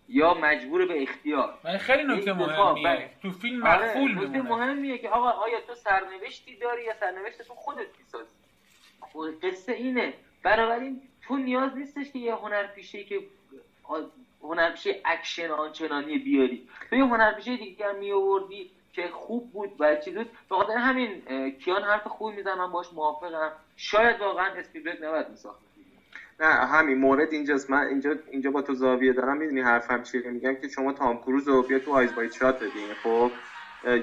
یا 0.08 0.34
مجبور 0.34 0.86
به 0.86 1.02
اختیار. 1.02 1.58
خیلی 1.78 2.04
نکته 2.04 2.32
مهمیه. 2.32 2.84
بله. 2.84 3.10
تو 3.22 3.30
فیلم 3.30 3.66
آره 3.66 3.86
مخفول 3.86 4.14
نکته 4.14 4.28
میمونه. 4.28 4.66
مهمیه 4.66 4.98
که 4.98 5.08
آقا 5.08 5.30
آیا 5.30 5.60
تو 5.60 5.74
سرنوشتی 5.74 6.56
داری 6.56 6.84
یا 6.84 6.94
سرنوشت 7.00 7.42
تو 7.42 7.54
خودت 7.54 7.86
می‌سازی؟ 7.98 8.34
خب 9.00 9.24
قصه 9.42 9.72
اینه. 9.72 10.14
بنابراین 10.42 11.02
تو 11.22 11.36
نیاز 11.36 11.76
نیستش 11.76 12.12
که 12.12 12.18
یه 12.18 12.34
هنرپیشه 12.34 13.04
که 13.04 13.22
هنرپیشه 14.42 15.00
اکشن 15.04 15.50
آنچنانی 15.50 16.18
بیاری. 16.18 16.68
تو 16.90 16.96
یه 16.96 17.04
هنرپیشه 17.04 17.56
دیگه 17.56 17.88
هم 17.88 17.98
میآوردی 17.98 18.70
که 18.92 19.08
خوب 19.08 19.52
بود 19.52 19.72
و 19.78 19.96
چیز 19.96 20.14
بود. 20.14 20.30
به 20.48 20.56
خاطر 20.56 20.76
همین 20.76 21.22
کیان 21.50 21.82
حرف 21.82 22.22
می‌زنم 22.36 22.58
من 22.58 22.72
باش 22.72 22.92
موافقم. 22.92 23.52
شاید 23.76 24.20
واقعا 24.20 24.46
اسپیلبرگ 24.46 25.04
نباید 25.04 25.28
میساخت 25.28 25.60
نه 26.42 26.66
همین 26.66 26.98
مورد 26.98 27.34
اینجاست. 27.34 27.70
من 27.70 27.78
اینجا 27.88 28.16
اینجا 28.32 28.50
با 28.52 28.62
تو 28.62 28.74
زاویه 28.74 29.14
دارم 29.14 29.38
می‌دونی 29.38 29.62
حرفم 29.62 30.02
چیه؟ 30.02 30.22
میگم 30.30 30.54
که 30.56 30.68
شما 30.68 30.92
تام 30.92 31.18
کروز 31.18 31.48
رو 31.48 31.64
بیا 31.64 31.80
تو 31.80 31.92
Eyes 31.92 32.12
Wide 32.18 32.32
Shut 32.32 32.56
ببین 32.64 32.94
خب؟ 33.04 33.32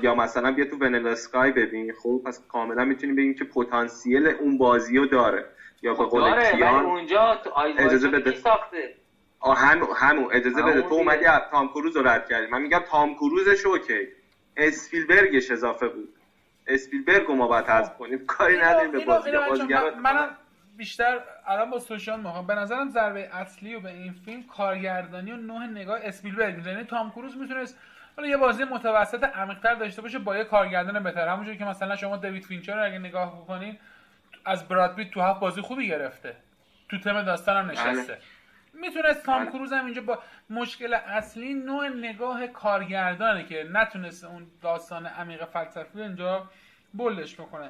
یا 0.03 0.15
مثلا 0.15 0.51
بیا 0.51 0.65
تو 0.65 0.77
Vanilla 0.81 1.11
Sky 1.11 1.51
ببین 1.51 1.93
خب؟ 1.93 2.21
پس 2.25 2.41
کاملا 2.49 2.85
می‌تونیم 2.85 3.15
بگیم 3.15 3.33
که 3.33 3.45
پتانسیل 3.45 4.27
اون 4.27 4.57
بازی 4.57 4.97
رو 4.97 5.07
داره. 5.07 5.45
یا 5.83 5.95
به 5.95 6.05
قول 6.07 6.21
داره 6.25 6.51
ولی 6.51 6.57
کیان 6.57 6.85
اونجا 6.85 7.35
تو 7.43 7.51
Eyes 7.55 7.77
اجازه 7.79 8.09
بده. 8.09 8.31
ساخته 8.35 8.95
آه، 9.41 9.57
همون 9.57 9.89
همون. 9.97 10.29
اجازه 10.33 10.61
همون 10.61 10.71
بده 10.71 10.81
تو. 10.81 10.95
اومدی 10.95 11.25
از 11.25 11.41
تام 11.51 11.67
کروز 11.69 11.97
رو 11.97 12.07
رد 12.07 12.25
کردی. 12.25 12.47
من 12.47 12.61
میگم 12.61 12.79
تام 12.79 13.13
کروزش 13.13 13.65
okay. 13.65 14.09
اسپیلبرگش 14.57 15.51
اضافه 15.51 15.89
بود. 15.89 16.09
اسپیلبرگ 16.67 17.27
رو 17.27 17.35
ما 17.35 17.47
باید 17.47 17.67
حذف 17.69 17.93
کنیم. 17.97 18.23
کاری 18.27 18.57
نداریم 18.57 18.91
به 18.91 18.99
بازی 18.99 19.31
بازیگر 19.49 19.81
من- 19.81 19.99
منم 19.99 20.35
بیشتر 20.79 21.19
الان 21.47 21.69
با 21.69 21.79
سوشال 21.79 22.19
می‌خوام 22.19 22.47
به 22.47 22.55
نظرم 22.55 22.89
ضربه 22.89 23.29
اصلی 23.35 23.75
و 23.75 23.79
به 23.79 23.89
این 23.89 24.13
فیلم 24.13 24.43
کارگردانی 24.43 25.31
و 25.31 25.37
نوع 25.37 25.65
نگاه 25.65 25.99
اسپیلبرگ 26.03 26.55
می‌زنه. 26.55 26.73
یعنی 26.73 26.85
تام 26.85 27.11
کروز 27.11 27.37
می‌تونست 27.37 27.79
حالا 28.15 28.27
یه 28.27 28.37
بازی 28.37 28.63
متوسط 28.63 29.23
عمیق‌تر 29.23 29.75
داشته 29.75 30.01
باشه 30.01 30.19
با 30.19 30.37
یه 30.37 30.43
کارگردان 30.43 31.03
بهتر. 31.03 31.27
همونجوری 31.27 31.57
که 31.57 31.65
مثلا 31.65 31.95
شما 31.95 32.17
دیوید 32.17 32.45
فینچر 32.45 32.75
رو 32.75 32.85
اگه 32.85 32.99
نگاه 32.99 33.41
بکنین 33.41 33.77
از 34.45 34.67
براد 34.67 34.95
پیت 34.95 35.11
تو 35.11 35.21
هفت 35.21 35.39
بازی 35.39 35.61
خوبی 35.61 35.87
گرفته. 35.87 36.35
تو 36.89 36.99
تم 36.99 37.21
داستان 37.21 37.57
هم 37.57 37.71
نشسته. 37.71 38.17
می‌تونست 38.73 39.25
تام 39.25 39.43
بله. 39.43 39.51
کروز 39.51 39.73
هم 39.73 39.85
اینجا 39.85 40.01
با 40.01 40.19
مشکل 40.49 40.93
اصلی 40.93 41.53
نوع 41.53 41.87
نگاه 41.87 42.47
کارگردانه 42.47 43.45
که 43.45 43.69
نتونسته 43.71 44.27
اون 44.27 44.47
داستان 44.61 45.05
عمیق 45.05 45.45
فلسفی 45.45 46.01
اینجا 46.01 46.49
بلش 46.93 47.35
بکنه. 47.35 47.69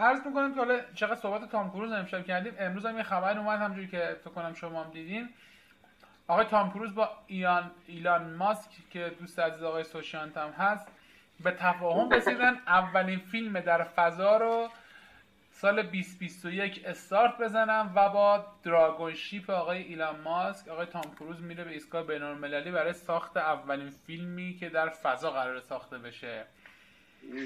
عرض 0.00 0.26
می‌کنم 0.26 0.54
که 0.54 0.60
حالا 0.60 0.80
چقدر 0.94 1.20
صحبت 1.20 1.50
تام 1.50 1.70
کروز 1.70 1.92
امشب 1.92 2.24
کردیم 2.24 2.54
امروز 2.58 2.86
هم 2.86 2.96
یه 2.96 3.02
خبر 3.02 3.38
اومد 3.38 3.60
همونجوری 3.60 3.88
که 3.88 4.16
فکر 4.20 4.30
کنم 4.30 4.54
شما 4.54 4.84
هم 4.84 4.90
دیدین. 4.90 5.28
آقای 6.28 6.44
تام 6.44 6.70
کروز 6.70 6.94
با 6.94 7.10
ایان 7.26 7.70
ایلان 7.86 8.34
ماسک 8.34 8.70
که 8.90 9.12
دوست 9.20 9.38
عزیز 9.38 9.62
آقای 9.62 9.84
سوشیانت 9.84 10.36
هم 10.36 10.50
هست 10.50 10.86
به 11.40 11.50
تفاهم 11.50 12.10
رسیدن. 12.10 12.54
اولین 12.66 13.18
فیلم 13.18 13.60
در 13.60 13.84
فضا 13.84 14.36
رو 14.36 14.68
سال 15.52 15.82
2021 15.82 16.82
استارت 16.86 17.38
بزنم 17.38 17.92
و 17.94 18.08
با 18.08 18.44
دراگون 18.62 19.14
شیپ 19.14 19.50
آقای 19.50 19.82
ایلان 19.82 20.20
ماسک 20.20 20.68
آقای 20.68 20.86
تام 20.86 21.14
کروز 21.20 21.42
میره 21.42 21.64
به 21.64 21.70
ایستگاه 21.70 22.06
بین‌المللی 22.06 22.70
برای 22.70 22.92
ساخت 22.92 23.36
اولین 23.36 23.90
فیلمی 23.90 24.56
که 24.60 24.68
در 24.68 24.88
فضا 24.88 25.30
قرار 25.30 25.60
ساخته 25.60 25.98
بشه. 25.98 26.44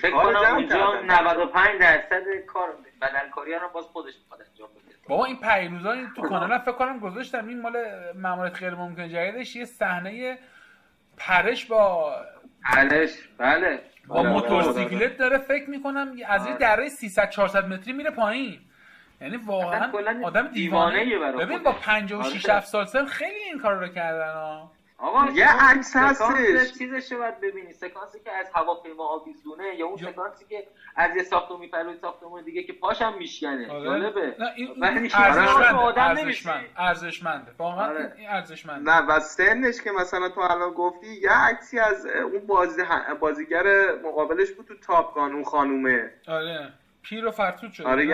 فکر 0.02 0.10
کنم 0.10 0.54
اونجا 0.54 0.76
کردن. 0.76 1.26
95 1.26 1.80
درصد 1.80 2.24
کار 2.46 2.68
بدنکاری 3.02 3.54
رو 3.54 3.68
باز 3.74 3.84
خودش 3.84 4.14
می‌خواد 4.22 4.40
انجام 4.50 4.68
بده. 4.68 4.94
بابا 5.08 5.24
این 5.24 5.40
پیروزا 5.40 5.96
تو 6.16 6.22
کانال 6.22 6.58
فکر 6.58 6.72
کنم 6.72 6.98
گذاشتم. 6.98 7.48
این 7.48 7.60
مال 7.60 7.76
ماموریت 8.14 8.58
غیر 8.58 8.74
ممکن 8.74 9.08
جدیدش. 9.08 9.56
یه 9.56 9.64
صحنه 9.64 10.38
پرش 11.16 11.64
با 11.66 12.14
علش 12.64 13.28
بله. 13.38 13.80
با 14.08 14.14
آره، 14.14 14.28
موتورسیکلت 14.28 15.16
داره 15.16 15.38
فکر 15.38 15.70
می‌کنم 15.70 16.12
از 16.26 16.46
یه 16.46 16.52
آره. 16.52 16.58
دره 16.58 16.88
300 16.88 17.30
400 17.30 17.68
متری 17.68 17.92
میره 17.92 18.10
پایین. 18.10 18.60
یعنی 19.20 19.37
واقعا 19.37 19.92
آدم 20.24 20.48
دیوانه. 20.48 21.18
برای 21.18 21.44
ببین. 21.46 21.58
با 21.58 21.72
56 21.72 22.46
آره. 22.46 22.56
7 22.56 22.66
سال 22.66 22.84
سن 22.84 23.05
خیلی 23.07 23.38
این 23.38 23.59
کار 23.59 23.74
رو 23.74 23.88
کردن 23.88 24.32
ها. 24.32 24.72
آقا 25.05 25.30
یه 25.32 25.70
عکس 25.70 25.96
هستش. 25.96 26.72
چیزش 26.78 27.12
رو 27.12 27.18
باید 27.18 27.40
ببینی. 27.40 27.72
سکانسی 27.72 28.20
که 28.20 28.32
از 28.32 28.46
هواپیما 28.55 29.05
آویزونه 29.09 29.74
یا 29.78 29.86
اون 29.86 29.96
سکانسی 29.96 30.44
که 30.48 30.66
از 30.96 31.16
یه 31.16 31.22
ساختمون 31.22 31.61
میپره 31.61 31.94
ساختمون 32.00 32.44
دیگه 32.44 32.62
که 32.62 32.72
پاشم 32.72 33.14
میشکنه. 33.18 33.70
آره. 33.72 33.84
جالبه. 33.84 34.34
نه 34.38 34.52
این 34.57 34.84
ارزشمند. 34.84 36.64
ارزشمنده. 36.76 37.50
واقعا 37.59 37.86
آره. 37.88 38.12
این- 38.18 38.28
ارزشمنده. 38.28 38.90
نه 38.92 39.00
و 39.07 39.20
سنش 39.20 39.80
که 39.80 39.90
مثلا 39.90 40.28
تو 40.28 40.40
الان 40.40 40.70
گفتی 40.70 41.07
یه 41.22 41.30
عکسی 41.32 41.78
از 41.78 42.07
اون 42.07 42.46
بازی 42.46 42.82
بازیگر 43.20 43.94
مقابلش 44.05 44.50
بود 44.50 44.66
تو 44.66 44.74
تاپ 44.76 45.18
اون 45.18 45.44
خانومه. 45.44 46.11
آره. 46.28 46.72
پیر 47.02 47.26
و 47.26 47.30
فرتود 47.30 47.72
شده. 47.72 47.88
آره 47.88 48.05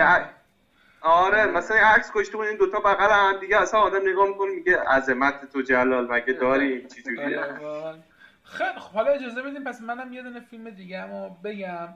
آره 1.01 1.45
مثلا 1.45 1.77
عکس 1.77 2.11
کشته 2.15 2.37
بود 2.37 2.47
این 2.47 2.57
دوتا 2.57 2.79
بغل 2.79 3.11
هم 3.11 3.39
دیگه 3.39 3.61
اصلا 3.61 3.79
آدم 3.79 4.09
نگاه 4.09 4.27
می‌کنه 4.27 4.51
میگه 4.51 4.79
عظمت 4.79 5.51
تو 5.53 5.61
جلال 5.61 6.11
مگه 6.11 6.33
داری؟ 6.33 6.87
چی 6.87 7.01
جوریه؟ 7.01 7.39
آره، 7.39 7.59
واقعا. 7.59 7.95
خیلی 8.43 8.79
خب 8.79 8.93
حالا 8.93 9.11
اجازه 9.11 9.41
بدیم 9.41 9.63
پس 9.63 9.81
منم 9.81 10.13
یه 10.13 10.21
دونه 10.21 10.39
فیلم 10.39 10.69
دیگه 10.69 11.01
رو 11.01 11.29
بگم 11.43 11.87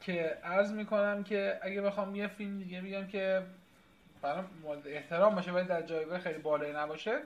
که 0.00 0.38
عرض 0.44 0.72
می‌کنم 0.72 1.24
که 1.24 1.58
اگه 1.62 1.82
بخوام 1.82 2.14
یه 2.16 2.26
فیلم 2.26 2.58
دیگه 2.58 2.80
بگم 2.80 3.06
که 3.06 3.42
برام 4.22 4.44
مورد 4.62 4.86
احترام 4.86 5.34
باشه 5.34 5.52
ولی 5.52 5.66
در 5.66 5.82
جایگاه 5.82 6.18
خیلی 6.18 6.38
بالایی 6.38 6.72
نباشه 6.72 7.18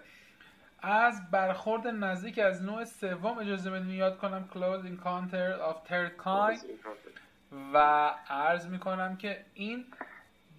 از 0.82 1.30
برخورد 1.30 1.86
نزدیک 1.86 2.38
از 2.38 2.62
نوع 2.62 2.84
سوم 2.84 3.38
اجازه 3.38 3.70
بدین 3.70 3.90
یاد 3.90 4.18
کنم 4.18 4.48
Close 4.54 4.84
Encounter 4.86 5.70
of 5.70 5.90
Third 5.90 6.24
Kind. 6.24 6.64
و 7.74 8.10
عرض 8.28 8.66
می‌کنم 8.66 9.16
که 9.16 9.44
این 9.54 9.84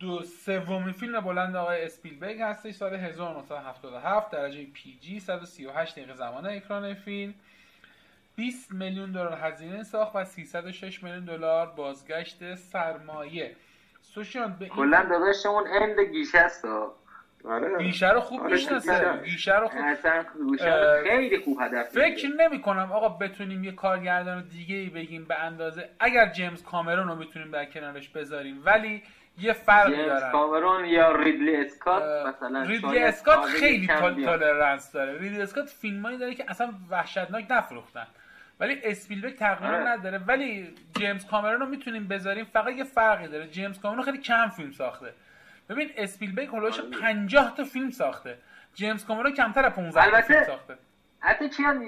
دو 0.02 0.24
سومین 0.24 0.92
فیلم 0.92 1.20
بلند 1.20 1.56
آقای 1.56 1.86
اسپیلبرگ 1.86 2.42
هستش 2.42 2.74
سال 2.74 2.94
1977 2.94 4.32
درجه 4.32 4.66
پی 4.66 4.98
جی 5.02 5.20
138 5.20 5.96
دقیقه 5.96 6.14
زمان 6.14 6.46
اکران 6.46 6.94
فیلم. 6.94 7.34
20 8.36 8.74
میلیون 8.74 9.12
دلار 9.12 9.38
هزینه 9.42 9.84
ساخت 9.84 10.16
و 10.16 10.26
306 10.26 11.04
میلیون 11.04 11.26
دلار 11.26 11.68
بازگشت 11.68 12.56
سرمایه. 12.56 13.56
سوشیان 14.02 14.56
به 14.60 14.66
کلا 14.66 15.04
داداشمون 15.10 15.64
اند 15.68 16.00
گیشه 16.00 16.38
است. 16.38 16.66
آره. 17.46 17.84
گیشه 17.84 18.10
رو 18.12 18.20
خوب 18.20 18.42
آره 18.42 18.52
می‌شناسه. 18.52 19.22
گیشه 19.26 19.60
رو 19.60 19.68
خوب 19.68 19.82
خیلی 21.04 21.40
خوب 21.40 21.58
هدف 21.62 21.88
فکر 21.90 22.28
نمی 22.28 22.62
کنم 22.62 22.92
آقا 22.92 23.10
بتونیم 23.10 23.64
یه 23.64 23.72
کارگردان 23.72 24.48
دیگه 24.48 24.76
ای 24.76 24.90
بگیم 24.90 25.26
به 25.26 25.40
اندازه 25.40 25.90
اگر 26.00 26.30
جیمز 26.30 26.64
کامرون 26.64 27.08
رو 27.08 27.16
می‌تونیم 27.16 27.52
در 27.52 27.66
کنارش 27.66 28.10
بذاریم. 28.10 28.62
ولی 28.66 29.04
یه 29.42 29.54
فرقی 29.54 30.06
دارن. 30.06 30.32
کامرون 30.32 30.86
یا 30.86 31.16
ریدلی 31.16 31.56
اسکات؟ 31.56 32.28
مثلا 32.28 32.62
ریدلی 32.62 33.00
اسکات 33.00 33.46
خیلی 33.46 33.88
تولرنس 33.88 34.92
داره. 34.92 35.18
ریدلی 35.18 35.42
اسکات 35.42 35.70
فیلمایی 35.70 36.18
داره 36.18 36.36
که 36.36 36.46
اصلا 36.48 36.74
وحشتناک 36.90 37.46
نفروختن. 37.50 38.08
ولی 38.60 38.82
اسپیلبرگ 38.84 39.38
تقریبا 39.38 39.76
آره. 39.76 39.88
نداره. 39.88 40.18
ولی 40.18 40.76
جیمز 40.98 41.26
کامرون 41.26 41.60
رو 41.60 41.66
می‌تونیم 41.66 42.08
بذاریم. 42.08 42.46
فقط 42.46 42.74
یه 42.74 42.84
فرقی 42.84 43.28
داره. 43.28 43.48
جیمز 43.48 43.80
کامرون 43.80 44.04
خیلی 44.04 44.18
کم 44.18 44.48
فیلم 44.48 44.72
ساخته. 44.72 45.14
ببین 45.70 45.90
اسپیلبرگ 45.98 46.48
هولوش 46.48 46.82
50 47.02 47.56
تا 47.56 47.64
فیلم 47.64 47.90
ساخته. 47.90 48.38
جیمز 48.74 49.06
کامرون 49.06 49.34
کمتر 49.34 49.66
از 49.66 49.74
15 49.74 50.12
تا 50.12 50.22
فیلم 50.22 50.44
ساخته. 50.44 50.78
حتی 51.24 51.50
چی 51.50 51.64
هم 51.64 51.84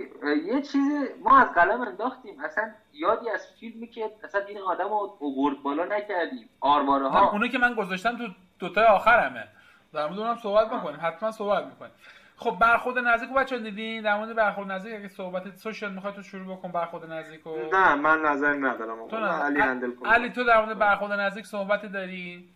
یه 0.45 0.61
چیزی 0.61 0.99
ما 1.23 1.37
از 1.37 1.53
قلم 1.53 1.81
انداختیم. 1.81 2.39
اصلا 2.39 2.71
یادی 2.93 3.29
از 3.29 3.47
فیلمی 3.59 3.87
که 3.87 4.11
اصلا 4.23 4.41
این 4.41 4.57
آدم 4.57 4.87
رو 4.87 5.17
اوورد 5.19 5.63
بالا 5.63 5.85
نکردیم. 5.85 6.49
آرواره 6.59 7.07
ها. 7.07 7.31
اونو 7.31 7.47
که 7.47 7.57
من 7.57 7.73
گذاشتم 7.73 8.17
تو 8.17 8.27
دوتای 8.59 8.85
آخرمه. 8.85 9.47
در 9.93 10.07
مورد 10.07 10.19
اونم 10.19 10.37
صحبت 10.43 10.73
می‌کنیم 10.73 10.99
حتما 11.01 11.31
صحبت 11.31 11.65
می‌کنیم. 11.65 11.91
خب 12.37 12.57
برخورد 12.59 12.97
نزدیک 12.97 13.29
بچه‌ها 13.29 13.61
دیدین؟ 13.61 14.01
در 14.01 14.17
مورد 14.17 14.35
برخورد 14.35 14.71
نزدیک 14.71 14.95
اگه 14.95 15.07
صحبت 15.07 15.55
سوشال 15.55 15.93
می‌خواد 15.93 16.15
تو 16.15 16.21
شروع 16.21 16.57
بکن 16.57 16.71
برخورد 16.71 17.11
نزدیک 17.11 17.41
رو. 17.41 17.69
نه 17.73 17.95
من 17.95 18.21
نظری 18.21 18.59
ندارم 18.59 19.07
تو 19.07 19.15
علی 19.17 19.59
هندل 19.59 19.91
علی 20.05 20.29
تو 20.29 20.43
در 20.43 20.65
مورد 20.65 20.79
برخورد 20.79 21.11
نزدیک 21.11 21.45
صحبت 21.45 21.85
داری؟ 21.85 22.49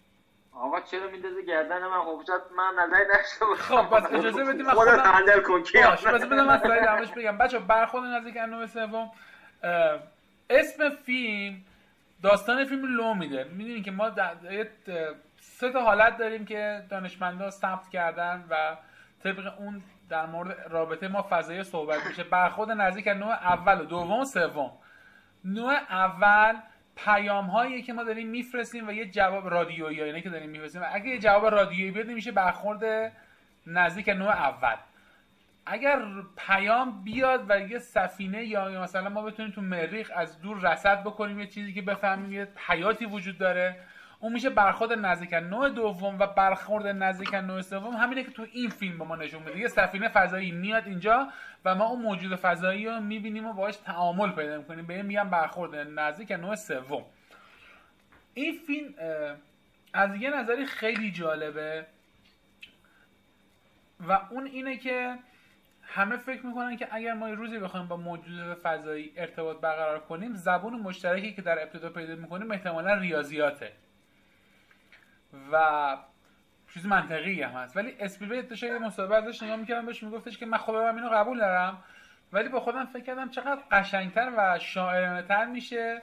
آقا 0.62 0.82
چرا 0.82 1.08
میندازه 1.12 1.42
گردن 1.42 1.88
من؟ 1.88 2.02
خب 2.02 2.22
من 2.58 2.84
نظری 2.84 3.06
داشته 3.06 3.46
خب 3.64 3.90
پس 3.90 4.14
اجازه 4.14 4.44
بدید 4.44 4.62
من 4.62 4.74
خودت 4.74 5.00
هندل 5.00 5.42
کن 5.42 5.64
کی 5.64 5.78
بس 5.82 6.26
بدم 6.26 6.46
من 6.46 6.58
سوال 6.58 6.80
درمش 6.80 7.12
بگم. 7.12 7.38
بچا 7.38 7.60
برخورد 7.60 8.06
نزدیک 8.06 8.38
انو 8.38 8.68
سوم. 8.68 9.12
اسم 10.50 10.90
فیلم 10.90 11.66
داستان 12.24 12.66
فیلم 12.66 12.98
لو 12.98 13.14
میده. 13.14 13.44
می‌دونین 13.44 13.84
که 13.84 13.92
ما 13.92 14.12
سه 15.40 15.72
تا 15.72 15.82
حالت 15.82 16.18
داریم 16.18 16.46
که 16.46 16.84
دانشمندا 16.90 17.50
ثبت 17.50 17.90
کردن 17.90 18.46
و 18.50 18.76
طبق 19.24 19.54
اون 19.60 19.84
در 20.10 20.26
مورد 20.26 20.58
رابطه 20.70 21.08
ما 21.08 21.28
فضایی 21.30 21.64
صحبت 21.64 22.06
میشه. 22.06 22.24
برخورد 22.24 22.72
نزدیک 22.72 23.08
نوع 23.08 23.32
اول 23.32 23.82
و 23.82 23.84
دوم 23.84 24.20
و 24.20 24.26
سوم. 24.26 24.72
نوع 25.46 25.74
اول 25.90 26.56
پیام 27.06 27.46
هایی 27.46 27.82
که 27.82 27.94
ما 27.94 28.04
داریم 28.04 28.28
میفرستیم 28.28 28.88
و 28.88 28.92
یه 28.92 29.06
جواب 29.06 29.50
رادیویی 29.50 30.04
اینه 30.04 30.22
که 30.22 30.30
داریم 30.30 30.50
میفرستیم. 30.50 30.82
اگه 30.94 31.08
یه 31.08 31.20
جواب 31.20 31.46
رادیویی 31.46 31.92
بیاد 31.92 32.08
میشه 32.08 32.32
برخورد 32.32 33.12
نزدیک 33.68 34.10
نوع 34.10 34.30
اول. 34.30 34.76
اگر 35.66 36.02
پیام 36.38 37.04
بیاد 37.04 37.46
و 37.50 37.60
یه 37.60 37.80
سفینه 37.80 38.46
یا 38.46 38.82
مثلا 38.82 39.10
ما 39.10 39.22
بتونیم 39.22 39.52
تو 39.52 39.62
مریخ 39.62 40.12
از 40.16 40.42
دور 40.42 40.58
رصد 40.72 41.02
بکنیم 41.04 41.40
یه 41.40 41.48
چیزی 41.48 41.74
که 41.74 41.82
بفهمیم 41.82 42.34
یه 42.34 42.48
حیاتی 42.68 43.06
وجود 43.06 43.38
داره 43.38 43.76
اون 44.20 44.34
میشه 44.34 44.50
برخورد 44.50 44.94
نزدیک 44.94 45.34
نوع 45.34 45.70
دوم 45.70 46.20
و 46.20 46.28
برخورد 46.28 46.88
نزدیک 46.88 47.34
نوع 47.34 47.62
سوم. 47.62 47.96
همینه 47.96 48.24
که 48.24 48.32
تو 48.32 48.46
این 48.52 48.70
فیلم 48.70 48.98
به 48.98 49.06
ما 49.06 49.16
نشون 49.16 49.44
میده. 49.44 49.60
یه 49.60 49.68
سفینه 49.68 50.10
فضایی 50.10 50.52
میاد 50.52 50.88
اینجا 50.88 51.28
و 51.66 51.76
ما 51.76 51.86
اون 51.86 52.02
موجود 52.02 52.36
فضایی 52.36 52.86
رو 52.86 53.00
می‌بینیم 53.00 53.46
و 53.46 53.54
باهاش 53.54 53.76
تعامل 53.76 54.32
پیدا 54.32 54.58
می‌کنیم. 54.58 54.88
به 54.88 54.94
این 54.94 55.06
میگن 55.06 55.30
برخورد 55.30 55.76
نزدیک 55.76 56.32
نوع 56.32 56.56
سوم. 56.56 57.06
این 58.34 58.60
فیلم 58.68 58.94
از 59.94 60.16
یه 60.16 60.30
نظری 60.30 60.66
خیلی 60.66 61.12
جالبه 61.12 61.86
و 64.08 64.20
اون 64.30 64.46
اینه 64.46 64.78
که 64.78 65.16
همه 65.84 66.18
فکر 66.18 66.46
می‌کنن 66.46 66.78
که 66.78 66.88
اگر 66.92 67.14
ما 67.14 67.30
روزی 67.30 67.60
بخوایم 67.60 67.88
با 67.88 67.98
موجود 67.98 68.54
فضایی 68.54 69.14
ارتباط 69.18 69.58
برقرار 69.58 70.00
کنیم 70.00 70.36
زبون 70.36 70.74
مشترکی 70.74 71.34
که 71.34 71.42
در 71.42 71.62
ابتدا 71.62 71.90
پیدا 71.90 72.16
می‌کنیم 72.16 72.52
احتمالا 72.52 72.94
ریاضیاته. 72.94 73.72
و 75.52 75.98
چیز 76.74 76.86
منطقی 76.86 77.42
هم 77.42 77.52
هست. 77.52 77.78
ولی 77.78 77.96
اسپیلبرگ 78.00 78.48
داشت 78.48 78.64
یه 78.64 78.78
مصاحبه 78.78 79.16
ازش 79.16 79.44
نگاه 79.44 79.56
می‌کردم 79.56 79.86
بهش 79.86 80.04
میگفتش 80.04 80.38
که 80.38 80.46
من 80.46 80.58
خب 80.58 80.72
من 80.72 80.96
اینو 80.96 81.10
قبول 81.10 81.38
دارم 81.40 81.84
ولی 82.34 82.50
با 82.50 82.60
خودم 82.60 82.86
فکر 82.86 83.04
کردم 83.04 83.30
چقدر 83.30 83.62
قشنگتر 83.72 84.32
و 84.38 84.60
شاعرانه 84.60 85.22
تر 85.22 85.46
میشه 85.46 86.02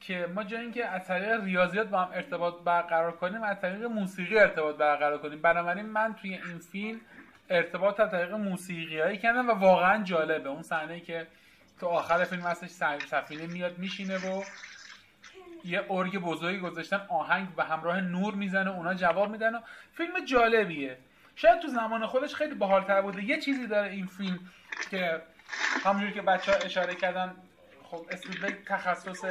که 0.00 0.26
ما 0.34 0.44
جای 0.44 0.60
اینکه 0.60 0.86
از 0.86 1.06
طریق 1.06 1.44
ریاضیات 1.44 1.88
با 1.88 2.04
هم 2.04 2.12
ارتباط 2.12 2.54
برقرار 2.64 3.12
کنیم 3.12 3.42
از 3.42 3.60
طریق 3.60 3.84
موسیقی 3.84 4.38
ارتباط 4.38 4.76
برقرار 4.76 5.18
کنیم. 5.18 5.42
بنابراین 5.42 5.86
من 5.86 6.14
توی 6.14 6.34
این 6.34 6.58
فیلم 6.58 7.00
ارتباط 7.50 8.00
از 8.00 8.10
طریق 8.10 8.32
موسیقی 8.32 9.00
هایی 9.00 9.18
کردم 9.18 9.48
و 9.48 9.52
واقعا 9.52 10.02
جالبه. 10.02 10.48
اون 10.48 10.62
صحنه 10.62 11.00
که 11.00 11.26
تو 11.80 11.86
آخر 11.86 12.24
فیلم 12.24 12.42
هستش 12.42 12.70
سفینه 13.10 13.46
میاد 13.46 13.78
میشینه 13.78 14.16
و 14.16 14.42
یه 15.64 15.84
ارگ 15.90 16.18
بزرگی 16.18 16.58
گذاشتن 16.58 17.06
آهنگ 17.08 17.54
به 17.54 17.64
همراه 17.64 18.00
نور 18.00 18.34
می‌زنه 18.34 18.70
اونا 18.70 18.94
جواب 18.94 19.30
میدن 19.30 19.54
و 19.54 19.60
فیلم 19.92 20.24
جالبیه. 20.24 20.98
شاید 21.36 21.60
تو 21.60 21.68
زمان 21.68 22.06
خودش 22.06 22.34
خیلی 22.34 22.54
باحالتر 22.54 23.02
بوده 23.02 23.24
یه 23.24 23.40
چیزی 23.40 23.66
داره 23.66 23.90
این 23.90 24.06
فیلم 24.06 24.38
که 24.90 25.22
همونجوری 25.84 26.12
که 26.12 26.22
بچه 26.22 26.52
ها 26.52 26.58
اشاره 26.58 26.94
کردن 26.94 27.34
خب 27.82 28.06
اسپیلبرگ 28.10 28.64
تخصص 28.64 29.24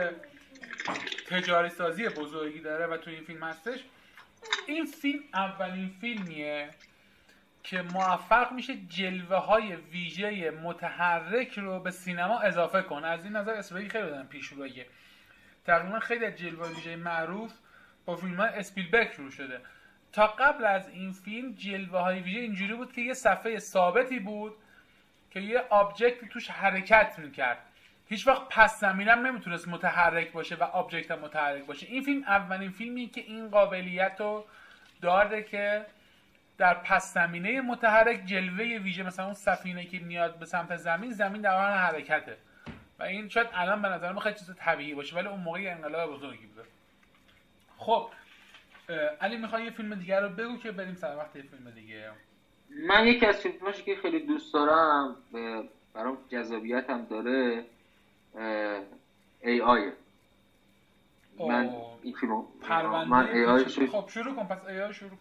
تجاری 1.29 1.69
سازی 1.69 2.09
بزرگی 2.09 2.59
داره 2.59 2.87
و 2.87 2.97
تو 2.97 3.09
این 3.09 3.23
فیلم 3.23 3.43
هستش. 3.43 3.79
این 4.67 4.85
فیلم 4.85 5.19
اولین 5.33 5.89
فیلمیه 6.01 6.69
که 7.63 7.81
موفق 7.81 8.51
میشه 8.51 8.73
جلوه 8.89 9.37
های 9.37 9.75
ویژه 9.75 10.51
متحرک 10.51 11.59
رو 11.59 11.79
به 11.79 11.91
سینما 11.91 12.39
اضافه 12.39 12.81
کنه. 12.81 13.07
از 13.07 13.23
این 13.23 13.35
نظر 13.35 13.53
اسپیلبرگ 13.53 13.91
خیلی 13.91 14.09
پیش 14.09 14.29
پیشرویه 14.29 14.85
تقریبا 15.65 15.99
خیلی 15.99 16.25
از 16.25 16.35
جلوه 16.35 16.69
ویژه 16.69 16.95
معروف 16.95 17.53
با 18.05 18.15
فیلم 18.15 18.35
های 18.35 18.49
اسپیلبرگ 18.49 19.11
شروع 19.11 19.31
شده. 19.31 19.61
تا 20.11 20.27
قبل 20.27 20.65
از 20.65 20.89
این 20.89 21.11
فیلم 21.11 21.53
جلوه 21.53 21.99
های 21.99 22.19
ویژه 22.19 22.39
اینجوری 22.39 22.73
بود 22.73 22.93
که 22.93 23.01
یه 23.01 23.13
صفحه 23.13 23.59
ثابتی 23.59 24.19
بود 24.19 24.53
که 25.31 25.39
یه 25.39 25.59
object 25.69 26.29
توش 26.29 26.49
حرکت 26.49 27.19
می‌کرد. 27.19 27.57
هیچ 28.09 28.27
وقت 28.27 28.41
پس 28.49 28.79
زمینم 28.79 29.27
نمی‌تونست 29.27 29.67
متحرک 29.67 30.31
باشه 30.31 30.55
و 30.55 30.63
object 30.63 31.11
هم 31.11 31.19
متحرک 31.19 31.65
باشه. 31.65 31.87
این 31.87 32.03
فیلم 32.03 32.23
اولین 32.23 32.71
فیلمی 32.71 33.07
که 33.07 33.21
این 33.21 33.49
قابلیت 33.49 34.15
رو 34.19 34.45
داره 35.01 35.43
که 35.43 35.85
در 36.57 36.73
پس 36.73 37.13
زمینه 37.13 37.61
متحرک 37.61 38.25
جلوه 38.25 38.65
ویژه 38.65 39.03
مثلا 39.03 39.25
اون 39.25 39.33
سفینه 39.33 39.85
که 39.85 39.99
میاد 39.99 40.39
به 40.39 40.45
سمت 40.45 40.75
زمین 40.75 41.11
زمین 41.11 41.41
در 41.41 41.57
حال 41.57 41.71
حرکته. 41.71 42.37
و 43.01 43.03
این 43.03 43.29
شاید 43.29 43.47
الان 43.53 43.81
به 43.81 43.87
نظر 43.87 44.19
خیلی 44.19 44.35
چیز 44.35 44.55
طبیعی 44.55 44.93
باشه 44.93 45.15
ولی 45.15 45.27
اون 45.27 45.39
موقع 45.39 45.59
انقلاب 45.77 46.11
بزرگی 46.11 46.45
بوده. 46.45 46.67
خب 47.77 48.09
علی 49.21 49.37
می‌خوای 49.37 49.63
یه 49.63 49.71
فیلم 49.71 49.95
دیگر 49.95 50.21
رو 50.21 50.29
بگو 50.29 50.57
که 50.57 50.71
بریم 50.71 50.95
سر 50.95 51.17
وقت 51.17 51.35
یه 51.35 51.41
فیلم 51.41 51.71
دیگه. 51.71 52.11
من 52.87 53.07
یکی 53.07 53.25
از 53.25 53.41
فیلماشی 53.41 53.83
که 53.83 53.95
خیلی 53.95 54.19
دوست 54.25 54.53
دارم 54.53 55.15
برام 55.93 56.17
جذابیت 56.29 56.89
هم 56.89 57.05
داره 57.05 57.65
AI 59.41 59.91
من 61.39 61.69
این 62.03 62.15
فیلم 62.15 62.43
من 63.07 63.29
AI 63.29 63.65
خب 63.65 64.09
شروع 64.09 64.35
کن 64.35 64.47
پس 64.47 64.65
AI 64.65 64.93
شروع 64.93 65.09
کن. 65.09 65.17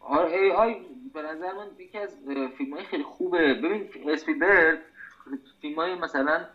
آره 0.00 0.30
AI 0.30 0.74
به 1.14 1.22
نظر 1.22 1.52
من 1.52 1.66
یکی 1.78 1.98
از 1.98 2.18
فیلم 2.58 2.74
های 2.74 2.84
خیلی 2.84 3.02
خوبه. 3.02 3.54
ببین 3.54 3.90
اسپیلبرگ 4.10 4.78
فیلم 5.60 5.74
های 5.76 5.94
مثلا 5.94 6.46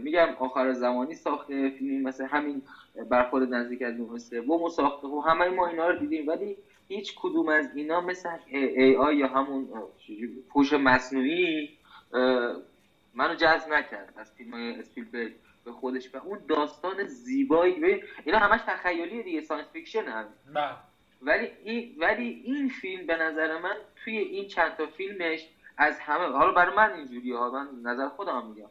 میگم 0.00 0.28
آخر 0.38 0.72
زمانی 0.72 1.14
ساخته 1.14 1.70
فیلمی 1.70 1.98
مثل 1.98 2.24
همین 2.24 2.62
برخورد 3.10 3.54
نزدیک 3.54 3.82
از 3.82 3.94
نوع 3.94 4.18
سوم 4.18 4.68
ساخته 4.68 5.06
و 5.06 5.20
همه 5.20 5.48
ما 5.48 5.66
اینا 5.66 5.88
رو 5.88 5.98
دیدیم 5.98 6.28
ولی 6.28 6.56
هیچ 6.88 7.14
کدوم 7.16 7.48
از 7.48 7.76
اینا 7.76 8.00
مثل 8.00 8.28
AI 8.46 9.16
یا 9.16 9.28
همون 9.28 9.68
هوش 10.48 10.72
مصنوعی 10.72 11.70
منو 13.14 13.34
جذب 13.34 13.72
نکرد 13.72 14.14
از 14.16 14.32
فیلم 14.32 14.54
های 14.54 14.70
اسپیلبرگ 14.70 15.32
به 15.64 15.72
خودش. 15.72 16.14
و 16.14 16.18
اون 16.24 16.38
داستان 16.48 17.04
زیبایی 17.04 18.02
اینا 18.24 18.38
همش 18.38 18.60
تخیلیه 18.66 19.22
دیگه 19.22 19.40
science 19.40 19.66
fiction 19.72 20.04
هم. 20.04 20.24
بله. 20.54 20.76
ولی 21.22 21.50
این 21.64 21.94
ولی 21.98 22.42
این 22.44 22.68
فیلم 22.68 23.06
به 23.06 23.16
نظر 23.16 23.58
من 23.58 23.76
توی 24.04 24.18
این 24.18 24.48
چند 24.48 24.76
تا 24.76 24.86
فیلمش 24.86 25.48
از 25.76 26.00
همه. 26.00 26.26
حالا 26.26 26.52
برای 26.52 26.74
من 26.74 26.92
اینجوری 26.92 27.32
ها 27.32 27.50
من 27.50 27.90
نظر 27.90 28.08
خودم 28.08 28.46
میگم. 28.46 28.70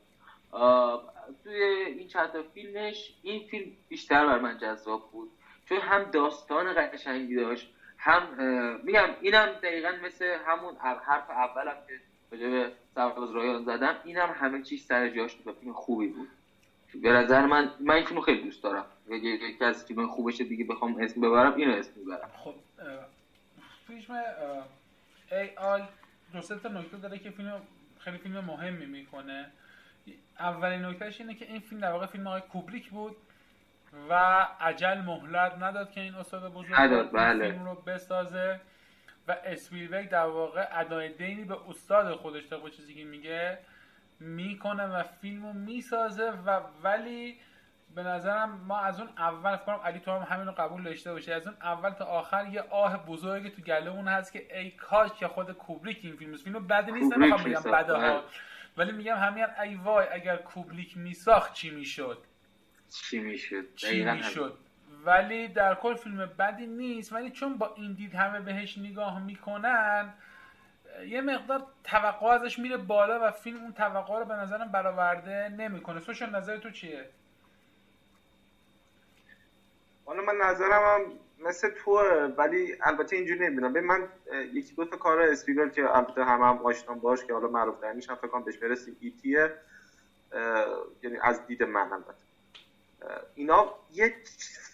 توی 1.44 1.64
این 1.64 2.08
چند 2.08 2.32
تا 2.32 2.44
فیلمش 2.44 3.14
این 3.22 3.44
فیلم 3.48 3.72
بیشتر 3.90 4.26
بر 4.26 4.40
من 4.40 4.58
جذاب 4.58 5.12
بود. 5.12 5.32
چون 5.66 5.78
هم 5.78 6.04
داستان 6.04 6.74
قشنگی 6.74 7.36
داشت 7.36 7.70
هم 7.98 8.22
میگم 8.84 9.10
اینم 9.22 9.54
دقیقا 9.64 9.92
مثل 10.04 10.38
همون 10.46 10.76
حرف 11.06 11.30
اولم 11.30 11.78
که 11.88 12.00
راجع 12.32 12.50
به 12.50 12.72
سرفراز 12.96 13.32
رایان 13.32 13.64
زدم. 13.64 13.96
اینم 14.04 14.30
همه 14.30 14.62
چیز 14.62 14.86
سر 14.86 15.10
جاش 15.10 15.36
بود 15.36 15.56
فیلم 15.60 15.74
خوبی 15.74 16.08
بود. 16.08 16.28
به 17.02 17.12
نظر 17.12 17.46
من 17.46 17.72
من 17.80 17.96
این 17.96 18.06
فیلمو 18.06 18.22
خیلی 18.22 18.42
دوست 18.42 18.64
دارم. 18.64 18.86
یکی 19.10 19.66
از 19.66 19.86
فیلم 19.86 20.08
خوبش 20.08 20.42
دیگه 20.42 20.66
بخوام 20.66 20.98
اسم 21.00 21.22
ببرم 21.22 21.56
اینو 21.56 21.74
اسم 21.74 21.92
می‌برم. 21.96 22.30
خب 22.44 22.54
فیلم 23.88 24.16
ای 25.32 25.50
آی 25.58 25.82
دو 26.34 26.42
تا 26.42 26.70
نکته 26.70 26.98
داره 26.98 27.20
که 27.20 27.30
فیلم 27.30 27.62
خیلی 28.00 28.18
فیلم 28.18 28.40
مهمی 28.40 28.86
می‌کنه 28.86 29.52
اولین 30.40 30.86
نکتهش 30.86 31.22
اینه 31.22 31.34
که 31.34 31.46
این 31.46 31.60
فیلم 31.60 31.82
در 31.82 31.92
واقع 31.92 32.06
فیلم 32.06 32.28
آقای 32.28 32.42
کوبریک 32.42 32.90
بود 32.90 33.18
و 34.10 34.14
عجل 34.60 34.98
مهلت 34.98 35.54
نداد 35.60 35.92
که 35.92 36.02
این 36.02 36.16
استاد 36.16 36.54
بزرگ 36.54 37.12
بله. 37.12 37.52
فیلم 37.52 37.66
رو 37.66 37.76
بسازه 37.76 38.60
و 39.28 39.38
اسپیلبرگ 39.46 40.10
در 40.10 40.26
واقع 40.26 40.68
ادای 40.72 41.10
دینی 41.10 41.44
به 41.44 41.70
استاد 41.70 42.16
خودش 42.16 42.48
طبق 42.48 42.70
چیزی 42.70 42.94
که 42.94 43.04
میگه 43.04 43.58
می‌کنه 44.20 44.84
و 44.84 45.04
فیلم 45.04 45.46
رو 45.46 45.54
می‌سازه 45.54 46.30
و 46.30 46.60
ولی 46.84 47.38
به 47.96 48.04
نظرم 48.04 48.50
ما 48.50 48.80
از 48.80 49.00
اون 49.00 49.10
اول 49.18 49.56
فکرم 49.56 49.80
علی 49.84 50.00
تو 50.00 50.12
هم 50.12 50.36
همین 50.36 50.48
رو 50.48 50.54
قبول 50.58 50.84
داشته 50.84 51.12
باشه 51.12 51.34
از 51.34 51.48
اون 51.48 51.58
اول 51.62 51.90
تا 51.90 52.06
آخر 52.06 52.48
یه 52.48 52.62
آه 52.62 53.06
بزرگی 53.06 53.50
تو 53.50 53.62
گله 53.62 53.92
اون 53.92 54.08
هست 54.08 54.34
که 54.34 54.60
ای 54.60 54.72
کاش 54.72 55.12
که 55.14 55.28
خود 55.28 55.52
کوبریک 55.52 56.00
این 56.04 56.16
فیلم 56.16 56.38
فیلم 56.38 56.68
بد 56.68 56.90
نیست 56.90 57.18
نمی‌خوام 57.18 57.44
بگم 57.44 57.72
بده 57.72 57.94
ها 57.94 58.24
ولی 58.78 58.92
میگم 58.92 59.18
همین 59.18 59.46
ای 59.64 59.76
وای 59.76 60.08
اگر 60.12 60.38
کوبلیک 60.38 60.98
میساخت 60.98 61.54
چی 61.54 61.70
می‌شد؟ 61.70 62.18
چی 62.90 63.20
می‌شد؟ 63.20 63.76
چی 63.76 64.04
می‌شد؟ 64.04 64.58
ولی 65.06 65.48
در 65.48 65.76
کل 65.76 65.96
فیلم 65.96 66.26
بدی 66.40 66.68
نیست. 66.68 67.14
ولی 67.14 67.30
چون 67.30 67.58
با 67.58 67.74
این 67.76 67.94
دید 67.94 68.16
همه 68.16 68.40
بهش 68.40 68.78
نگاه 68.78 69.24
می‌کنن 69.24 70.14
یه 71.08 71.22
مقدار 71.22 71.64
توقع 71.84 72.28
ازش 72.28 72.60
میره 72.60 72.78
بالا 72.78 73.28
و 73.28 73.32
فیلم 73.32 73.62
اون 73.62 73.74
توقع 73.74 74.20
رو 74.20 74.26
به 74.26 74.34
نظرم 74.34 74.72
برآورده 74.72 75.50
نمی‌کنه. 75.50 76.00
سوشن 76.00 76.30
نظر 76.30 76.58
تو 76.58 76.70
چیه؟ 76.70 77.10
حالا 80.06 80.22
من 80.22 80.38
نظرم 80.38 80.84
هم 80.84 81.20
مثل 81.40 81.70
تو 81.70 81.92
ولی 82.38 82.76
البته 82.82 83.16
اینجوری 83.16 83.40
نمی‌بینم 83.40 83.74
به 83.74 83.82
من 83.82 84.08
یکی 84.54 84.74
دو 84.74 84.86
تا 84.86 84.98
کار 84.98 85.20
اسپیبل 85.20 85.70
که 85.70 85.96
البته 85.96 86.24
هم 86.24 86.42
هم 86.42 86.62
آشنام 86.64 87.00
باش 87.00 87.26
که 87.26 87.34
حالا 87.34 87.48
معروف 87.48 87.78
ترینش 87.80 88.10
هم 88.10 88.16
فکر 88.16 88.28
کنم 88.28 88.44
بهش 88.44 88.58
برسیم 88.58 88.98
ایتیه 89.00 89.52
یعنی 91.04 91.18
از 91.22 91.46
دید 91.46 91.64
من 91.64 91.92
البته. 91.94 92.26
اینا 93.36 93.70
یه 93.90 94.14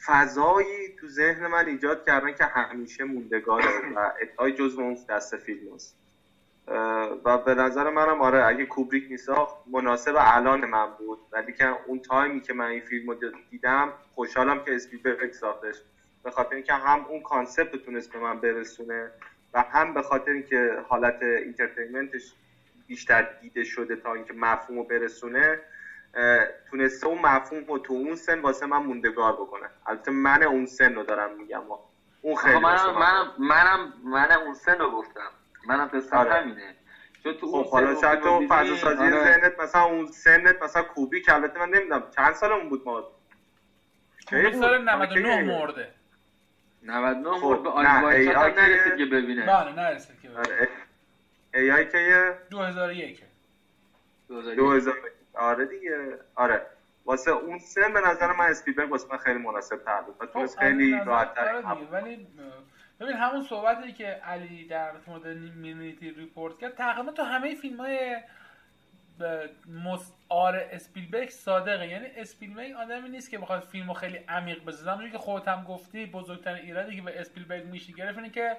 فضایی 0.06 0.90
تو 1.00 1.08
ذهن 1.08 1.48
من 1.48 1.68
ایجاد 1.68 2.04
کردن 2.04 2.34
که 2.34 2.46
همیشه 2.46 3.04
موندگاره 3.04 3.94
و 3.96 4.12
اتای 4.22 4.52
جزو 4.52 4.82
اون 4.82 4.98
دست 5.10 5.38
فیلم 5.38 5.74
هست. 5.76 5.96
و 7.26 7.38
به 7.38 7.56
نظر 7.56 7.90
منم 7.90 8.22
آره 8.22 8.46
اگه 8.46 8.66
کوبریک 8.66 9.06
میساخت 9.10 9.56
مناسب 9.68 10.14
الان 10.18 10.66
من 10.66 10.94
بود. 10.94 11.20
ولی 11.32 11.54
که 11.54 11.68
اون 11.86 12.00
تایمی 12.00 12.42
که 12.42 12.54
من 12.54 12.66
این 12.66 12.82
فیلم 12.82 13.10
رو 13.10 13.16
دیدم 13.50 13.94
خوشحالم 14.16 14.60
که 14.60 14.76
اسپیلبرگ 14.76 15.32
ساختش 15.34 15.84
به 16.24 16.32
خاطر 16.32 16.56
اینکه 16.56 16.74
هم 16.74 17.06
اون 17.08 17.22
concept 17.22 17.76
تونست 17.76 18.12
به 18.12 18.20
من 18.20 18.40
برسونه 18.40 19.12
و 19.54 19.64
هم 19.70 19.94
به 19.94 20.02
خاطر 20.02 20.32
اینکه 20.32 20.78
حالت 20.88 21.22
entertainment 21.22 22.21
ش 22.21 22.36
بیشتر 22.88 23.28
دیده 23.40 23.64
شده 23.64 23.96
تا 23.96 24.14
اینکه 24.14 24.34
مفهوم 24.34 24.78
رو 24.80 24.84
برسونه 24.84 25.60
تونسته 26.72 27.08
اون 27.08 27.20
مفهوم 27.22 27.66
رو 27.66 27.80
تو 27.80 27.94
اون 27.94 28.16
سن 28.16 28.40
واسه 28.42 28.66
من 28.68 28.78
موندگار 28.78 29.34
بکنه. 29.34 29.70
البته 29.88 30.12
من 30.12 30.44
اون 30.44 30.66
سن 30.66 30.96
رو 30.96 31.04
دارم 31.04 31.32
میگم 31.32 31.64
اون 32.22 32.36
خیلی 32.36 32.60
منم 32.60 33.00
منم 33.00 33.34
منم 33.38 33.94
من 34.04 34.32
اون 34.32 34.54
سن 34.54 34.80
رو 34.80 34.92
گفتم. 34.92 35.32
منم 35.68 35.86
قصه 35.86 36.18
آره. 36.18 36.34
همینه 36.34 36.76
چون 37.24 37.34
تو 37.34 37.48
خب 37.48 37.70
حالا 37.70 38.02
شاید 38.02 38.20
تو 38.20 38.48
فضا 38.50 38.76
سازی 38.76 39.04
آره. 39.04 39.24
ذهنت 39.24 39.60
مثلا 39.60 39.82
اون 39.82 40.08
سنت 40.08 40.62
مثلا 40.64 40.84
کوبی 40.84 41.22
که 41.22 41.34
البته 41.34 41.60
من 41.60 41.70
نمی‌دونم 41.70 42.04
چند 42.16 42.34
سالمون 42.34 42.70
بود 42.70 42.82
ما؟ 42.86 43.04
کوبی 44.30 44.54
سال 44.54 44.90
99 44.90 45.44
مرده. 45.44 45.92
99 46.84 47.38
خب، 47.38 47.46
مرد 47.46 47.64
به 47.64 47.70
آیوای 47.70 48.26
چقدر 48.28 48.62
نرسید 48.62 48.96
که 48.98 49.06
ببینه. 49.06 49.46
بله 49.46 49.72
نرسید 49.72 50.22
که 50.22 50.30
ببینه. 50.30 50.68
ای 51.54 51.72
آی 51.72 51.86
که 51.86 52.38
2001 52.50 53.24
2000 54.30 54.94
آره 55.34 55.66
دیگه. 55.66 56.18
آره. 56.36 56.66
واسه 57.06 57.32
اون 57.32 57.60
سن 57.60 57.94
به 57.94 58.02
نظر 58.02 58.32
من 58.32 58.46
اسپیلبرگ 58.46 58.92
واسه 58.92 59.08
من 59.12 59.18
خیلی 59.18 59.40
مناسب 59.40 59.78
تر 59.78 60.02
بود 60.02 60.16
و 60.20 60.26
تو 60.26 60.48
خب، 60.48 60.60
خیلی 60.60 61.00
راحت 61.06 61.36
تر 61.36 61.56
آره 61.56 61.88
ولی 61.92 62.28
ببین 63.02 63.16
همون 63.16 63.44
صحبتی 63.44 63.94
که 63.94 64.08
علی 64.08 64.68
در 64.68 64.92
مورد 65.08 65.28
Minority 65.38 66.12
Report 66.12 66.60
کرد 66.60 66.76
تقریبا 66.76 67.12
تو 67.12 67.24
همه 67.24 67.56
فیلم 67.56 67.78
های 67.78 68.18
مثلا 69.84 70.56
اسپیلبرگ 70.56 71.30
صادقه. 71.30 71.88
یعنی 71.88 72.06
اسپیلبرگ 72.16 72.72
آدمی 72.72 73.10
نیست 73.10 73.30
که 73.30 73.38
بخواد 73.38 73.60
فیلمو 73.60 73.94
خیلی 73.94 74.18
عمیق 74.18 74.66
بسازه 74.66 75.10
که 75.12 75.18
خودت 75.18 75.48
هم 75.48 75.64
گفتی 75.64 76.06
بزرگترین 76.06 76.66
ایرادی 76.66 76.96
که 76.96 77.02
به 77.02 77.22
اسپیلبرگ 77.22 77.66
میشه 77.66 77.94
گرفت 77.94 78.18
اینه 78.18 78.30
که 78.30 78.58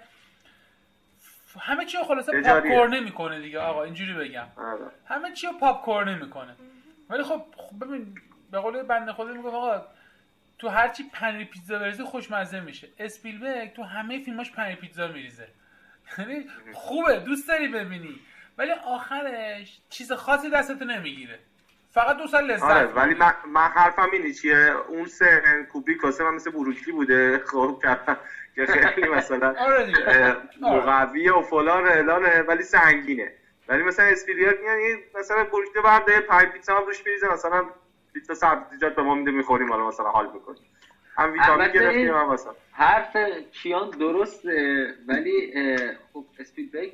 همه 1.60 1.84
چی 1.84 1.98
رو 1.98 2.04
خلاصه 2.04 2.42
پاپ 2.42 2.62
کورن 2.62 3.00
می‌کنه 3.00 3.40
دیگه. 3.40 3.58
آقا 3.58 3.82
اینجوری 3.82 4.14
بگم. 4.14 4.46
آره. 4.56 4.80
همه 5.04 5.32
چی 5.32 5.46
رو 5.46 5.52
پاپ 5.52 5.84
کورن 5.84 6.18
می‌کنه 6.18 6.54
ولی 7.10 7.22
خب, 7.22 7.44
خب 7.56 7.84
ببین 7.84 8.14
به 8.50 8.58
قول 8.58 8.82
بنده 8.82 9.12
خدا 9.12 9.32
میگه 9.32 9.48
آقا 9.48 9.82
تو 10.62 10.68
هرچی 10.68 11.04
پنیر 11.12 11.46
پیتزا 11.46 11.78
بریزه 11.78 12.04
خوشمزه 12.04 12.60
میشه. 12.60 12.88
اسپیلبرگ 12.98 13.72
تو 13.72 13.82
همه 13.82 14.24
فیلماش 14.24 14.52
پنیر 14.52 14.76
پیتزا 14.76 15.08
میریزه. 15.08 15.48
یعنی 16.18 16.46
خوبه 16.72 17.18
دوست 17.18 17.48
داری 17.48 17.68
ببینی. 17.68 18.20
ولی 18.58 18.70
آخرش 18.70 19.80
چیز 19.90 20.12
خاصی 20.12 20.50
دستتو 20.50 20.84
نمی‌گیره. 20.84 21.38
فقط 21.90 22.16
دو 22.16 22.26
سال 22.26 22.50
لذت 22.50 22.62
آره 22.62 22.86
ولی 22.86 23.14
من, 23.14 23.32
من 23.46 23.68
حرفم 23.68 24.10
اینه 24.12 24.32
چیه؟ 24.32 24.74
اون 24.88 25.06
سه 25.06 25.42
کوبی 25.72 25.94
کاسه 25.94 26.24
من 26.24 26.34
مثل 26.34 26.50
بروکلی 26.50 26.92
بوده. 26.92 27.42
خب 27.46 27.82
که 28.54 28.66
خیلی 28.66 29.08
مثلا 29.08 29.54
آره. 29.66 30.36
مقویه 30.60 31.32
و 31.32 31.42
فلان 31.42 31.86
اعلانه 31.86 32.42
ولی 32.42 32.62
سنگینه. 32.62 33.32
ولی 33.68 33.82
مثلا 33.82 34.06
اسپیریات 34.06 34.60
میان 34.60 34.98
مثلا 35.18 35.44
بروکلی 35.44 35.82
برده 35.82 36.20
پای 36.20 36.46
پیتزا 36.46 36.78
روش 36.78 37.06
میریزه 37.06 37.32
مثلا 37.32 37.64
پیتزا 38.14 38.34
سبزیجات 38.34 38.94
به 38.94 39.02
ما 39.02 39.14
میده 39.14 39.30
می‌خوریم 39.30 39.68
حالا 39.68 39.88
مثلا 39.88 40.10
حال 40.10 40.30
می‌کنیم. 40.34 40.62
هم 41.16 41.32
ویتامین 41.32 41.68
گرفتیم 41.68 42.14
هم 42.14 42.32
مثلا 42.32 42.54
حرف 42.72 43.16
کیان 43.52 43.90
درسته 43.90 44.86
ولی 45.08 45.52
خب 46.12 46.24
اسپیدبک 46.38 46.92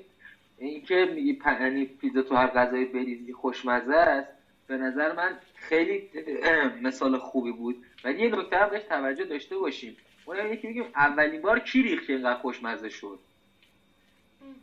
این 0.59 0.83
که 0.85 1.09
میگی 1.15 1.39
یعنی 1.61 1.85
پیتزا 2.01 2.23
تو 2.23 2.35
هر 2.35 2.47
غذای 2.47 2.85
بریزی 2.85 3.33
خوشمزه 3.33 3.95
است. 3.95 4.29
به 4.69 4.77
نظر 4.77 5.13
من 5.13 5.39
خیلی 5.55 6.11
مثال 6.83 7.19
خوبی 7.19 7.53
بود. 7.53 7.77
ولی 8.05 8.23
یه 8.23 8.37
نکته 8.37 8.57
هم 8.57 8.71
بهش 8.71 8.83
توجه 8.83 9.25
داشته 9.25 9.59
باشیم. 9.59 9.97
اون 10.25 10.53
یکی 10.53 10.67
میگیم 10.67 10.85
اولین 10.97 11.43
بار 11.43 11.59
کی 11.59 11.83
ریخت 11.83 12.07
که 12.07 12.13
اینقدر 12.13 12.41
خوشمزه 12.41 12.89
شد؟ 12.89 13.19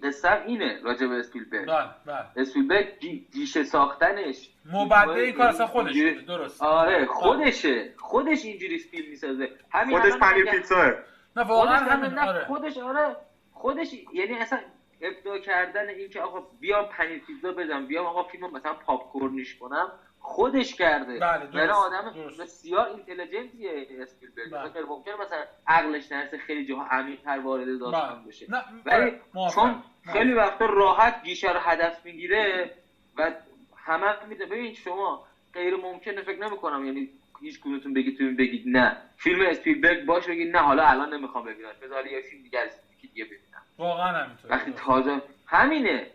قصه 0.03 0.45
اینه 0.45 0.79
راجع 0.83 1.07
به 1.07 1.15
اسپیلبرگ. 1.15 1.67
بله 1.67 1.89
بله. 2.05 2.25
اسپیلبرگ 2.35 2.87
جیشه 3.33 3.63
ساختنش. 3.63 4.49
مبدع 4.73 5.09
این 5.09 5.33
کار 5.33 5.47
اصلا 5.47 5.67
خودش 5.67 5.95
درست 6.27 6.63
آره 6.63 7.05
خودشه. 7.05 7.93
خودش 7.97 8.45
اینجوری 8.45 8.77
فیلم 8.77 9.09
می‌سازه. 9.09 9.49
همین 9.71 9.99
خودش 9.99 10.13
پنیر 10.13 10.51
پیتزا 10.51 10.93
نه 11.35 11.43
واقعا 11.43 11.75
همین 11.75 12.19
آره. 12.19 12.45
خودش 12.45 12.77
آره. 12.77 13.15
خودش 13.53 13.87
یعنی 14.13 14.33
اصلا 14.33 14.59
ابداع 15.01 15.39
کردن 15.39 15.89
این 15.89 16.09
که 16.09 16.21
آقا 16.21 16.43
بیام 16.59 16.85
پنیر 16.85 17.21
پیتزا 17.27 17.51
بدم 17.51 17.87
بیام 17.87 18.05
آقا 18.05 18.23
فیلمو 18.23 18.47
مثلا 18.47 18.73
پاپ 18.73 19.11
کورنیش 19.11 19.55
کنم. 19.55 19.91
خودش 20.25 20.75
کرده. 20.75 21.19
بله 21.19 21.49
یعنی 21.53 21.71
آدم 21.71 22.13
بسیار 22.39 22.87
اینتلیجنتیه 22.87 23.87
اسپیلبرگ. 24.01 24.51
بله. 24.51 24.69
مثلا 24.69 24.85
ممکنه 24.85 25.15
مثلا 25.15 25.45
عقلش 25.67 26.11
نرسه 26.11 26.37
خیلی 26.37 26.65
جاها 26.65 26.85
عمیق‌تر 26.85 27.39
وارد 27.39 27.79
داستان 27.79 28.15
بله. 28.15 28.27
بشه. 28.27 28.47
ولی 28.85 29.11
چون 29.53 29.83
خیلی 30.11 30.33
وقتا 30.33 30.65
راحت 30.65 31.23
گیشه 31.23 31.51
رو 31.51 31.59
هدف 31.59 32.05
می‌گیره 32.05 32.71
و 33.17 33.31
همه 33.75 34.25
میده. 34.29 34.45
ببین 34.45 34.73
شما 34.73 35.23
غیر 35.53 35.75
ممکنه 35.75 36.21
فکر 36.21 36.39
نمی‌کنم 36.39 36.85
یعنی 36.85 37.09
هیچ 37.41 37.59
کدومتون 37.59 37.93
بگید 37.93 38.17
تو 38.17 38.23
بگید 38.23 38.63
نه. 38.65 38.97
فیلم 39.17 39.45
اسپیلبرگ 39.45 40.05
باشه 40.05 40.31
بگید 40.31 40.55
نه 40.55 40.59
حالا 40.59 40.83
الان 40.85 41.13
نمی‌خوام 41.13 41.45
ببینم 41.45 41.69
بذار 41.81 42.07
یه 42.07 42.21
فیلم 42.21 42.43
دیگه 42.43 42.59
از 42.59 42.69
دیگه 43.01 43.25
ببینم. 43.25 43.61
واقعا 43.77 44.23
همینطوره. 44.23 44.55
وقتی 44.55 44.71
تازه 44.71 45.21
همینه. 45.47 46.07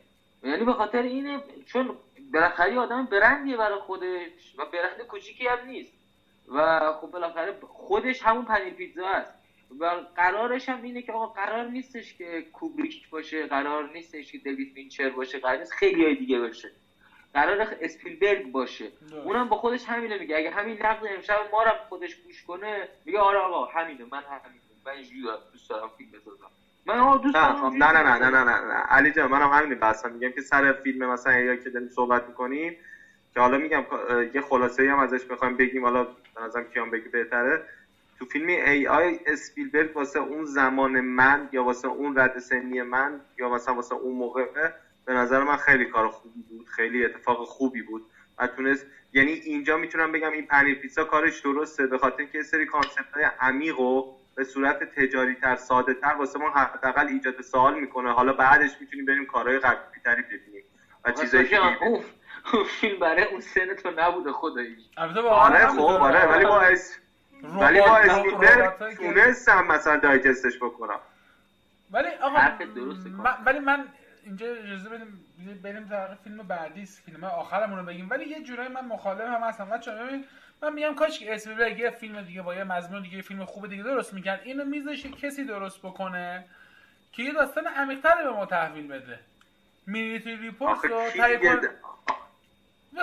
یعنی 0.43 0.65
به 0.65 0.73
خاطر 0.73 1.03
اینه 1.03 1.41
چون 1.67 1.97
بالاخره 2.33 2.79
آدم 2.79 3.05
برندیه 3.05 3.57
برای 3.57 3.79
خودش 3.79 4.55
و 4.59 4.65
برند 4.65 5.01
کوچیکی 5.09 5.47
هم 5.47 5.67
نیست. 5.67 5.93
و 6.49 6.93
خب 6.93 7.07
بالاخره 7.07 7.59
خودش 7.63 8.23
همون 8.23 8.45
پنیر 8.45 8.75
پیتزا 8.75 9.09
است. 9.09 9.35
و 9.81 9.85
قرارش 10.17 10.69
هم 10.69 10.83
اینه 10.83 11.03
که 11.03 11.13
آقا 11.13 11.27
قرار 11.27 11.67
نیستش 11.69 12.15
که 12.15 12.43
کوبریک 12.53 13.11
باشه 13.11 13.47
قرار 13.47 13.93
نیستش 13.93 14.33
که 14.33 14.39
دیوید 14.39 14.73
فینچر 14.75 15.11
باشه 15.11 15.39
قرار 15.39 15.59
نیست 15.59 15.73
خیلی 15.73 16.05
های 16.05 16.15
دیگه 16.15 16.39
باشه. 16.39 16.71
قرار 17.35 17.77
اسپیلبرگ 17.81 18.53
باشه. 18.53 18.89
اونم 19.25 19.49
با 19.49 19.57
خودش 19.57 19.85
همینه 19.85 20.19
میگه. 20.19 20.37
اگه 20.37 20.51
همین 20.51 20.79
نقد 20.87 21.07
امشب 21.07 21.49
ما 21.53 21.63
رو 21.63 21.71
خودش 21.89 22.17
گوش 22.17 22.43
کنه 22.43 22.89
میگه 23.05 23.19
آره 23.19 23.39
آقا 23.39 23.65
همینه 23.65 24.05
من 24.05 24.23
همینه. 24.23 24.61
من 24.87 24.93
اینجوری 24.93 25.23
دوست 25.53 25.71
دارم 25.71 25.91
فیلم 25.99 26.11
بسازم. 26.11 26.51
من 26.87 27.19
دوست 27.19 27.37
نه 27.37 27.93
نه 27.93 28.03
نه 28.03 28.19
نه 28.19 28.31
نه 28.31 28.45
نه 28.45 28.61
نه 28.61 28.75
علی 28.89 29.13
جان 29.13 29.31
منم 29.31 29.51
همین 29.53 29.79
بحثم 29.79 30.13
میگم 30.13 30.31
که 30.31 30.41
سر 30.43 30.73
فیلم 30.73 31.11
مثلا 31.11 31.41
یا 31.41 31.57
که 31.57 31.71
داریم 31.71 31.89
صحبت 31.89 32.23
می‌کنیم 32.27 32.75
که 33.35 33.41
حالا 33.41 33.59
میگم 33.59 33.85
یه 34.35 34.41
خلاصه 34.41 34.93
هم 34.93 34.99
ازش 34.99 35.27
بخوایم 35.31 35.57
بگیم. 35.57 35.85
حالا 35.85 36.05
به 36.05 36.43
نظرم 36.43 36.65
کیان 36.65 36.91
بگی 36.91 37.09
بهتره. 37.09 37.61
تو 38.19 38.27
فیلم 38.27 38.49
AI 38.49 39.19
اسپیلبرگ 39.27 39.97
واسه 39.97 40.19
اون 40.19 40.45
زمان 40.45 41.01
من 41.01 41.49
یا 41.53 41.65
واسه 41.65 41.89
اون 41.89 42.19
رده 42.19 42.39
سنی 42.39 42.83
من 42.83 43.23
یا 43.39 43.51
مثلا 43.51 43.75
واسه 43.75 43.95
اون 43.95 44.17
موقع 44.17 44.47
به 45.07 45.15
نظر 45.15 45.45
من 45.45 45.57
خیلی 45.57 45.87
کار 45.87 46.09
خوبی 46.09 46.43
بود 46.43 46.67
خیلی 46.69 47.05
اتفاق 47.05 47.45
خوبی 47.45 47.83
بود 47.83 48.03
و 48.39 48.49
تونست 48.49 48.87
یعنی 49.13 49.33
اینجا 49.33 49.77
می‌تونم 49.77 50.13
بگم 50.13 50.33
این 50.33 50.45
پنیر 50.45 50.75
پیتزا 50.75 51.05
کارش 51.05 51.41
درسته 51.41 51.87
به 51.87 51.99
خاطر 51.99 52.23
اینکه 52.23 52.43
سری 52.43 52.67
concept 52.67 53.13
های 53.15 53.31
عمیق 53.41 53.79
و 53.79 54.03
به 54.41 54.45
صورت 54.45 54.83
تجاری‌تر 54.83 55.57
ساده 55.57 55.95
تر 55.95 56.15
واسه 56.19 56.39
ما 56.39 56.51
حداقل 56.51 57.09
ایجاد 57.09 57.41
سوال 57.41 57.75
می‌کنه. 57.75 58.13
حالا 58.13 58.33
بعدش 58.33 58.81
می‌تونیم 58.81 59.05
بریم 59.05 59.25
کارهای 59.25 59.59
قوی 59.59 59.77
تری 60.05 60.23
ببینیم 60.23 60.63
و 61.05 61.13
چیزایی 61.13 61.45
که 61.45 61.61
فیلم 62.67 62.99
برای 62.99 63.25
اون 63.25 63.41
سن 63.41 63.75
تو 63.75 63.91
نبوده 63.97 64.33
خداییش 64.33 64.83
آره 64.97 65.67
خب 65.67 65.81
آره 65.81 66.27
ولی 66.27 66.45
با 66.45 66.59
ولی 67.43 67.81
با 67.81 67.99
اسپیلبرگ 67.99 68.97
تونستم 68.97 69.67
مثلا 69.67 69.97
دایجستش 69.97 70.59
بکنم. 70.61 71.01
ولی 71.91 72.09
آقا 72.09 72.39
ولی 73.47 73.59
من 73.59 73.85
اینجا 74.25 74.47
اجازه 74.47 74.89
بدیم 74.89 75.27
بریم 75.63 75.85
در 75.85 76.15
فیلم 76.15 76.37
بعدی 76.37 76.87
فیلم 76.87 77.25
آخرمون 77.25 77.79
رو 77.79 77.85
بگیم. 77.85 78.11
ولی 78.11 78.25
یه 78.25 78.41
جورایی 78.41 78.69
من 78.69 78.85
مخالف 78.85 79.21
هم 79.21 79.43
هستم 79.43 79.69
بچا 79.69 79.95
ببین 79.95 80.25
من 80.63 80.73
میگم 80.73 80.95
کاش 80.95 81.19
که 81.19 81.35
اسپیلبرگ 81.35 81.79
یه 81.79 81.91
فیلم 81.91 82.23
دیگه 82.23 82.43
با 82.43 82.55
یه 82.55 82.65
مضمون 82.65 83.03
دیگه 83.03 83.23
فیلم 83.23 83.45
خوب 83.45 83.67
دیگه 83.67 83.83
درست 83.83 84.15
می‌کرد. 84.15 84.41
اینو 84.45 84.65
میذاشه 84.65 85.09
کسی 85.09 85.45
درست 85.45 85.79
بکنه 85.79 86.45
که 87.13 87.23
یه 87.23 87.33
داستان 87.33 87.67
عمیق‌تر 87.67 88.23
به 88.23 88.31
ما 88.31 88.47
تحویل 88.47 88.89
بده. 88.89 89.21
میلیتری 89.87 90.37
ریپورت 90.37 90.85
رو 90.85 91.11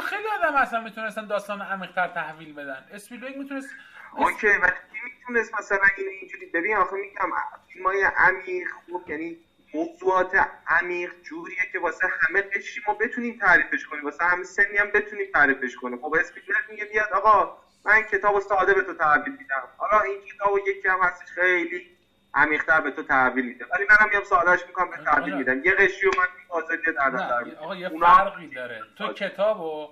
خیلی 0.01 0.27
آدم 0.39 0.55
اصلا 0.55 0.81
می‌تونستن 0.81 1.25
داستان 1.25 1.61
عمیق‌تر 1.61 2.07
تحویل 2.07 2.53
بدن. 2.53 2.83
اسپیلبرگ 2.91 3.37
می‌تونست 3.37 3.69
اوکی 4.11 4.47
ولی 4.47 4.71
کی 4.71 4.99
می‌تونست 5.03 5.53
مثلا 5.55 5.79
این 5.97 6.07
اینجوری 6.07 6.45
ببین 6.45 6.75
آخه 6.75 6.95
میگم 6.95 7.31
فیلمای 7.67 8.03
عمیق 8.03 8.67
خوب 8.85 9.09
یعنی 9.09 9.37
موضوعات 9.73 10.31
عمیق 10.67 11.11
جوریه 11.21 11.65
که 11.71 11.79
واسه 11.79 12.07
همه 12.21 12.41
قشری 12.41 12.83
ما 12.87 12.93
بتونیم 12.93 13.37
تعریفش 13.39 13.85
کنیم. 13.85 14.03
واسه 14.03 14.23
همه 14.23 14.43
سنی 14.43 14.77
هم 14.77 14.91
بتونیم 14.93 15.25
تعریفش 15.33 15.75
کنیم. 15.75 15.97
خب 15.97 16.15
اسپیلبرگ 16.19 16.63
میگه 16.69 16.85
بیاد 16.85 17.13
آقا 17.13 17.49
من 17.85 18.01
کتاب 18.03 18.39
ساده 18.39 18.73
به 18.73 18.81
تو 18.81 18.93
تحویل 18.93 19.31
میدم. 19.37 19.67
حالا 19.77 20.01
این 20.01 20.19
کتاب 20.19 20.57
یکی 20.67 20.87
هم 20.87 20.99
هستش 21.01 21.27
خیلی 21.31 21.85
عمیق‌تر 22.33 22.81
به 22.81 22.91
تو 22.91 23.03
تحویل 23.03 23.45
میده. 23.45 23.65
ولی 23.73 23.85
منم 23.89 24.09
میام 24.09 24.23
سوالش 24.23 24.65
می‌کنم 24.67 24.89
به 24.89 24.97
تحویل 24.97 25.33
میدم. 25.33 25.63
یه 25.63 25.73
قشری 25.73 26.09
و 26.09 26.11
من 26.17 26.27
آزادی 26.49 26.91
در 26.91 27.09
نظر 27.09 27.55
آقا 27.59 27.75
یه 27.75 27.89
فرقی 27.89 28.47
داره. 28.47 28.83
تو 28.97 29.13
کتابو 29.13 29.89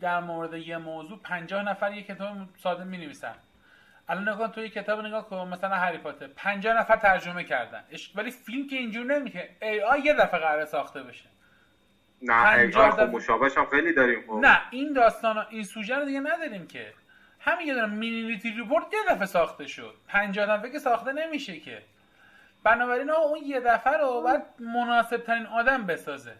در 0.00 0.20
مورد 0.20 0.52
یه 0.52 0.78
موضوع 0.78 1.18
50 1.18 1.62
نفر 1.62 1.92
یه 1.92 2.02
کتاب 2.02 2.36
ساده 2.62 2.84
می 2.84 2.98
نویسن 2.98 3.34
الان 4.08 4.28
نگاه 4.28 4.52
تو 4.52 4.60
یه 4.60 4.68
کتاب 4.68 5.00
نگاه 5.00 5.28
کن 5.28 5.48
مثلا 5.48 5.76
هری 5.76 5.98
پاتر. 5.98 6.26
50 6.26 6.78
نفر 6.78 6.96
ترجمه 6.96 7.44
کردن. 7.44 7.84
ولی 8.14 8.30
فیلم 8.30 8.68
که 8.68 8.76
اینجور 8.76 9.04
نمیشه. 9.06 9.48
AI 9.62 10.00
یه 10.00 10.14
دفعه 10.14 10.40
قرار 10.40 10.64
ساخته 10.64 11.02
بشه. 11.02 11.24
نه 12.22 12.52
AI 12.52 12.90
خب 12.90 13.00
مشابهش 13.00 13.58
هم 13.58 13.66
خیلی 13.66 13.92
داریم 13.92 14.24
خب. 14.26 14.32
نه 14.32 14.60
این 14.70 14.92
داستان 14.92 15.46
این 15.50 15.64
سوژه 15.64 15.96
رو 15.96 16.04
دیگه 16.04 16.20
نداریم 16.20 16.66
که. 16.66 16.92
همین 17.40 17.66
یه 17.66 17.74
دارم 17.74 17.90
Minority 17.90 18.50
Report 18.50 18.84
یه 18.92 19.14
دفعه 19.14 19.26
ساخته 19.26 19.66
شد. 19.66 19.94
50 20.08 20.58
دفعه 20.58 20.70
که 20.70 20.78
ساخته 20.78 21.12
نمیشه 21.12 21.60
که. 21.60 21.82
بنابراین 22.64 23.10
اون 23.10 23.38
یه 23.44 23.60
دفعه 23.60 23.96
رو 23.96 24.20
باید 24.20 24.42
مناسب 24.58 25.16
ترین 25.16 25.46
آدم 25.46 25.86
بسازه. 25.86 26.32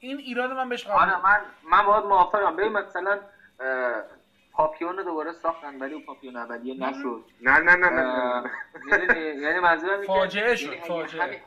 این 0.00 0.18
ایراد 0.18 0.52
من 0.52 0.68
بهش 0.68 0.84
قابل 0.84 1.10
آره 1.10 1.22
من 1.22 1.40
من 1.70 1.86
باید 1.86 2.04
موافقم. 2.04 2.56
ببین 2.56 2.72
مثلا 2.72 3.18
پاپیون 4.54 4.96
دوباره 5.04 5.32
ساختن 5.32 5.78
ولی 5.78 5.94
اون 5.94 6.02
پاپیون 6.02 6.36
اولیه 6.36 6.74
نشد. 6.74 7.24
نه 7.40 7.58
نه 7.58 7.76
نه 7.76 7.90
نه 7.90 8.50
یعنی 9.42 9.60
منظورم 9.60 10.02
فاجعه 10.02 10.56
شد 10.56 10.74
فاجعه. 10.88 11.42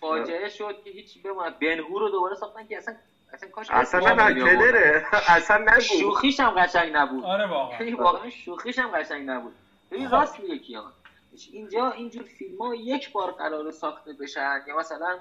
فاجعه 0.00 0.48
شد 0.48 0.82
که 0.84 0.90
هیچی 0.90 1.20
بمونه 1.20 1.50
بنهو 1.50 1.98
رو 1.98 2.08
دوباره 2.08 2.34
ساختن 2.34 2.66
که 2.66 2.78
اصلا 2.78 2.94
اصلا 3.32 3.48
کاش 3.48 3.70
اصلا 3.70 4.14
نه 4.14 4.34
کلره. 4.34 5.06
اصلا 5.28 5.58
نگو. 5.58 5.80
شوخیش 5.80 6.40
هم 6.40 6.50
قشنگ 6.50 6.96
نبود. 6.96 7.24
آره 7.24 7.46
واقعا. 7.46 7.78
یعنی 7.78 7.92
واقعا 7.92 8.30
شوخیش 8.30 8.78
هم 8.78 8.88
قشنگ 8.88 9.30
نبود. 9.30 9.54
ببین. 9.90 10.10
راست 10.10 10.40
میگه 10.40 10.58
کیان. 10.58 10.92
اینجا 11.52 11.90
اینجور 11.90 12.22
فیلم 12.22 12.62
ها 12.62 12.74
یک 12.74 13.12
بار 13.12 13.30
قرار 13.30 13.70
ساخته 13.70 14.12
بشن 14.12 14.60
یا 14.66 14.76
مثلا 14.76 15.18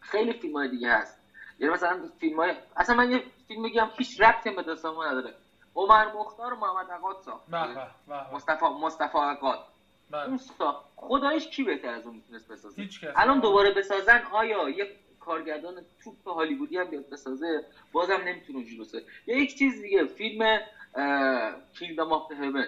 خیلی 0.00 0.32
فیلم 0.32 0.56
های 0.56 0.68
دیگه 0.68 0.92
هست. 0.92 1.18
یعنی 1.58 1.74
مثلا 1.74 2.00
فیلم 2.20 2.40
های 2.40 2.54
اصلا 2.76 2.96
من 2.96 3.10
یه 3.10 3.22
فیلم 3.48 3.62
میگم 3.62 3.88
هیچ 3.98 4.20
ربطی 4.20 4.50
به 4.50 4.62
داستان 4.62 5.06
نداره. 5.06 5.34
عمر 5.76 6.08
مختار 6.08 6.52
و 6.52 6.56
محمد 6.56 6.90
عقاد 6.90 7.16
ساخت. 7.24 7.48
مصطفی 8.32 8.64
مصطفی 8.80 9.18
عقاد. 9.18 9.60
اون 10.12 10.36
ساخت 10.36 10.84
خدایش 10.96 11.48
کی 11.48 11.62
بهتر 11.62 11.88
از 11.94 12.06
اون 12.06 12.14
می‌تونست 12.14 12.48
بسازه؟ 12.48 12.88
الان 13.16 13.40
دوباره 13.40 13.70
بسازن 13.70 14.22
آیا 14.30 14.68
یه 14.68 14.88
کارگردان 15.20 15.84
توپ 16.04 16.28
هالیوودی 16.28 16.76
هم 16.76 16.90
بیاد 16.90 17.08
بسازه؟ 17.08 17.64
بازم 17.92 18.20
نمی‌تونه 18.24 18.58
اونجوری 18.58 18.80
بسازه. 18.80 19.04
یک 19.26 19.54
چیز 19.54 19.80
دیگه 19.80 20.06
فیلم 20.06 20.60
Kingdom 21.78 22.12
of 22.12 22.30
Heaven 22.30 22.66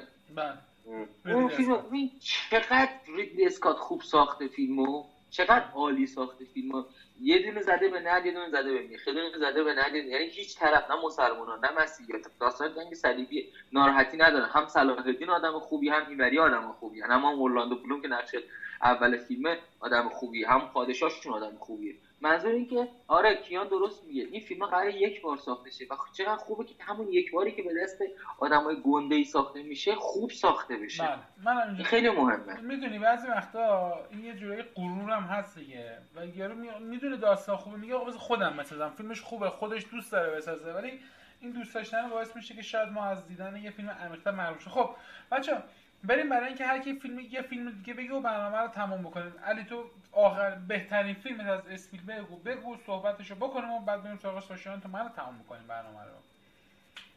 اون 1.24 1.48
فیلم 1.48 2.10
چقدر 2.20 2.90
ریدلی 3.06 3.46
اسکات 3.46 3.76
خوب 3.78 4.02
ساخته 4.02 4.48
فیلمو؟ 4.48 5.04
چقدر 5.30 5.64
عالی 5.72 6.06
ساخته 6.06 6.44
فیلم 6.44 6.84
یه 7.20 7.38
دونه 7.38 7.62
زده 7.62 7.88
به 7.88 8.00
نعل 8.00 8.26
یه 8.26 8.32
دونه 8.32 8.48
زده 8.50 8.72
به 8.72 8.82
میخ. 8.82 9.06
یه 9.08 9.12
دونه 9.14 9.38
زده 9.38 9.62
به 9.62 9.74
نعل 9.74 9.94
یعنی 9.94 10.26
هیچ 10.28 10.58
طرف 10.58 10.90
نه 10.90 10.96
مسلمان 11.04 11.60
نه 11.64 11.70
مسیحی. 11.82 12.12
داستان 12.40 12.74
جنگ 12.74 12.94
صلیبی 12.94 13.48
ناراحتی 13.72 14.16
نداره. 14.16 14.46
هم 14.46 14.66
صلاح 14.66 14.98
الدین 15.06 15.30
آدم 15.30 15.58
خوبی 15.60 15.88
هم 15.88 16.06
ایمری 16.08 16.38
آدم 16.38 16.72
خوبی. 16.72 17.00
هم 17.00 17.10
هم 17.24 17.36
بلوم 17.82 18.00
که 18.02 18.08
نقش 18.08 18.34
اول 18.82 19.16
فیلم 19.16 19.56
آدم 19.80 20.08
خوبی. 20.08 20.44
هم 20.44 20.68
پادشاهشون 20.72 21.32
آدم 21.32 21.56
خوبیه. 21.58 21.96
منظور 22.20 22.50
این 22.50 22.66
که 22.66 22.88
آره 23.08 23.36
کیان 23.36 23.68
درست 23.68 24.04
میگه. 24.04 24.22
این 24.32 24.40
فیلم 24.40 24.66
قرار 24.66 24.88
یک 24.88 25.22
بار 25.22 25.36
ساخته 25.36 25.70
شه. 25.70 25.84
و 25.84 25.96
چقدر 26.12 26.36
خوبه 26.36 26.64
که 26.64 26.74
همون 26.80 27.08
یک 27.08 27.32
باری 27.32 27.52
که 27.52 27.62
به 27.62 27.70
دست 27.82 27.98
آدمای 28.38 28.76
گنده 28.84 29.14
ای 29.14 29.24
ساخته 29.24 29.62
میشه 29.62 29.94
خوب 29.94 30.30
ساخته 30.30 30.76
بشه. 30.76 31.04
من, 31.04 31.18
من 31.44 31.82
خیلی 31.82 32.10
مهمه. 32.10 32.60
می‌دونی 32.60 32.98
بعضی 32.98 33.28
وقتا 33.28 33.92
این 34.10 34.24
یه 34.24 34.34
جورایی 34.34 34.62
غرورم 34.62 35.22
هست 35.22 35.58
دیگه. 35.58 35.98
و 36.16 36.26
یارو 36.26 36.54
می‌دونه 36.80 37.16
داستان 37.16 37.56
خوبه. 37.56 37.76
میگه 37.76 37.94
آقا 37.94 38.12
خودم 38.12 38.56
بسازم 38.56 38.92
فیلمش 38.96 39.20
خوبه. 39.20 39.50
خودش 39.50 39.86
دوست 39.90 40.12
داره 40.12 40.36
بسازه. 40.36 40.72
ولی 40.72 41.00
این 41.40 41.52
دوست 41.52 41.74
داشتن 41.74 42.10
باعث 42.10 42.36
میشه 42.36 42.54
که 42.54 42.62
شاید 42.62 42.88
ما 42.88 43.04
از 43.04 43.26
دیدن 43.26 43.56
یه 43.56 43.70
فیلم 43.70 43.90
عمیق‌تر 43.90 44.30
محروم 44.30 44.58
خب 44.58 44.90
بچه 45.32 45.62
بریم 46.04 46.28
برای 46.28 46.46
اینکه 46.46 46.66
هر 46.66 46.78
کی 46.78 46.94
فیلم 46.94 47.18
یه 47.18 47.42
فیلم 47.42 47.70
دیگه 47.70 47.94
بگه 47.94 48.14
و 48.14 48.20
برنامه 48.20 48.58
رو 48.58 48.68
تمام 48.68 49.02
بکنیم 49.02 49.32
علی 49.44 49.64
تو 49.64 49.84
آخر 50.12 50.50
بهترین 50.50 51.14
فیلم 51.14 51.40
از 51.40 51.60
اسپیل 51.70 52.00
بگو 52.04 52.36
بگو 52.36 52.76
صحبتشو 52.86 53.34
بکنیم 53.34 53.70
و 53.70 53.80
بعد 53.80 54.02
بریم 54.02 54.18
سراغ 54.18 54.40
سوشیان 54.40 54.80
تو 54.80 54.88
منو 54.88 55.08
تمام 55.08 55.38
بکنیم 55.38 55.66
برنامه 55.68 56.00
رو. 56.04 56.10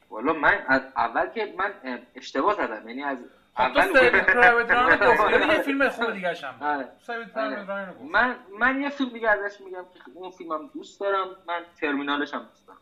والا 0.10 0.34
من 0.34 0.66
از 0.68 0.82
اول 0.96 1.28
که 1.30 1.54
من 1.58 2.00
اشتباه 2.16 2.56
زدم. 2.56 2.90
یعنی 2.90 3.04
از 3.04 3.18
اول 3.58 4.10
پرایوت 4.10 4.70
یه 5.54 5.62
فیلم 5.62 5.89
خوب 5.89 6.14
دیگه 6.14 6.34
هم 6.43 6.56
آره. 6.62 6.88
آره. 7.36 7.95
من 8.12 8.36
من 8.60 8.82
یه 8.82 8.89
فیلم 8.89 9.10
دیگه 9.10 9.30
ازش 9.30 9.62
میگم 9.62 9.84
که 9.93 9.99
اون 10.14 10.32
فیلمم 10.32 10.70
دوست 10.74 10.99
دارم. 10.99 11.28
من 11.47 11.62
ترمینالش 11.82 12.34
هم 12.34 12.39
دوست 12.39 12.68
دارم 12.68 12.80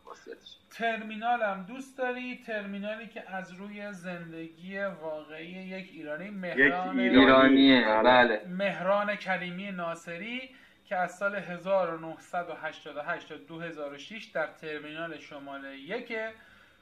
ترمینالم 0.70 1.64
دوست 1.68 1.98
داری؟ 1.98 2.42
ترمینالی 2.46 3.06
که 3.06 3.30
از 3.30 3.52
روی 3.52 3.92
زندگی 3.92 4.78
واقعی 4.78 5.46
یک 5.46 5.90
ایرانی 5.92 6.30
مهران 6.30 6.98
ایرانیه 6.98 8.02
بله. 8.04 8.46
مهران 8.48 9.16
کریمی 9.16 9.70
ناصری 9.70 10.50
که 10.84 10.96
از 10.96 11.16
سال 11.18 11.34
1988 11.34 13.28
تا 13.28 13.34
2006 13.36 14.24
در 14.24 14.46
ترمینال 14.46 15.18
شمال 15.18 15.64
یک 15.64 16.12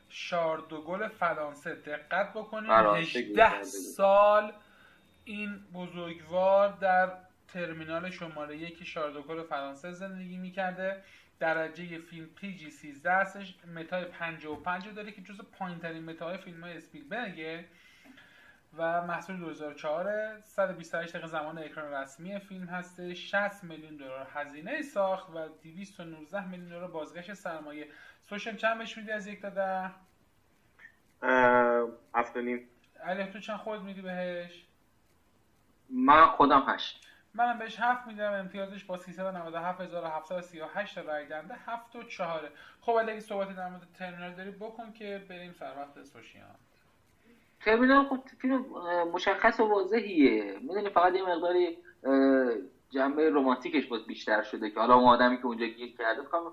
شاردوگل 0.09 1.09
فرانسه. 1.09 1.75
دقت 1.75 2.33
بکنید 2.33 2.71
18 2.71 3.63
سال 3.63 4.53
این 5.25 5.59
بزرگوار 5.75 6.69
در 6.69 7.13
ترمینال 7.49 8.11
شماره 8.11 8.57
یک 8.57 8.85
شاردوگل 8.85 9.43
فرانسه 9.43 9.93
زندگی 9.93 10.37
می‌کرده. 10.37 11.03
درجه 11.39 11.99
فیلم 11.99 12.27
پی 12.27 12.57
جی 12.57 12.71
13 12.71 13.13
هستش. 13.13 13.55
متای 13.75 14.05
55 14.05 14.89
داره 14.89 15.13
که 15.13 15.23
جزو 15.23 15.43
پایین 15.43 15.79
ترین 15.79 16.05
متاهای 16.05 16.37
فیلم 16.37 16.65
های 16.65 16.77
اسپیلبرگه. 16.77 17.65
و 18.77 19.07
محصول 19.07 19.37
2004 19.37 20.41
128 20.41 21.12
دقیقه 21.12 21.27
زمان 21.27 21.59
اکران 21.59 21.93
رسمی 21.93 22.39
فیلم 22.39 22.66
هسته 22.66 23.14
60 23.14 23.64
میلیون 23.64 23.97
دلار 23.97 24.27
هزینه 24.35 24.83
ساخت 24.83 25.31
و 25.31 25.49
219 25.62 26.49
میلیون 26.49 26.69
دلار 26.69 26.89
بازگشت 26.89 27.35
سرمایه. 27.35 27.89
سوشن 28.23 28.57
چند 28.57 28.79
بهش 28.79 28.99
میدی 28.99 29.11
از 29.11 29.27
یک 29.27 29.43
تا 29.43 29.51
ده؟ 29.51 29.91
هفت 32.14 32.37
علی 33.03 33.25
تو 33.25 33.39
چند 33.39 33.57
خود 33.57 33.83
میدی 33.83 34.03
بهش؟ 34.03 34.64
من 35.91 36.27
خودم 36.27 36.64
هشت. 36.69 37.07
منم 37.35 37.59
بهش 37.59 37.81
هفت 37.81 38.07
میدم. 38.07 38.33
امتیازش 38.33 38.85
با 38.85 38.97
397738 38.97 40.99
رای 40.99 41.27
دنده 41.27 41.55
هفت 41.66 41.97
و 41.97 42.03
چهاره 42.03 42.51
خب 42.81 42.93
ولی 42.93 43.11
اگه 43.11 43.21
صحبتی 43.21 43.55
در 43.55 43.69
مورد 43.69 43.93
ترمینال 43.99 44.35
داری 44.35 44.51
بکن 44.51 44.93
که 44.93 45.27
بریم 45.29 45.53
سر 45.53 45.73
وقت 45.77 46.05
سوشیان. 46.05 46.57
ترمینال 47.69 48.05
خب 48.05 48.19
فیلم 48.41 48.64
مشخص 49.12 49.61
و 49.61 49.64
واضحیه 49.64 50.59
می‌دونی 50.61 50.91
فقط 50.91 51.14
یه 51.14 51.23
مقداری 51.23 51.75
جنبه 52.91 53.31
رمانتیکش 53.31 53.87
باز 53.87 54.07
بیشتر 54.07 54.43
شده 54.43 54.71
که 54.71 54.81
حالا 54.81 54.95
اون 54.95 55.09
آدمی 55.09 55.39
که 55.39 55.47
اونجا 55.47 55.66
گیر 55.66 55.93
کرده 55.99 56.23
بکنم 56.23 56.51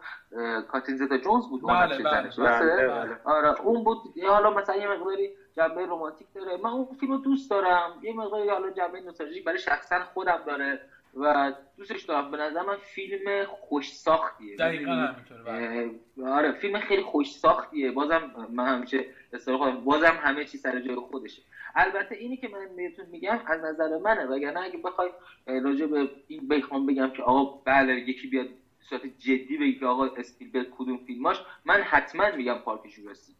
کاترین 0.67 0.97
زتا 0.97 1.17
جونز 1.17 1.47
بود 1.47 1.61
بله 1.61 1.95
اون 1.95 2.03
بله, 2.03 2.21
زنش، 2.21 2.39
بله؟ 2.39 2.87
بله. 2.87 3.17
آره 3.23 3.61
اون 3.61 3.83
بود 3.83 3.97
حالا 4.27 4.49
مثلا 4.49 4.75
یه 4.75 4.87
مقداری 4.87 5.31
جنبه 5.57 5.85
رمانتیک 5.85 6.27
داره 6.35 6.57
من 6.57 6.69
اون 6.69 6.85
فیلم 6.99 7.11
رو 7.11 7.17
دوست 7.17 7.49
دارم 7.49 7.99
یه 8.01 8.13
مقداری 8.13 8.49
حالا 8.49 8.69
جنبه 8.69 8.99
نوستالژیک 8.99 9.43
برای 9.43 9.59
شخصا 9.59 9.99
خودم 9.99 10.43
داره 10.45 10.79
و 11.15 11.53
دوستش 11.77 12.03
دارم 12.03 12.31
به 12.31 12.37
نظر 12.37 12.61
من 12.61 12.77
فیلم 12.77 13.45
خوش 13.45 13.93
ساختیه. 13.93 14.55
دقیقا؟ 14.55 14.91
همینطوره 14.91 15.43
بله. 15.43 15.91
آره 16.25 16.51
فیلم 16.51 16.79
خیلی 16.79 17.01
خوش 17.01 17.31
ساختیه. 17.31 17.91
بازم 17.91 18.31
من 18.49 18.67
همیشه 18.67 19.05
اصرار 19.33 19.57
خودم 19.57 19.83
بازم 19.83 20.17
همه 20.21 20.45
چی 20.45 20.57
سر 20.57 20.79
جای 20.79 20.95
خودشه. 20.95 21.41
البته 21.75 22.15
اینی 22.15 22.37
که 22.37 22.47
من 22.47 22.75
بهتون 22.75 23.05
میگم 23.05 23.39
از 23.45 23.63
نظر 23.63 23.97
منه 23.97 24.25
وگرنه 24.25 24.59
اگه 24.59 24.77
بخوای 24.77 25.09
راجع 25.47 25.85
به 25.85 26.09
این 26.27 26.47
بخوام 26.47 26.85
بگم 26.85 27.09
که 27.09 27.23
آقا 27.23 27.59
بله 27.63 27.99
یکی 27.99 28.27
بیاد 28.27 28.47
صورت 28.89 29.01
جدی 29.05 29.57
بگی 29.57 29.75
که 29.79 29.85
آقا 29.85 30.05
اسپیلبرگ 30.05 30.67
کدوم 30.71 30.97
فیلماش 30.97 31.41
من 31.65 31.81
حتما 31.81 32.31
میگم 32.31 32.57
پارک 32.57 32.81
جوراسیک 32.87 33.35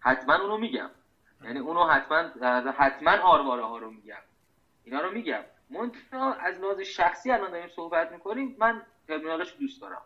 حتما 0.00 0.34
اونو 0.34 0.58
میگم. 0.58 0.90
یعنی 1.44 1.58
اونو 1.58 1.84
حتما 1.84 2.30
حتما 2.76 3.10
آرواره 3.10 3.62
ها 3.62 3.78
رو 3.78 3.90
میگم. 3.90 4.22
اینا 4.84 5.00
رو 5.00 5.10
میگم. 5.10 5.44
منتها 5.70 6.34
از 6.34 6.60
لحاظ 6.60 6.80
شخصی 6.80 7.30
الان 7.30 7.50
داریم 7.50 7.68
صحبت 7.68 8.12
می‌کنیم 8.12 8.56
من 8.58 8.82
ترمینالش 9.08 9.54
دوست 9.60 9.80
دارم. 9.80 10.02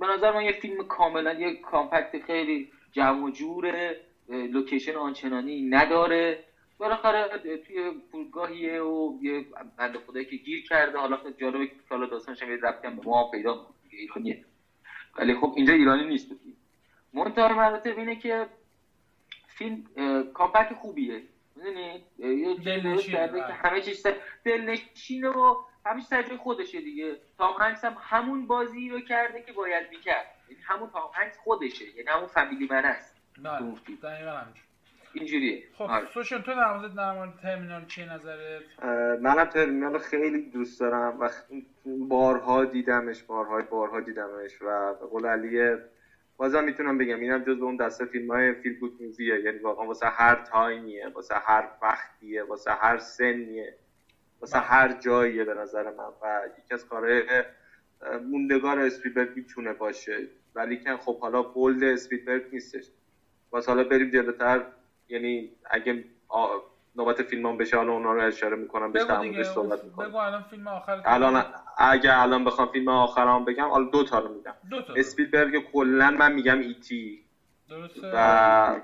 به 0.00 0.06
نظر 0.06 0.32
من 0.32 0.44
یه 0.44 0.52
فیلم 0.52 0.86
کاملا 0.86 1.32
یه 1.32 1.56
compact 1.56 2.24
خیلی 2.26 2.72
جمع 2.92 3.24
و 3.24 3.30
جوره 3.30 4.00
لوکیشن 4.28 4.96
آنچنانی 4.96 5.62
نداره. 5.62 6.44
بالاخره 6.78 7.38
توی 7.38 7.92
فرودگاهیه 8.10 8.82
و 8.82 9.18
یه 9.22 9.46
بنده 9.78 9.98
خدایی 9.98 10.26
که 10.26 10.36
گیر 10.36 10.64
کرده 10.68 10.98
حالا 10.98 11.18
جالبه 11.30 11.66
که 11.66 11.74
حالا 11.90 12.06
داستانش 12.06 12.42
هم 12.42 12.50
یه 12.50 12.56
ربطی 12.56 12.86
هم 12.86 12.96
به 12.96 13.02
ما 13.02 13.30
پیدا 13.30 13.66
ایرانیه. 13.90 14.44
ولی 15.18 15.34
خب 15.34 15.52
اینجا 15.56 15.72
ایرانی 15.72 16.04
نیست 16.04 16.28
تو 16.28 16.34
فیلم. 16.34 16.56
منتها 17.12 17.48
مراتب 17.48 17.98
اینه 17.98 18.16
که 18.16 18.46
فیلم 19.48 19.84
کامپکت 20.34 20.74
خوبیه. 20.74 21.22
می‌دونی 21.58 22.04
یه 22.18 22.96
کرده 22.98 23.32
بله. 23.32 23.46
که 23.46 23.52
همه 23.52 23.80
چیز 23.80 24.00
سر- 24.00 24.16
دلنشینه 24.44 25.28
و 25.28 25.56
همه 25.86 26.00
چیز 26.00 26.08
سر 26.08 26.22
جای 26.22 26.36
خودشه 26.36 26.80
دیگه. 26.80 27.16
تام 27.38 27.54
هنگس 27.60 27.84
هم 27.84 27.96
همون 28.00 28.46
بازی 28.46 28.88
رو 28.88 29.00
کرده 29.00 29.42
که 29.42 29.52
باید 29.52 29.90
می‌کرد. 29.90 30.26
یعنی 30.48 30.62
همون 30.62 30.90
تام 30.90 31.10
هنگس 31.14 31.38
خودشه 31.38 31.84
یعنی 31.84 32.08
همون 32.08 32.26
فامیلی 32.26 32.68
من 32.70 32.84
است 32.84 33.16
بله 33.42 33.76
اینجوریه. 35.12 35.62
خب 35.74 35.84
آره. 35.84 36.06
سوشیانت 36.06 36.42
تو 36.42 36.54
در 36.54 36.76
مورد 36.76 36.94
در 36.94 37.12
مورد 37.12 37.38
ترمینال 37.42 37.86
چیه 37.86 38.12
نظرت؟ 38.12 38.62
منم 39.20 39.44
ترمینال 39.44 39.92
رو 39.92 39.98
خیلی 39.98 40.50
دوست 40.50 40.80
دارم 40.80 41.20
و 41.20 41.28
بارها 42.08 42.64
دیدمش 42.64 43.22
بارهای 43.22 43.62
بارها 43.62 44.00
دیدمش 44.00 44.62
و 44.62 44.94
به 45.00 45.06
قول 45.06 45.26
علی 45.26 45.76
بازم 46.38 46.64
می‌تونم 46.64 46.98
بگم 46.98 47.20
اینم 47.20 47.42
جز 47.44 47.62
اون 47.62 47.76
دسته 47.76 48.06
فیلم 48.06 48.32
های 48.32 48.54
feel 48.54 48.74
good 48.74 48.94
movie 49.00 49.29
ه. 49.29 49.40
یعنی 49.42 49.58
واقعا 49.58 49.86
واسه 49.86 50.06
هر 50.12 50.36
تایمیه 50.36 51.08
واسه 51.08 51.36
هر 51.44 51.68
وقتیه 51.82 52.44
واسه 52.44 52.72
هر 52.80 52.98
سنیه 52.98 53.76
واسه 54.40 54.58
هر 54.60 54.92
جاییه 54.92 55.44
به 55.44 55.54
نظر 55.54 55.90
من. 55.90 56.12
و 56.22 56.42
یکی 56.58 56.74
از 56.74 56.84
کارهای 56.84 57.24
موندگار 58.22 58.80
اسپیلبرگ 58.80 59.30
می‌تونه 59.34 59.74
باشه. 59.74 60.28
ولی 60.56 60.78
که 60.78 60.96
خب 60.96 61.18
حالا 61.20 61.42
بولد 61.42 61.84
اسپیلبرگ 61.84 62.44
نیستش. 62.52 62.92
واسه 63.52 63.72
حالا 63.72 63.84
بریم 63.84 64.10
جلوتر. 64.10 64.64
یعنی 65.08 65.50
اگه 65.70 66.04
آ- 66.28 66.58
نوبت 66.96 67.22
فیلم 67.22 67.56
بشه 67.56 67.76
حالا 67.76 67.92
اونا 67.92 68.12
رو 68.12 68.20
اشاره 68.22 68.56
می‌کنم 68.56 68.92
بهش 68.92 69.02
در 69.02 69.42
صحبت 69.42 69.84
می‌کنم. 69.84 70.08
بگو 70.08 70.16
الان 70.16 70.42
فیلم 70.42 70.66
آخر 70.68 71.02
الان 71.04 71.44
اگه 71.78 72.20
الان 72.20 72.44
بخوام 72.44 72.66
فیلم 72.66 72.88
آخرام 72.88 73.44
بگم 73.44 73.68
حالا 73.68 73.84
دو 73.84 74.02
تا 74.02 74.18
رو 74.18 74.28
میگم. 74.28 74.54
دو 74.70 74.82
تا 74.82 74.92
اسپیلبرگ 74.94 75.62
کلا 75.64 76.10
من 76.10 76.32
میگم 76.32 76.58
ایتی 76.58 77.22
درسته؟ 77.68 78.10
و 78.14 78.78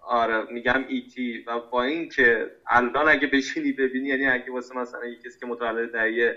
آره 0.00 0.44
میگم 0.50 0.84
ایتی 0.86 1.42
و 1.46 1.60
با 1.70 1.82
اینکه 1.82 2.50
الان 2.66 3.08
اگه 3.08 3.26
بشینی 3.26 3.72
ببینی 3.72 4.08
یعنی 4.08 4.26
اگه 4.26 4.52
واسه 4.52 4.74
مثلا 4.76 5.06
یه 5.06 5.16
کسی 5.16 5.38
که 5.38 5.46
متولد 5.46 5.90
دهه 5.90 6.36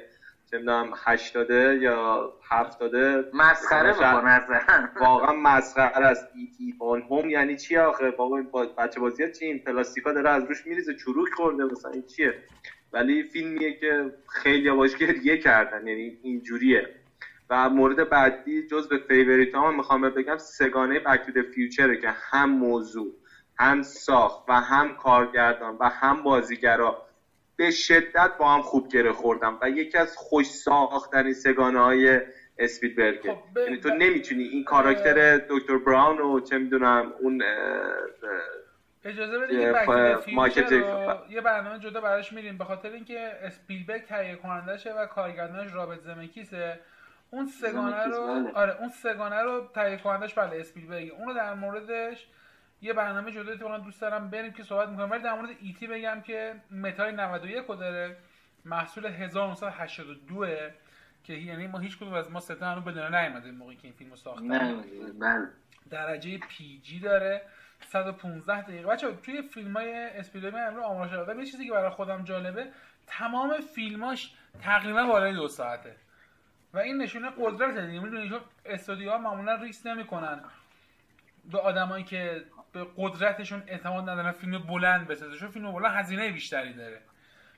چه 0.52 0.58
می‌دونم 0.60 0.92
80 1.06 1.50
یا 1.82 2.32
70 2.52 2.92
مسخره 3.34 3.94
می‌کنه 3.94 4.42
واقعا 5.02 5.34
مسخره 5.34 6.06
است. 6.08 6.28
E.T. 6.34 6.74
phone 6.80 7.02
home 7.10 7.30
یعنی 7.30 7.56
چی 7.56 7.78
آخه؟ 7.78 8.12
بابا 8.12 8.38
این 8.38 8.48
با- 8.52 8.68
بچه 8.78 9.00
بازی 9.00 9.24
ها 9.24 9.30
چی 9.30 9.46
این 9.46 9.60
پلاستیکا 9.66 10.12
داره 10.12 10.30
از 10.30 10.44
روش 10.50 10.66
میریزه 10.66 10.94
چروک 10.94 11.28
خورده 11.36 11.64
مثلا 11.66 11.92
این 11.92 12.04
چیه؟ 12.08 12.34
ولی 12.94 13.24
فیلمیه 13.24 13.74
که 13.74 14.12
خیلی 14.30 14.72
باش 14.72 14.96
گریه 14.96 15.38
کردن 15.38 15.88
یعنی 15.88 16.16
اینجوریه. 16.22 16.84
و 17.50 17.70
مورد 17.70 18.10
بعدی 18.10 18.64
جز 18.64 18.88
به 18.88 19.00
favorite 19.08 19.56
هم 19.56 19.76
می‌خوام 19.76 20.02
بگم 20.10 20.38
سگانه 20.40 21.00
Back 21.00 21.22
to 21.26 21.33
the 21.33 21.44
Future 21.54 21.91
ه 21.91 21.98
که 21.98 22.14
هم 22.32 22.50
موضوع 22.52 23.14
هم 23.60 23.82
ساخت 23.82 24.42
و 24.48 24.62
هم 24.62 24.94
کارگردان 24.94 25.78
و 25.80 25.90
هم 25.94 26.24
بازیگرا 26.24 26.96
به 27.56 27.72
شدت 27.72 28.32
با 28.38 28.54
هم 28.54 28.62
خوب 28.62 28.88
گره 28.88 29.12
خوردم 29.12 29.58
و 29.62 29.70
یکی 29.70 29.98
از 29.98 30.16
خوش 30.18 30.46
ساختترین 30.52 31.34
سگانه 31.34 31.80
های 31.80 32.22
اسپیدبرگه 32.58 33.34
خب، 33.34 33.58
یعنی 33.58 33.78
تو 33.78 33.90
نمی‌تونی 33.90 34.44
این 34.44 34.64
کاراکتر 34.64 35.38
دکتر 35.50 35.78
براون 35.78 36.20
و 36.20 36.40
چه 36.40 36.58
می‌دونم 36.58 37.14
اون 37.20 37.44
اجازه 39.04 39.40
بدید 39.40 39.60
یه 41.30 41.42
برنامه 41.42 41.80
جدا 41.80 42.02
براش 42.02 42.34
میریم. 42.34 42.58
به 42.58 42.64
خاطر 42.64 42.90
اینکه 42.90 43.38
اسپیلبرگ 43.42 44.06
تهیه 44.06 44.36
کنندشه 44.36 44.94
و 44.94 45.06
کارگردانش 45.06 45.74
رابرت 45.74 46.02
زمکیسه. 46.02 46.80
اون 47.30 47.46
سگانه 47.46 48.06
رو 48.06 48.28
بله. 48.28 48.52
آره 48.54 48.80
اون 48.80 48.90
سگانه 48.90 49.42
رو 49.42 49.70
تهیه 49.76 49.98
کنندش 49.98 50.34
بله 50.34 50.60
اسپیلبرگ. 50.60 51.12
اون 51.18 51.28
رو 51.28 51.34
در 51.34 51.54
موردش 51.54 52.28
یه 52.82 52.94
برنامه 52.94 53.32
جدا 53.32 53.52
اتفاقا 53.52 53.78
دوست 53.78 54.02
دارم 54.02 54.30
بریم 54.30 54.54
که 54.54 54.64
صحبت 54.64 54.90
می‌کنم. 54.90 55.12
ولی 55.12 55.24
در 55.24 55.34
مورد 55.34 55.50
ایتی 55.62 55.88
بگم 55.88 56.22
که 56.22 56.56
متای 56.72 57.12
91 57.12 57.66
رو 57.68 57.76
داره. 57.76 58.18
محصول 58.66 59.06
1982 59.06 60.46
که 61.24 61.34
یعنی 61.34 61.68
ما 61.68 61.80
هیچ 61.80 61.98
کدوم 61.98 62.14
از 62.14 62.32
ما 62.32 62.40
ستا 62.40 62.72
هنوز 62.72 62.84
به 62.84 62.92
دنیا 62.92 63.10
نیومده 63.22 63.52
موقعی 63.52 63.76
که 63.76 63.88
این 63.88 63.94
فیلمو 63.94 64.16
ساختن. 64.16 64.46
نه 64.46 64.84
من 65.20 65.50
درجه 65.90 66.38
پی 66.38 66.80
جی 66.84 67.00
داره. 67.00 67.42
115 67.86 68.62
دقیقه. 68.62 68.88
بچه 68.88 69.12
توی 69.12 69.42
فیلم 69.42 69.78
های 69.78 69.94
اسپیلبرگ 69.94 70.54
من 70.54 70.68
امروز 70.68 70.84
آمارش 70.84 71.12
دادم 71.12 71.40
یه 71.40 71.46
چیزی 71.46 71.66
که 71.66 71.72
برای 71.72 71.90
خودم 71.90 72.24
جالبه 72.24 72.68
تمام 73.08 73.58
فیلماش 73.76 74.34
تقریبا 74.62 75.06
بالای 75.06 75.34
دو 75.34 75.48
ساعته. 75.48 75.96
و 76.74 76.78
این 76.78 76.98
نشونه 76.98 77.32
قدرت 77.40 77.78
دیگه. 77.78 78.00
می‌دونی 78.00 78.30
چون 78.30 78.40
استودیوها 78.66 79.18
معمولا 79.18 79.56
ریسک 79.56 79.88
نمی‌کنن. 79.88 80.40
به 81.52 81.60
آدمایی 81.60 82.04
که 82.04 82.44
به 82.74 82.88
قدرتشون 82.98 83.64
اعتماد 83.68 84.10
ندارن 84.10 84.32
فیلم 84.32 84.58
بلند 84.60 85.08
بسازه 85.08 85.38
چون 85.38 85.50
فیلم 85.50 85.72
بلند 85.72 85.92
هزینه 85.96 86.32
بیشتری 86.32 86.74
داره. 86.74 87.02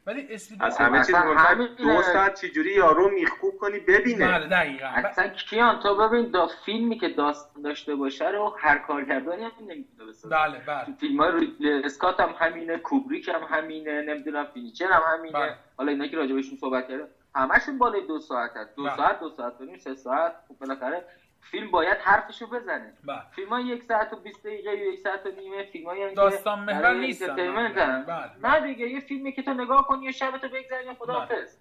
ولی 0.06 0.28
اسپیلبرگ 0.30 0.68
از 0.68 0.78
همه 0.78 0.98
چیز 0.98 1.10
اصلا 1.16 1.24
مهمتر 1.34 1.54
همین- 1.54 1.76
دو 1.78 2.02
ساعت 2.02 2.42
چجوری 2.42 2.74
یارو 2.74 3.10
میخکوب 3.10 3.58
کنی 3.58 3.80
ببینه. 3.80 4.28
بله 4.28 4.48
دقیقاً. 4.48 4.88
اصلا 4.88 5.28
کیان 5.28 5.80
تو 5.80 5.96
ببین 5.96 6.32
دا 6.32 6.48
فیلمی 6.66 6.98
که 6.98 7.10
داستان 7.10 7.64
داشته 7.64 7.96
باشه 7.96 8.30
رو 8.30 8.56
هر 8.60 8.78
کارگردانی 8.78 9.44
هم 9.44 9.52
نمی‌تونه 9.60 10.10
بسازه. 10.10 10.36
بله 10.36 10.60
بله. 10.68 10.96
فیلم 11.00 11.22
های 11.22 11.32
ریدلی 11.40 11.84
اسکات 11.84 12.20
هم 12.20 12.36
همینه 12.40 12.78
کوبریک 12.78 13.28
هم 13.30 13.44
همینه 13.58 14.02
نمی‌دونم 14.02 14.46
فینچر 14.54 14.92
هم 14.92 15.02
همینه. 15.18 15.34
بله. 15.40 15.56
حالا 15.78 15.92
اینا 15.92 16.08
که 16.08 16.18
راجع 16.18 16.36
بهشون 16.36 16.58
صحبت 16.58 16.88
کردن 16.88 17.08
همشون 17.36 17.78
بالای 17.78 18.08
دو 18.08 18.20
ساعت 18.20 18.52
هست 18.58 18.76
دو 18.76 18.84
بله. 18.84 18.96
ساعت 18.96 19.20
دو 19.20 19.30
ساعت 19.30 19.62
و 19.62 19.64
نیم 19.64 19.78
سه 19.78 19.96
ساعت. 19.96 20.34
خب 20.48 20.56
بالاخره 20.60 21.06
فیلم 21.52 21.72
باید 21.72 21.98
حرفشو 21.98 22.48
بزنه. 22.48 22.94
بله. 23.04 23.22
فیلم 23.36 23.50
های 23.50 23.64
یک 23.64 23.84
ساعت 23.84 24.14
و 24.14 24.16
20 24.16 24.44
دقیقه 24.44 24.76
یک 24.76 25.00
ساعت 25.00 25.26
و 25.26 25.30
نیمه 25.30 25.64
فیلم 25.64 25.86
های 25.86 26.14
داستان 26.14 26.60
محور 26.60 26.94
نیستن. 26.94 27.64
نیستن 27.64 28.04
بله. 28.04 28.32
نه 28.42 28.68
دیگه 28.68 28.90
یه 28.90 29.00
فیلمی 29.00 29.32
که 29.32 29.44
تو 29.44 29.54
نگاه 29.54 29.88
کنی 29.88 30.06
یه 30.06 30.12
شبتو 30.12 30.48
بگذرونی 30.48 30.94
خداحافظ. 30.94 31.58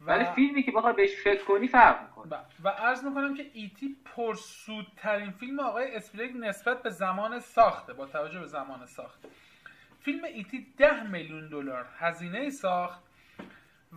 ولی 0.00 0.24
فیلمی 0.24 0.62
که 0.62 0.72
بخوای 0.72 0.92
بهش 0.92 1.14
فکر 1.24 1.44
کنی 1.44 1.68
فرق 1.68 2.02
می‌کنه. 2.02 2.36
و 2.64 2.68
عرض 2.68 3.04
می‌کنم 3.04 3.36
که 3.36 3.50
ایتی 3.52 3.96
پرسودترین 4.04 5.30
فیلم 5.30 5.60
آقای 5.60 5.96
اسپیلگ 5.96 6.36
نسبت 6.36 6.82
به 6.82 6.90
زمان 6.90 7.38
ساخته 7.38 7.92
با 7.92 8.06
توجه 8.06 8.40
به 8.40 8.46
زمان 8.46 8.86
ساخت. 8.86 9.20
فیلم 10.00 10.24
ایتی 10.24 10.66
ده 10.78 11.02
میلیون 11.10 11.48
دلار 11.48 11.86
هزینه 11.98 12.50
ساخت 12.50 13.02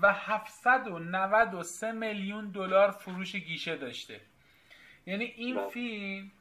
و 0.01 0.13
793 0.13 1.91
میلیون 1.91 2.51
دلار 2.51 2.91
فروش 2.91 3.35
گیشه 3.35 3.75
داشته. 3.75 4.21
یعنی 5.05 5.23
این 5.23 5.55
بله. 5.55 5.67
فیلم 5.67 6.31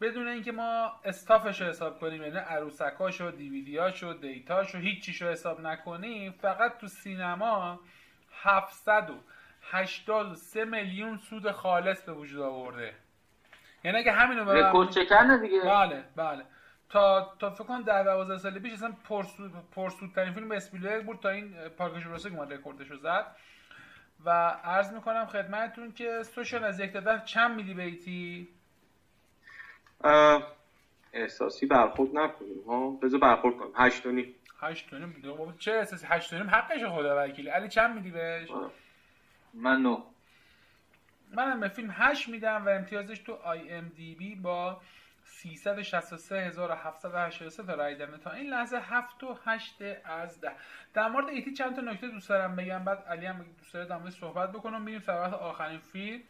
بدون 0.00 0.28
اینکه 0.28 0.52
ما 0.52 0.92
stuff 1.04 1.44
ش 1.44 1.60
رو 1.60 1.66
حساب 1.66 2.00
کنیم 2.00 2.22
یعنی 2.22 2.36
عروسکاش 2.36 3.20
و 3.20 3.30
دیویدیاش 3.30 4.02
و 4.02 4.12
دیتاش 4.12 4.74
و 4.74 4.78
هیچ 4.78 5.22
رو 5.22 5.28
حساب 5.28 5.60
نکنیم 5.60 6.32
فقط 6.32 6.78
تو 6.78 6.86
سینما 6.86 7.80
783 8.42 10.64
میلیون 10.64 11.16
سود 11.16 11.50
خالص 11.50 12.02
به 12.02 12.12
وجود 12.12 12.40
آورده. 12.40 12.94
یعنی 13.84 13.98
اگه 13.98 14.12
همینو 14.12 14.52
رکورد 14.52 14.90
دیگه. 15.40 15.60
بله 15.64 16.04
بله. 16.16 16.44
تا 16.88 17.36
تا 17.38 17.50
فکر 17.50 17.64
کنم 17.64 17.82
در 17.82 18.02
12 18.02 18.38
سال 18.38 18.58
پیش 18.58 18.72
اصلا 18.72 18.92
پرسود 19.08 19.52
پرسودترین 19.72 20.32
فیلم 20.32 20.52
اسپیلبرگ 20.52 21.06
بود 21.06 21.20
تا 21.20 21.28
این 21.28 21.68
پارک 21.68 22.02
جوراسیک 22.02 22.32
ما 22.32 22.44
رکوردش 22.44 22.90
رو 22.90 22.96
زد. 22.96 23.36
و 24.24 24.30
عرض 24.64 24.92
می‌کنم 24.92 25.26
خدمتتون 25.26 25.92
که 25.92 26.22
سوشال 26.22 26.64
از 26.64 26.80
یک 26.80 26.92
تا 26.92 27.18
چند 27.18 27.56
میدی 27.56 27.74
بیتی 27.74 28.48
احساسی 31.12 31.66
برخورد 31.66 32.16
نکنیم 32.16 32.62
ها؟ 32.66 32.90
بذار 32.90 33.20
برخورد 33.20 33.56
کنیم. 33.56 33.72
هشت 33.76 34.06
و 34.06 34.12
نیم. 34.12 34.34
هشت 34.60 34.92
و 34.92 34.98
نیم. 34.98 35.54
چه 35.58 35.72
احساسی؟ 35.72 36.06
هشت 36.08 36.32
و 36.32 36.36
نیم 36.36 36.50
حقش 36.50 36.84
خدا 36.84 37.24
وکیلی. 37.24 37.48
علی 37.48 37.68
چند 37.68 37.94
میدی 37.94 38.10
بهش؟ 38.10 38.48
من 39.54 39.82
نو 39.82 40.02
منم 41.32 41.60
به 41.60 41.68
فیلم 41.68 41.90
هشت 41.92 42.28
میدم 42.28 42.66
و 42.66 42.68
امتیازش 42.68 43.18
تو 43.18 43.32
آی 43.32 43.72
ام 43.72 43.88
دی 43.88 44.14
بی 44.14 44.34
با 44.34 44.80
363783 45.40 47.66
تا 47.66 47.74
رای 47.74 47.94
دمه 47.94 48.18
تا 48.18 48.30
این 48.30 48.50
لحظه 48.50 48.80
7 48.80 49.24
و 49.24 49.38
8 49.44 49.82
از 50.04 50.40
10 50.40 50.52
در 50.94 51.08
مورد 51.08 51.28
ایتی 51.28 51.52
چند 51.52 51.76
تا 51.76 51.82
نکته 51.82 52.08
دوست 52.08 52.28
دارم 52.28 52.56
بگم. 52.56 52.84
بعد 52.84 52.98
علی 52.98 53.26
هم 53.26 53.46
دوست 53.58 53.74
داره 53.74 53.86
در 53.86 54.10
صحبت 54.10 54.52
بکنم. 54.52 54.84
بریم 54.84 55.00
سراغ 55.00 55.34
آخرین 55.34 55.78
فیلم 55.78 56.20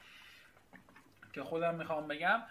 که 1.33 1.43
خودم 1.43 1.75
می‌خوام 1.75 2.09
بگم. 2.09 2.43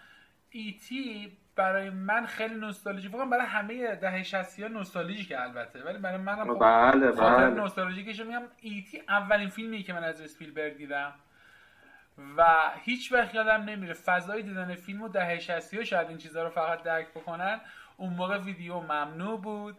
ایتی 0.50 1.36
برای 1.56 1.90
من 1.90 2.26
خیلی 2.26 2.54
نوستالژی. 2.54 3.08
فقط 3.08 3.28
برای 3.28 3.46
همه 3.46 3.94
دهه 3.94 4.22
60 4.22 4.60
ها 4.60 4.68
نوستالژیکه 4.68 5.42
البته. 5.42 5.82
ولی 5.82 5.98
برای 5.98 6.18
منم 6.18 6.54
خب 6.54 6.60
بله 6.60 7.12
بله. 7.12 7.50
نوستالژیکش 7.50 8.20
میگم. 8.20 8.42
ایتی 8.60 9.02
اولین 9.08 9.48
فیلمی 9.48 9.82
که 9.82 9.92
من 9.92 10.04
از 10.04 10.20
اسپیلبرگ 10.20 10.76
دیدم. 10.76 11.14
و 12.36 12.44
هیچ 12.82 13.12
وقت 13.12 13.34
یادم 13.34 13.62
نمیره 13.62 13.94
فضای 13.94 14.42
دیدن 14.42 14.74
فیلم 14.74 15.02
و 15.02 15.08
دهه 15.08 15.38
60 15.38 15.74
ها 15.74 15.84
شاید 15.84 16.08
این 16.08 16.18
چیزها 16.18 16.42
رو 16.42 16.50
فقط 16.50 16.82
درک 16.82 17.08
بکنن 17.08 17.60
اون 17.96 18.12
موقع 18.12 18.38
ویدیو 18.38 18.80
ممنوع 18.80 19.40
بود 19.40 19.76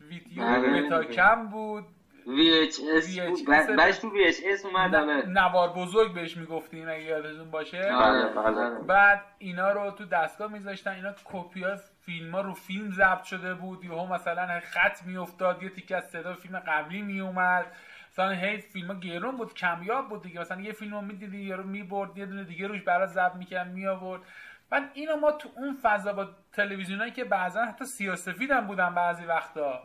ویدیو 0.00 0.42
بله. 0.42 0.80
متا 0.80 1.04
کم 1.04 1.46
بود. 1.48 1.84
VHS 2.24 3.42
بعدش 3.76 3.98
تو 3.98 4.10
VHS 4.10 4.64
اومد 4.64 4.96
نوار 5.28 5.68
بزرگ 5.68 6.14
بهش 6.14 6.36
می‌گفتیم 6.36 6.88
اگه 6.88 7.02
یادتون 7.02 7.50
باشه. 7.50 7.82
بله 7.82 8.80
بعد 8.86 9.24
اینا 9.38 9.72
رو 9.72 9.90
تو 9.90 10.04
دستگاه 10.04 10.52
میذاشتن 10.52 10.90
اینا 10.90 11.14
کپی 11.24 11.62
های 11.62 11.76
فیلم 12.00 12.34
ها 12.34 12.40
رو 12.40 12.54
فیلم 12.54 12.90
ضبط 12.90 13.22
شده 13.22 13.54
بود. 13.54 13.84
یهو 13.84 14.14
مثلا 14.14 14.60
خط 14.60 15.02
میافتاد 15.06 15.62
یه 15.62 15.68
تیکه 15.68 15.96
از 15.96 16.04
صدا 16.04 16.34
فیلم 16.34 16.58
قبلی 16.58 17.02
میومد 17.02 17.66
مثلا 18.12 18.30
هی 18.30 18.58
فیلم 18.58 18.90
ها 18.90 18.94
گرون 18.94 19.36
بود 19.36 19.54
کمیاب 19.54 20.08
بود 20.08 20.22
دیگه. 20.22 20.40
مثلا 20.40 20.60
یه 20.60 20.72
فیلم 20.72 20.94
رو 20.94 21.00
می‌دیدی 21.00 21.38
یارو 21.38 21.64
می‌برد 21.64 22.18
یه 22.18 22.26
دونه 22.26 22.44
دیگه 22.44 22.66
روش 22.66 22.80
برای 22.80 23.06
ضبط 23.06 23.34
می‌کرد 23.34 23.68
میآورد. 23.68 24.22
بعد 24.70 24.90
اینو 24.94 25.16
ما 25.16 25.32
تو 25.32 25.48
اون 25.56 25.78
فضا 25.82 26.12
با 26.12 26.28
تلویزیونایی 26.52 27.12
که 27.12 27.24
بعضا 27.24 27.64
حتی 27.64 27.84
سیاسفید 27.84 28.50
هم 28.50 28.66
بودن 28.66 28.94
بعضی 28.94 29.24
وقتا. 29.24 29.82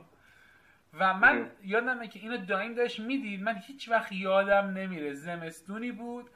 و 0.99 1.13
من 1.13 1.51
یادمه 1.63 2.07
که 2.07 2.19
اینو 2.19 2.37
دایم 2.37 2.73
داشت 2.73 2.99
می‌دید. 2.99 3.43
من 3.43 3.55
هیچ 3.67 3.89
وقت 3.89 4.11
یادم 4.11 4.67
نمیره. 4.67 5.13
زمستونی 5.13 5.91
بود 5.91 6.29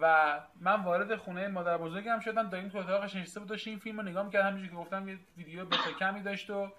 و 0.00 0.34
من 0.60 0.82
وارد 0.82 1.16
خونه 1.16 1.48
مادر 1.48 1.78
بزرگم 1.78 2.20
شدم. 2.20 2.48
دایم 2.48 2.68
تو 2.68 2.78
اتاقش 2.78 3.16
نشسته 3.16 3.40
بود 3.40 3.48
داشت 3.48 3.68
این 3.68 3.78
فیلم 3.78 3.96
رو 3.96 4.02
نگاه 4.02 4.24
می‌کرد. 4.24 4.44
همینجوری 4.44 4.68
که 4.68 4.76
گفتم 4.76 5.08
یه 5.08 5.18
ویدیو 5.36 5.64
بتا 5.64 5.92
کمی 5.98 6.22
داشت 6.22 6.50
و 6.50 6.72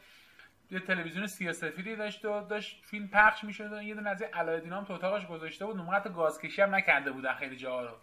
یه 0.72 0.80
تلویزیون 0.80 1.28
سیاسفیدی 1.28 1.96
داشت 1.96 2.26
و 2.26 2.42
داشت 2.42 2.86
فیلم 2.86 3.08
پخش 3.08 3.44
می‌شد 3.44 3.74
و 3.74 3.82
یه 3.82 3.96
دونه 3.96 4.10
از 4.10 4.22
علایالدین 4.22 4.74
هم 4.74 4.84
تو 4.84 4.94
اتاقش 4.94 5.28
گذاشته 5.28 5.66
بود. 5.66 5.78
اون 5.78 5.88
حتی 5.88 6.10
گازکشی 6.10 6.62
هم 6.62 6.76
نکرده 6.76 7.12
بودن 7.12 7.34
خیلی 7.34 7.56
جاها 7.56 7.82
رو. 7.86 7.96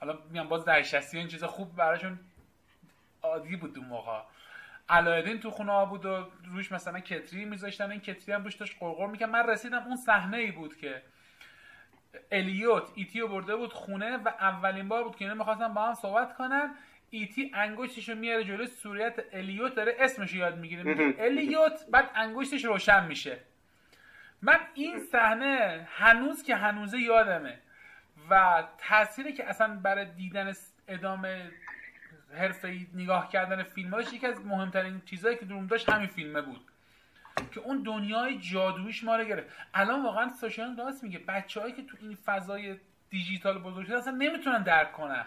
حالا 0.00 0.18
میگم 0.30 0.48
باز 0.48 0.64
در 0.64 0.82
60 0.82 1.14
این 1.14 1.28
چیزا 1.28 1.46
خوب 1.46 1.76
براشون 1.76 2.18
عادی 3.22 3.56
بود 3.56 3.78
اون 3.78 3.86
موقع. 3.86 4.20
علایالدین 4.88 5.40
تو 5.40 5.50
خونه 5.50 5.86
بود 5.86 6.06
و 6.06 6.30
روش 6.44 6.72
مثلا 6.72 7.00
کتری 7.00 7.44
میذاشتن. 7.44 7.90
این 7.90 8.00
کتری 8.00 8.34
هم 8.34 8.44
روش 8.44 8.54
داشت 8.54 8.76
قرقر 8.80 9.06
می‌کرد. 9.06 9.30
من 9.30 9.48
رسیدم 9.48 9.82
اون 9.82 9.96
صحنه 9.96 10.36
ای 10.36 10.50
بود 10.50 10.76
که 10.76 11.02
الیوت 12.32 12.90
ایتیو 12.94 13.28
برده 13.28 13.56
بود 13.56 13.72
خونه 13.72 14.16
و 14.16 14.28
اولین 14.28 14.88
بار 14.88 15.04
بود 15.04 15.16
که 15.16 15.24
اینا 15.24 15.34
می‌خواستن 15.34 15.74
با 15.74 15.86
هم 15.86 15.94
صحبت 15.94 16.36
کنن. 16.36 16.74
ایتی 17.10 17.50
انگشتشو 17.54 18.14
میاره 18.14 18.44
جلوی 18.44 18.66
صورت 18.66 19.24
الیوت 19.32 19.74
داره 19.74 19.96
اسمش 19.98 20.34
یاد 20.34 20.58
می‌گیره. 20.58 20.82
میگه 20.82 21.14
الیوت 21.18 21.86
بعد 21.90 22.10
انگشتش 22.14 22.64
روشن 22.64 23.06
میشه. 23.06 23.38
من 24.42 24.60
این 24.74 24.98
صحنه 24.98 25.88
هنوز 25.92 26.42
که 26.42 26.56
هنوزه 26.56 26.98
یادمه 26.98 27.58
و 28.30 28.64
تأثیری 28.78 29.32
که 29.32 29.48
اصلا 29.48 29.76
برای 29.76 30.04
دیدن 30.04 30.52
ادامه 30.88 31.50
حرفه 32.38 32.86
نگاه 32.94 33.28
کردن 33.28 33.62
فیلم 33.62 33.90
داشت 33.90 34.12
یکی 34.12 34.26
از 34.26 34.46
مهمترین 34.46 35.02
چیزهایی 35.04 35.36
که 35.36 35.44
دروم 35.44 35.66
داشت 35.66 35.88
همین 35.88 36.06
فیلمه 36.06 36.42
بود. 36.42 36.60
که 37.54 37.60
اون 37.60 37.82
دنیای 37.82 38.38
جادویش 38.38 39.04
ما 39.04 39.16
رو 39.16 39.24
گرفت. 39.24 39.48
الان 39.74 40.02
واقعا 40.02 40.28
سوشیان 40.28 40.76
راست 40.76 41.04
میگه. 41.04 41.18
بچههایی 41.18 41.72
که 41.72 41.82
تو 41.82 41.96
این 42.00 42.14
فضای 42.14 42.76
دیجیتال 43.10 43.58
بزرگ 43.58 43.86
شده 43.86 43.98
اصلا 43.98 44.12
نمی‌تونن 44.12 44.62
درک 44.62 44.92
کنن. 44.92 45.24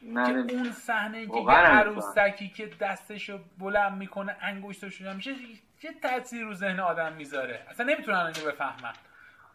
که 0.00 0.54
اون 0.54 0.72
صحنه 0.72 1.26
که 1.26 1.36
یه 1.36 1.50
عروسکی 1.50 2.48
که 2.48 2.70
دستشو 2.80 3.38
بلند 3.58 3.98
می‌کنه 3.98 4.36
انگشتش 4.42 5.00
میشه 5.00 5.34
چه 5.82 5.88
تاثیر 6.02 6.44
رو 6.44 6.54
ذهن 6.54 6.80
آدم 6.80 7.12
می‌ذاره. 7.12 7.66
اصلا 7.70 7.86
نمی‌تونن 7.86 8.16
اینو 8.16 8.50
بفهمن. 8.50 8.92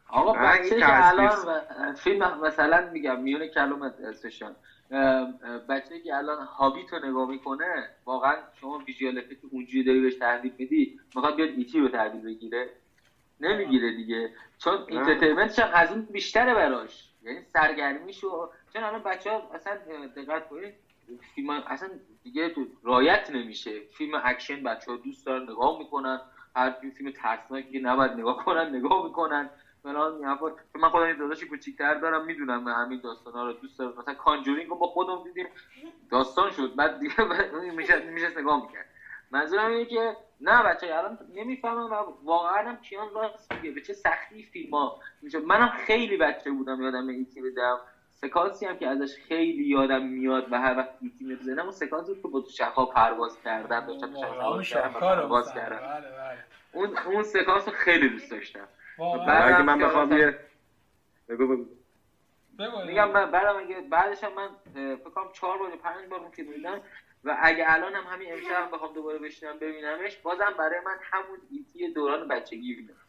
آقا 0.07 0.33
بچه 0.33 0.79
که 0.79 1.07
الان 1.07 1.93
فیلم 1.93 2.39
مثلا 2.41 2.89
میگم 2.91 3.19
میون 3.19 3.47
کلامت 3.47 4.11
سشان 4.11 4.55
بچه 5.69 5.99
که 5.99 6.15
الان 6.15 6.45
هابیت 6.45 6.93
رو 6.93 7.09
نگاه 7.09 7.29
می‌کنه 7.29 7.89
واقعا 8.05 8.35
شما 8.61 8.77
visual 8.77 9.17
effect 9.17 9.37
اونجوری 9.51 9.83
داری 9.83 10.01
بهش 10.01 10.15
تحویل 10.15 10.53
میدی 10.57 10.99
می‌خواد 11.15 11.35
بیاد 11.35 11.49
E.T. 11.49 11.79
رو 11.79 11.89
تحویل 11.89 12.21
بگیره. 12.21 12.69
نمی‌گیره 13.39 13.95
دیگه. 13.95 14.29
چون 14.57 14.85
entertainment 14.87 15.50
ش 15.50 15.59
هم 15.59 15.69
از 15.73 15.91
اون 15.91 16.01
بیشتره 16.01 16.53
براش. 16.53 17.09
یعنی 17.23 17.39
سرگرمیشو 17.53 18.49
چون 18.73 18.83
الان 18.83 19.03
بچه 19.03 19.31
ها 19.31 19.41
اصلا 19.53 19.75
دقت 20.15 20.47
کنید 20.47 20.73
فیلم 21.35 21.49
اصلا 21.49 21.89
دیگه 22.23 22.51
رایت 22.83 23.29
نمیشه. 23.29 23.81
فیلم 23.97 24.21
اکشن 24.23 24.63
بچه 24.63 24.91
ها 24.91 24.97
دوست 24.97 25.25
دارن 25.25 25.43
نگاه 25.43 25.77
می‌کنن. 25.77 26.19
هر 26.55 26.69
فیلم 26.97 27.11
ترسناکی 27.11 27.71
که 27.71 27.79
نباید 27.79 28.11
نگاه 28.11 28.43
کنن 28.45 28.75
نگاه 28.75 29.03
می‌کنن. 29.03 29.49
فلان 29.83 30.13
من 30.75 30.89
خودم 30.89 31.07
یه 31.07 31.13
داداشی 31.13 31.45
کوچیک‌تر 31.45 31.93
دارم 31.93 32.25
می‌دونم 32.25 32.63
من 32.63 32.73
همین 32.85 32.99
داستانا 33.03 33.45
رو 33.45 33.53
دوست 33.53 33.79
دارم. 33.79 33.93
مثلا 33.97 34.13
کانجورینگ 34.13 34.69
رو 34.69 34.75
با 34.75 34.87
خودم 34.87 35.23
دیدیم. 35.23 35.47
داستان 36.11 36.51
شد. 36.51 36.75
بعد 36.75 36.99
دیگه 36.99 37.13
میشه 37.77 37.99
میشه 37.99 38.39
نگاه 38.39 38.61
می‌کرد. 38.61 38.85
منظورم 39.31 39.69
اینه 39.69 39.85
که 39.85 40.15
نه 40.41 40.63
بچه 40.63 40.95
الان 40.95 41.17
نمی‌فهمم 41.29 41.91
و 41.91 41.95
واقعا 42.23 42.69
هم 42.69 42.77
کیان 42.77 43.13
راست 43.13 43.53
میگه. 43.53 43.71
به 43.71 43.81
چه 43.81 43.93
سختی 43.93 44.43
فیلم 44.43 44.71
ها 44.73 44.97
منم 45.45 45.69
خیلی 45.69 46.17
بچه 46.17 46.51
بودم 46.51 46.81
یادم 46.81 47.07
ایتی 47.07 47.41
بدم. 47.41 47.79
سکانسی 48.23 48.65
هم 48.65 48.77
که 48.77 48.87
ازش 48.87 49.15
خیلی 49.27 49.63
یادم 49.63 50.03
میاد 50.03 50.45
و 50.51 50.59
هر 50.59 50.77
وقت 50.77 50.89
ایتی 51.01 51.23
می‌زنم 51.23 51.63
اون 51.63 51.71
سکانسی 51.71 52.15
که 52.21 52.27
با 52.27 52.43
شخا 52.49 52.85
پرواز 52.85 53.37
کردم 53.43 53.85
داشتم 53.85 54.13
پرواز 54.13 55.53
کردم. 55.53 55.79
بله، 55.79 56.11
بله. 56.11 56.43
اون 56.71 56.97
اون 57.05 57.23
سکانس 57.23 57.67
رو 57.67 57.73
خیلی 57.73 58.09
دوست 58.09 58.31
داشتم. 58.31 58.67
بعد 59.27 59.61
من 59.61 59.79
بخوام 59.79 60.11
یه 60.11 60.33
بگو 61.29 61.47
بگو. 61.47 61.65
میگم 62.87 63.11
من 63.11 63.31
بعدم 63.31 63.57
اگه 63.57 63.81
بعدش 63.81 64.23
هم 64.23 64.33
من 64.33 64.49
فکر 64.73 65.09
کنم 65.09 65.29
4 65.33 65.57
بار 65.57 65.75
5 65.75 66.09
بار 66.09 66.19
اون 66.19 66.29
فیلم 66.29 66.51
دیدم 66.51 66.81
و 67.23 67.37
اگه 67.41 67.65
الان 67.67 67.95
هم 67.95 68.03
همین 68.13 68.33
امشب 68.33 68.69
بخوام 68.71 68.93
دوباره 68.93 69.19
بشینم 69.19 69.59
ببینمش 69.59 70.17
بازم 70.17 70.53
برای 70.57 70.79
من 70.85 70.97
همون 71.11 71.39
ایتی 71.51 71.93
دوران 71.93 72.27
بچگی 72.27 72.75
بودم 72.75 73.02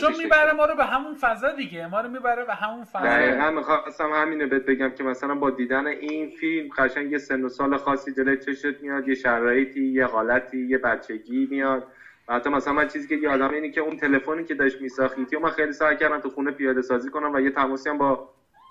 چون 0.00 0.16
می‌بره 0.18 0.52
ما 0.52 0.64
رو 0.64 0.74
به 0.74 0.84
همون 0.84 1.14
فضا 1.14 1.52
دیگه 1.52 1.86
ما 1.86 2.00
رو 2.00 2.08
می‌بره 2.08 2.44
به 2.44 2.54
همون 2.54 2.84
فضا. 2.84 3.04
دقیقا 3.04 3.50
می‌خواستم 3.50 4.12
همینو 4.12 4.46
بهت 4.46 4.64
بگم 4.64 4.90
که 4.90 5.04
مثلا 5.04 5.34
با 5.34 5.50
دیدن 5.50 5.86
این 5.86 6.28
فیلم 6.28 6.68
قشنگ 6.76 7.10
یه 7.10 7.18
سن 7.18 7.44
و 7.44 7.48
سال 7.48 7.76
خاصی 7.76 8.12
جلوی 8.12 8.36
چشت 8.36 8.80
میاد 8.80 9.08
یه 9.08 9.14
شرایطی 9.14 9.84
یه 9.84 10.06
حالتی 10.06 10.66
یه 10.66 10.78
بچگی 10.78 11.48
میاد. 11.50 11.84
حتی 12.28 12.50
مثلا 12.50 12.72
من 12.72 12.86
چیزی 12.86 13.06
که 13.08 13.14
یادم 13.14 13.48
اینه 13.52 13.68
که 13.68 13.80
اون 13.80 13.96
تلفنی 13.96 14.44
که 14.44 14.54
داشت 14.54 14.80
میساخیتی 14.80 15.36
و 15.36 15.40
من 15.40 15.50
خیلی 15.50 15.72
سعی 15.72 15.96
کردم 15.96 16.18
تو 16.18 16.28
خونه 16.28 16.50
پیاده 16.50 16.82
سازی 16.82 17.08
کنم 17.08 17.32
و 17.34 17.40
یه 17.40 17.50
تماسی 17.50 17.88
هم 17.88 17.98
با 17.98 18.20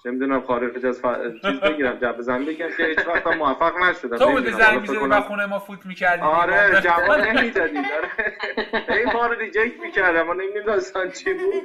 چه 0.04 0.12
می‌دونم 0.12 0.42
خارج 0.42 0.86
از 0.86 1.02
ف... 1.02 1.06
چیز 1.42 1.60
بگیرم 1.60 1.98
جب 1.98 2.16
زن 2.20 2.46
بگم 2.46 2.70
که 2.78 2.86
هیچ 2.86 3.08
وقت 3.08 3.28
موفق 3.28 3.78
نشدم. 3.78 4.18
تو 4.18 4.32
بودی 4.32 4.52
زنگ 4.52 4.82
می‌زدی 4.82 4.98
و 4.98 5.22
خونه 5.22 5.46
ما 5.46 5.60
فوت 5.60 5.86
می‌کردی 5.86 6.22
آره 6.22 6.82
جواب 6.82 7.20
نمی‌دادی 7.20 7.78
آره. 7.78 8.98
این 8.98 9.14
ما 9.14 9.28
رو 9.28 9.34
ریجکت 9.34 9.80
می‌کردم. 9.80 10.28
من 10.28 10.36
نمی‌دونم 10.36 10.66
داستان 10.66 11.10
چی 11.10 11.34
بود. 11.34 11.64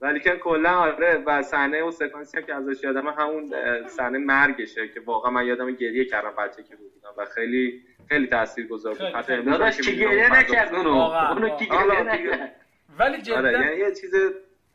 ولی 0.00 0.20
که 0.20 0.36
کلا 0.36 0.78
آره 0.78 1.22
و 1.26 1.42
صحنه 1.42 1.82
و 1.82 1.90
سکانسی 1.90 2.36
هم 2.36 2.44
که 2.44 2.54
ازش 2.54 2.84
یادم 2.84 3.08
همون 3.08 3.52
صحنه 3.86 4.18
مرگشه 4.18 4.88
که 4.88 5.00
واقعا 5.00 5.30
من 5.30 5.46
یادم 5.46 5.70
گریه 5.70 6.04
کردم 6.04 6.32
بچه 6.38 6.62
که 6.62 6.76
بودم 6.76 7.14
و 7.18 7.24
خیلی 7.24 7.80
خیلی 8.08 8.26
تاثیرگذار 8.26 8.94
بود. 8.94 9.02
حتی 9.02 9.42
داداش 9.42 9.80
که 9.80 9.90
گریه 9.90 10.38
نکرد 10.38 10.74
اونو؟ 10.74 10.90
اونو 10.90 11.56
که 11.56 11.64
گریه 11.64 12.02
نکرد؟ 12.02 12.52
ولی 12.98 13.22
جدا 13.22 13.36
آره 13.38 13.52
یعنی 13.52 13.76
یه 13.76 13.92
چیز 13.92 14.14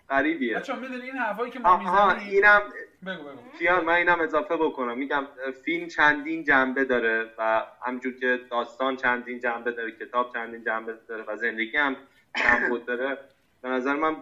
غریبیه. 0.10 0.56
بچا 0.56 0.76
می‌دونی 0.76 1.02
این 1.02 1.18
حرفایی 1.18 1.52
که 1.52 1.60
ما 1.60 1.78
می‌زنیم؟ 1.78 2.30
اینم 2.30 2.62
بگو 3.06 3.24
بگو. 3.24 3.58
کیان 3.60 3.86
من 3.86 3.94
اینم 3.94 4.22
اضافه 4.22 4.58
بکنم. 4.58 4.98
میگم 4.98 5.28
فیلم 5.66 5.88
چندین 5.88 6.44
جنبه 6.44 6.86
داره 6.86 7.30
و 7.38 7.64
همجور 7.86 8.14
که 8.14 8.40
داستان 8.52 8.96
چندین 8.96 9.40
جنبه 9.40 9.72
داره 9.72 9.92
کتاب 9.92 10.34
چندین 10.34 10.64
جنبه 10.64 10.98
داره 11.08 11.24
و 11.28 11.38
زندگی 11.38 11.78
هم 11.78 11.98
چند 12.38 12.86
داره. 12.86 13.18
به 13.62 13.70
نظر 13.70 13.96
من 13.96 14.16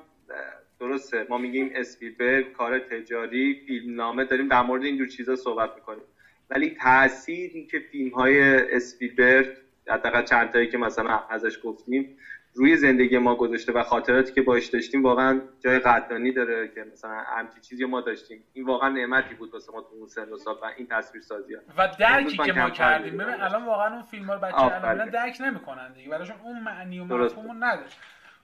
درسته. 0.79 1.25
ما 1.29 1.37
میگیم 1.37 1.71
اسپیلبرگ 1.75 2.51
کار 2.51 2.79
تجاری 2.79 3.63
فیلمنامه 3.67 4.23
داریم 4.23 4.47
در 4.47 4.61
مورد 4.61 4.83
اینجور 4.83 5.07
چیزا 5.07 5.35
صحبت 5.35 5.75
می‌کنیم. 5.75 6.03
ولی 6.49 6.69
تأثیری 6.69 7.65
که 7.65 7.79
فیلم 7.79 8.09
های 8.09 8.41
اسپیلبرگ 8.75 9.47
حداقل 9.87 10.23
چند 10.23 10.51
تایی 10.51 10.67
که 10.67 10.77
مثلا 10.77 11.23
ازش 11.29 11.59
گفتیم 11.63 12.17
روی 12.57 12.77
زندگی 12.77 13.17
ما 13.17 13.35
گذاشته 13.35 13.71
و 13.71 13.83
خاطراتی 13.83 14.33
که 14.33 14.41
باش 14.41 14.67
داشتیم 14.67 15.03
واقعا 15.03 15.41
جای 15.59 15.79
قدردانی 15.79 16.31
داره 16.31 16.67
که 16.67 16.83
مثلا 16.91 17.23
همچین 17.37 17.61
چیزی 17.61 17.85
ما 17.85 18.01
داشتیم. 18.01 18.45
این 18.53 18.65
واقعا 18.65 18.89
نعمتی 18.89 19.33
بود 19.33 19.53
واسه 19.53 19.71
ما 19.71 19.81
تو 19.81 19.95
اون 19.95 20.07
سن 20.07 20.29
و 20.29 20.37
سال 20.37 20.55
و 20.61 20.65
این 20.77 20.87
تصویر 20.89 21.23
سازی 21.23 21.53
ها. 21.53 21.61
و 21.77 21.87
درکی 21.99 22.37
که 22.37 22.53
ما 22.53 22.69
کردیم. 22.69 23.17
ببین 23.17 23.41
الان 23.41 23.65
واقعا 23.65 23.93
اون 23.93 24.03
فیلم 24.03 24.25
ها 24.25 24.33
رو 24.33 24.39
بچه 24.39 24.57
الان 24.57 25.09
درک 25.09 25.37
نمی‌کنن 25.39 25.93
دیگه. 25.93 26.09
براشون 26.09 26.35
اون 26.43 26.59
معنی 26.59 26.99
و 26.99 27.03
مفهوم 27.03 27.63
نداشت. 27.63 27.97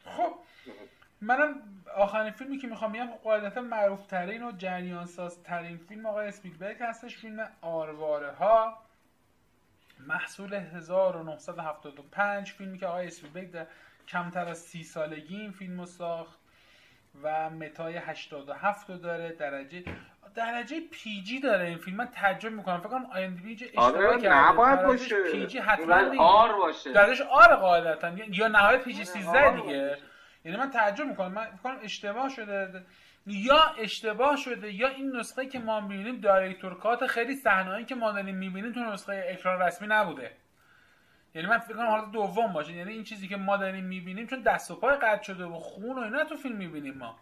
خب 0.05 0.33
منم 1.21 1.55
آخرین 1.95 2.31
فیلمی 2.31 2.57
که 2.57 2.67
می‌خوام 2.67 2.91
میگم 2.91 3.07
قاعدتا 3.23 3.61
معروف 3.61 4.05
ترین 4.05 4.43
و 4.43 4.51
جریان 4.51 5.05
ساز 5.05 5.43
ترین 5.43 5.77
فیلم 5.77 6.05
آقای 6.05 6.27
اسپیلبرگ 6.27 6.77
هستش 6.79 7.17
فیلم 7.17 7.49
آرواره 7.61 8.31
ها 8.31 8.77
محصول 10.07 10.53
1975 10.53 12.51
فیلمی 12.51 12.77
که 12.77 12.87
آقای 12.87 13.07
اسپیلبرگ 13.07 13.51
در 13.51 13.67
کمتر 14.07 14.47
از 14.47 14.57
سی 14.57 14.83
سالگی 14.83 15.35
این 15.35 15.51
فیلم 15.51 15.79
رو 15.79 15.85
ساخت 15.85 16.39
و 17.23 17.49
متای 17.49 17.97
87 17.97 18.89
رو 18.89 18.97
داره 18.97 19.31
درجه 19.31 19.83
درجه 20.35 20.79
PG 20.91 21.39
داره 21.39 21.65
این 21.65 21.77
فیلم. 21.77 21.97
من 21.97 22.07
تعجب 22.07 22.51
می‌کنم. 22.51 22.79
فکر 22.79 22.89
کنم 22.89 23.05
IMDb 23.05 23.53
اشتباه 23.65 24.21
کرده 24.21 24.35
نباید 24.35 24.83
باشه. 24.83 25.23
PG 25.31 25.57
حتما 25.57 26.23
R 26.23 26.53
باشه. 26.53 26.93
درجهش 26.93 27.21
R 27.21 27.55
قاعدتا. 27.55 28.11
یا 28.29 28.47
نهایت 28.47 28.83
PG 28.83 29.05
13 29.05 29.55
دیگه. 29.55 29.97
یعنی 30.45 30.57
من 30.57 30.69
تعجب 30.69 31.05
می‌کنم. 31.05 31.31
من 31.31 31.45
فکر 31.63 31.77
اشتباه 31.83 32.29
شده. 32.29 32.85
یا 33.25 33.59
اشتباه 33.79 34.35
شده 34.37 34.73
یا 34.73 34.87
این 34.87 35.15
نسخه 35.15 35.45
که 35.45 35.59
ما 35.59 35.81
می‌بینیم 35.81 36.19
director 36.19 36.79
cut 36.79 37.07
خیلی 37.07 37.35
صحنه‌ای 37.35 37.85
که 37.85 37.95
ما 37.95 38.11
داریم 38.11 38.35
می‌بینیم 38.35 38.71
تو 38.71 38.79
نسخه 38.79 39.25
اکران 39.29 39.61
رسمی 39.61 39.87
نبوده. 39.87 40.31
یعنی 41.35 41.47
من 41.47 41.57
فکر 41.57 41.73
کنم 41.77 41.87
حالت 41.87 42.11
دوم 42.11 42.53
باشه. 42.53 42.73
یعنی 42.73 42.93
این 42.93 43.03
چیزی 43.03 43.27
که 43.27 43.37
ما 43.37 43.57
داریم 43.57 43.85
می‌بینیم 43.85 44.27
چون 44.27 44.41
دست 44.41 44.71
و 44.71 44.75
پای 44.75 44.95
قطع 44.95 45.23
شده 45.23 45.45
و 45.45 45.53
خون 45.53 45.99
و 45.99 46.01
اینا 46.01 46.23
تو 46.23 46.35
فیلم 46.35 46.55
می‌بینیم 46.55 46.97
ما. 46.97 47.15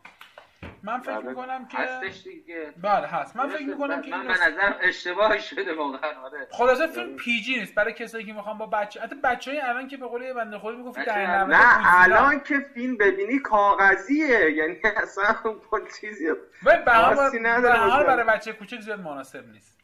من 0.84 1.00
فکر 1.00 1.20
می‌کنم 1.20 1.68
که 1.68 1.78
هستش 1.78 2.24
دیگه. 2.24 2.74
بله 2.82 3.08
هست. 3.08 3.36
من 3.36 3.50
فکر 3.50 3.66
می‌کنم 3.66 4.02
که 4.02 4.12
من 4.12 4.28
به 4.28 4.34
نظر 4.34 4.74
اشتباه 4.82 5.40
شده 5.40 5.74
واقعا 5.74 6.22
آره. 6.24 6.48
خلاصه 6.52 6.88
فیلم 6.88 7.16
پی 7.16 7.42
جی 7.42 7.60
نیست. 7.60 7.76
برای 7.76 7.94
کسایی 7.94 8.26
که 8.26 8.34
می‌خوان 8.34 8.58
با 8.58 8.66
بچه 8.66 9.02
حتی 9.02 9.16
بچهای 9.16 9.62
الان 9.62 9.88
که 9.88 9.98
به 9.98 10.08
قول 10.08 10.34
بنده 10.34 10.58
خودی 10.58 10.78
می‌گفت 10.78 11.06
در 11.06 11.46
نه 11.46 12.02
الان 12.02 12.40
که 12.40 12.60
فیلم 12.74 12.98
ببینی 12.98 13.40
کاغذیه. 13.40 14.52
یعنی 14.52 14.78
اصلا 15.04 15.36
با 15.72 15.80
چیزی 16.02 16.26
به 16.64 16.76
برای 16.76 18.24
بچه 18.24 18.54
کوچک 18.54 18.80
زیاد 18.80 19.00
مناسب 19.00 19.52
نیست. 19.52 19.80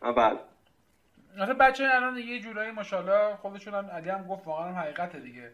بله. 0.00 0.38
مثلا 1.38 1.54
بچه 1.54 1.84
الان 1.84 2.18
یه 2.18 2.40
جورایی 2.40 2.70
ماشاءالله 2.70 3.36
خودشون 3.36 3.74
هم 3.74 3.90
علی 3.90 4.10
هم 4.10 4.26
گفت 4.26 4.46
واقعا 4.46 4.68
هم 4.68 4.74
حقیقته 4.74 5.18
دیگه. 5.18 5.52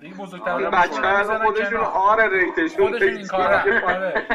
دیگه 0.00 0.14
بزرگتر 0.14 0.50
آره 0.50 0.70
بچه 0.70 1.00
ها 1.00 1.44
خودشون 1.44 1.80
آره 1.80 2.28
ریتشون 2.28 2.88
خودشون 2.88 3.08
این 3.08 3.26
کاره 3.26 3.84
آره. 3.84 4.26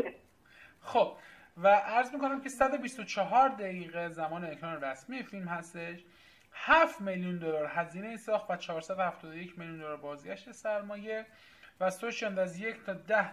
خب 0.92 1.16
و 1.56 1.68
عرض 1.68 2.14
می‌کنم 2.14 2.40
که 2.40 2.48
124 2.48 3.48
دقیقه 3.48 4.08
زمان 4.08 4.44
اکران 4.44 4.80
رسمی 4.80 5.22
فیلم 5.22 5.48
هستش. 5.48 6.04
7 6.52 7.00
میلیون 7.00 7.38
دلار 7.38 7.66
هزینه 7.66 8.16
ساخت 8.16 8.50
و 8.50 8.56
471 8.56 9.58
میلیون 9.58 9.78
دلار 9.78 9.96
بازگشت 9.96 10.52
سرمایه 10.52 11.26
و 11.80 11.90
سوشیاند 11.90 12.38
از 12.38 12.60
یک 12.60 12.84
تا 12.86 12.92
ده 12.92 13.30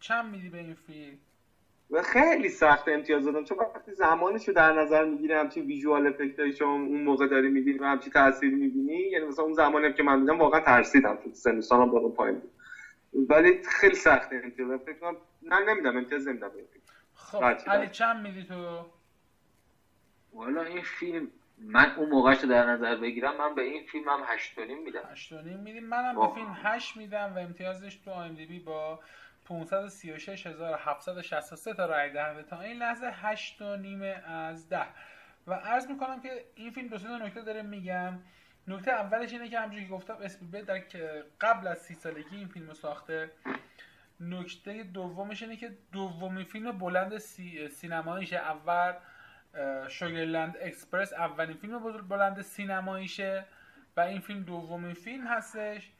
چند 0.00 0.32
میدی 0.32 0.48
به 0.48 0.58
این 0.58 0.74
فیلم؟ 0.74 1.18
و 1.90 2.02
خیلی 2.02 2.48
سخت 2.48 2.88
امتیاز 2.88 3.24
دادم 3.24 3.44
چون 3.44 3.58
وقتی 3.58 3.92
زمانش 3.92 4.48
رو 4.48 4.54
در 4.54 4.72
نظر 4.72 5.04
می‌گیری 5.04 5.32
همچین 5.34 5.64
ویژوال 5.66 6.06
افکتایی 6.06 6.52
شما 6.52 6.72
اون 6.72 7.04
موقع 7.04 7.26
داری 7.26 7.48
می‌بینی 7.48 7.78
و 7.78 7.84
همچین 7.84 8.12
تاثیر 8.12 8.54
می‌بینی 8.54 8.98
یعنی 8.98 9.24
مثلا 9.24 9.44
اون 9.44 9.54
زمانی 9.54 9.92
که 9.92 10.02
من 10.02 10.20
دیدم 10.20 10.38
واقعا 10.38 10.60
ترسیدم 10.60 11.18
چون 11.22 11.32
سن 11.32 11.60
سالم 11.60 11.90
بالا 11.90 12.08
پایین 12.08 12.38
بود. 12.38 12.50
ولی 13.28 13.60
خیلی 13.62 13.94
سخت 13.94 14.32
امتیاز. 14.32 14.80
فکر 14.84 14.94
کنم 14.94 15.16
نه 15.42 15.60
نمیدم 15.60 15.96
امتیاز 15.96 16.28
نمیدم. 16.28 16.50
خب 17.14 17.44
علی 17.66 17.88
چند 17.88 18.22
میدی 18.22 18.44
تو؟ 18.44 18.86
والا 20.32 20.62
این 20.62 20.82
فیلم 20.82 21.30
من 21.58 21.92
اون 21.96 22.08
موقعش 22.08 22.42
رو 22.42 22.48
در 22.48 22.64
نظر 22.64 22.96
بگیرم 22.96 23.36
من 23.36 23.54
به 23.54 23.62
این 23.62 23.82
فیلم 23.82 24.08
هم 24.08 24.20
8 24.24 24.58
میدم. 24.58 25.08
8 25.10 25.32
میدیم 25.32 25.84
منم 25.84 26.14
به 26.14 26.34
فیلم 26.34 26.56
8 26.62 26.96
میدم 26.96 27.32
و 27.36 27.38
امتیازش 27.38 27.96
تو 27.96 28.10
IMDb 28.10 28.58
با 28.58 29.00
536763 29.48 31.74
تا 31.74 31.86
رای 31.86 32.12
دهنده 32.12 32.42
تا 32.42 32.60
این 32.60 32.76
لحظه 32.76 33.10
8 33.12 33.62
و 33.62 33.76
نیمه 33.76 34.22
از 34.26 34.68
10 34.68 34.82
و 35.46 35.54
عرض 35.54 35.90
می‌کنم 35.90 36.20
که 36.20 36.44
این 36.54 36.70
فیلم 36.70 36.88
دو 36.88 36.98
تا 36.98 37.18
نکته 37.18 37.42
داره 37.42 37.62
میگم. 37.62 38.18
نکته 38.68 38.90
اولش 38.90 39.32
اینه 39.32 39.48
که 39.48 39.60
همونجوری 39.60 39.84
که 39.84 39.92
گفتم 39.92 40.16
اسپیلبرگ 40.22 40.64
در 40.64 40.78
قبل 41.40 41.66
از 41.66 41.78
سی 41.78 41.94
سالگی 41.94 42.36
این 42.36 42.48
فیلم 42.48 42.72
ساخته. 42.72 43.30
نکته 44.20 44.82
دومش 44.82 45.42
اینه 45.42 45.56
که 45.56 45.76
دومین 45.92 46.44
فیلم 46.44 46.78
بلند 46.78 47.18
سی... 47.18 47.68
سینماییشه. 47.68 48.36
اول 48.36 48.92
Sugarland 49.88 50.56
Express 50.60 51.12
اولین 51.12 51.56
فیلم 51.56 52.08
بلند 52.08 52.42
سینماییشه. 52.42 53.44
و 53.96 54.00
این 54.00 54.20
فیلم 54.20 54.42
دومین 54.42 54.94
فیلم 54.94 55.26
هستش. 55.26 55.90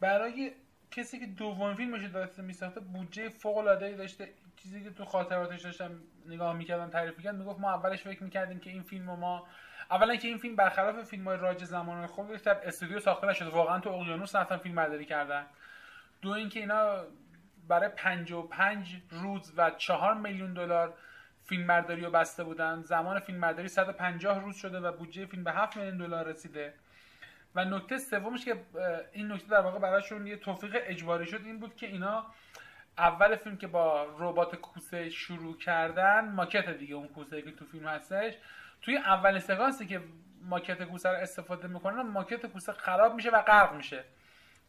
برای 0.00 0.52
کسی 0.90 1.20
که 1.20 1.26
دومین 1.26 1.74
فیلمش 1.74 2.04
داشته 2.04 2.42
میساخته 2.42 2.80
بودجه 2.80 3.28
فوق 3.28 3.56
العاده 3.56 3.86
ای 3.86 3.94
داشته. 3.94 4.28
چیزی 4.56 4.84
که 4.84 4.90
تو 4.90 5.04
خاطراتش 5.04 5.62
داشتم 5.62 5.90
نگاه 6.26 6.56
می‌کردم 6.56 6.90
تعریف 6.90 7.16
می‌کرد 7.16 7.34
می‌گفت 7.34 7.60
ما 7.60 7.70
اولش 7.70 8.02
فکر 8.02 8.22
می‌کردیم 8.22 8.60
که 8.60 8.70
این 8.70 8.82
فیلم 8.82 9.04
ما 9.04 9.46
اولا 9.90 10.16
که 10.16 10.28
این 10.28 10.38
فیلم 10.38 10.56
برخلاف 10.56 11.02
فیلم 11.02 11.24
های 11.24 11.36
راج 11.36 11.64
زمان 11.64 12.06
خودش 12.06 12.40
در 12.40 12.68
استودیو 12.68 13.00
ساخته 13.00 13.26
نشده. 13.26 13.48
واقعا 13.48 13.80
تو 13.80 13.90
اقیانوس 13.90 14.36
رفتن 14.36 14.56
فیلم 14.56 14.74
برداری 14.74 15.04
کردن. 15.04 15.46
دو 16.22 16.30
اینکه 16.30 16.60
اینا 16.60 17.04
برای 17.68 17.88
55 17.88 18.96
روز 19.10 19.52
و 19.56 19.70
4 19.70 20.14
میلیون 20.14 20.54
دلار 20.54 20.94
فیلم 21.44 21.66
برداری 21.66 22.02
رو 22.02 22.10
بسته 22.10 22.44
بودن. 22.44 22.82
زمان 22.82 23.18
فیلم 23.18 23.40
برداری 23.40 23.68
150 23.68 24.40
روز 24.40 24.56
شده 24.56 24.80
و 24.80 24.92
بودجه 24.92 25.26
فیلم 25.26 25.44
به 25.44 25.52
7 25.52 25.76
میلیون 25.76 25.96
دلار 25.96 26.26
رسیده. 26.26 26.74
و 27.54 27.64
نکته 27.64 27.98
سومش 27.98 28.44
که 28.44 28.64
این 29.12 29.32
نکته 29.32 29.48
در 29.48 29.60
واقع 29.60 29.78
براشون 29.78 30.26
یه 30.26 30.36
توفیق 30.36 30.76
اجباری 30.82 31.26
شد 31.26 31.40
این 31.44 31.60
بود 31.60 31.76
که 31.76 31.86
اینا 31.86 32.26
اول 32.98 33.36
فیلم 33.36 33.56
که 33.56 33.66
با 33.66 34.06
ربات 34.18 34.56
کوسه 34.56 35.10
شروع 35.10 35.58
کردن 35.58 36.32
ماکت 36.32 36.68
دیگه 36.68 36.94
اون 36.94 37.08
کوسه 37.08 37.42
که 37.42 37.50
تو 37.50 37.64
فیلم 37.64 37.88
هستش 37.88 38.34
توی 38.82 38.96
اول 38.96 39.38
سکانسی 39.38 39.86
که 39.86 40.00
ماکت 40.42 40.82
کوسه 40.82 41.08
رو 41.08 41.16
استفاده 41.16 41.68
می‌کنن 41.68 42.02
ماکت 42.02 42.46
کوسه 42.46 42.72
خراب 42.72 43.14
میشه 43.14 43.30
و 43.30 43.42
غرق 43.42 43.74
میشه. 43.74 44.04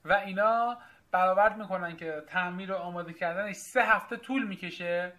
و 0.05 0.13
اینا 0.13 0.77
برآورد 1.11 1.57
می‌کنن 1.57 1.97
که 1.97 2.23
تعمیر 2.27 2.71
و 2.71 2.75
آماده 2.75 3.13
کردنش 3.13 3.55
سه 3.55 3.83
هفته 3.83 4.17
طول 4.17 4.47
می‌کشه. 4.47 5.13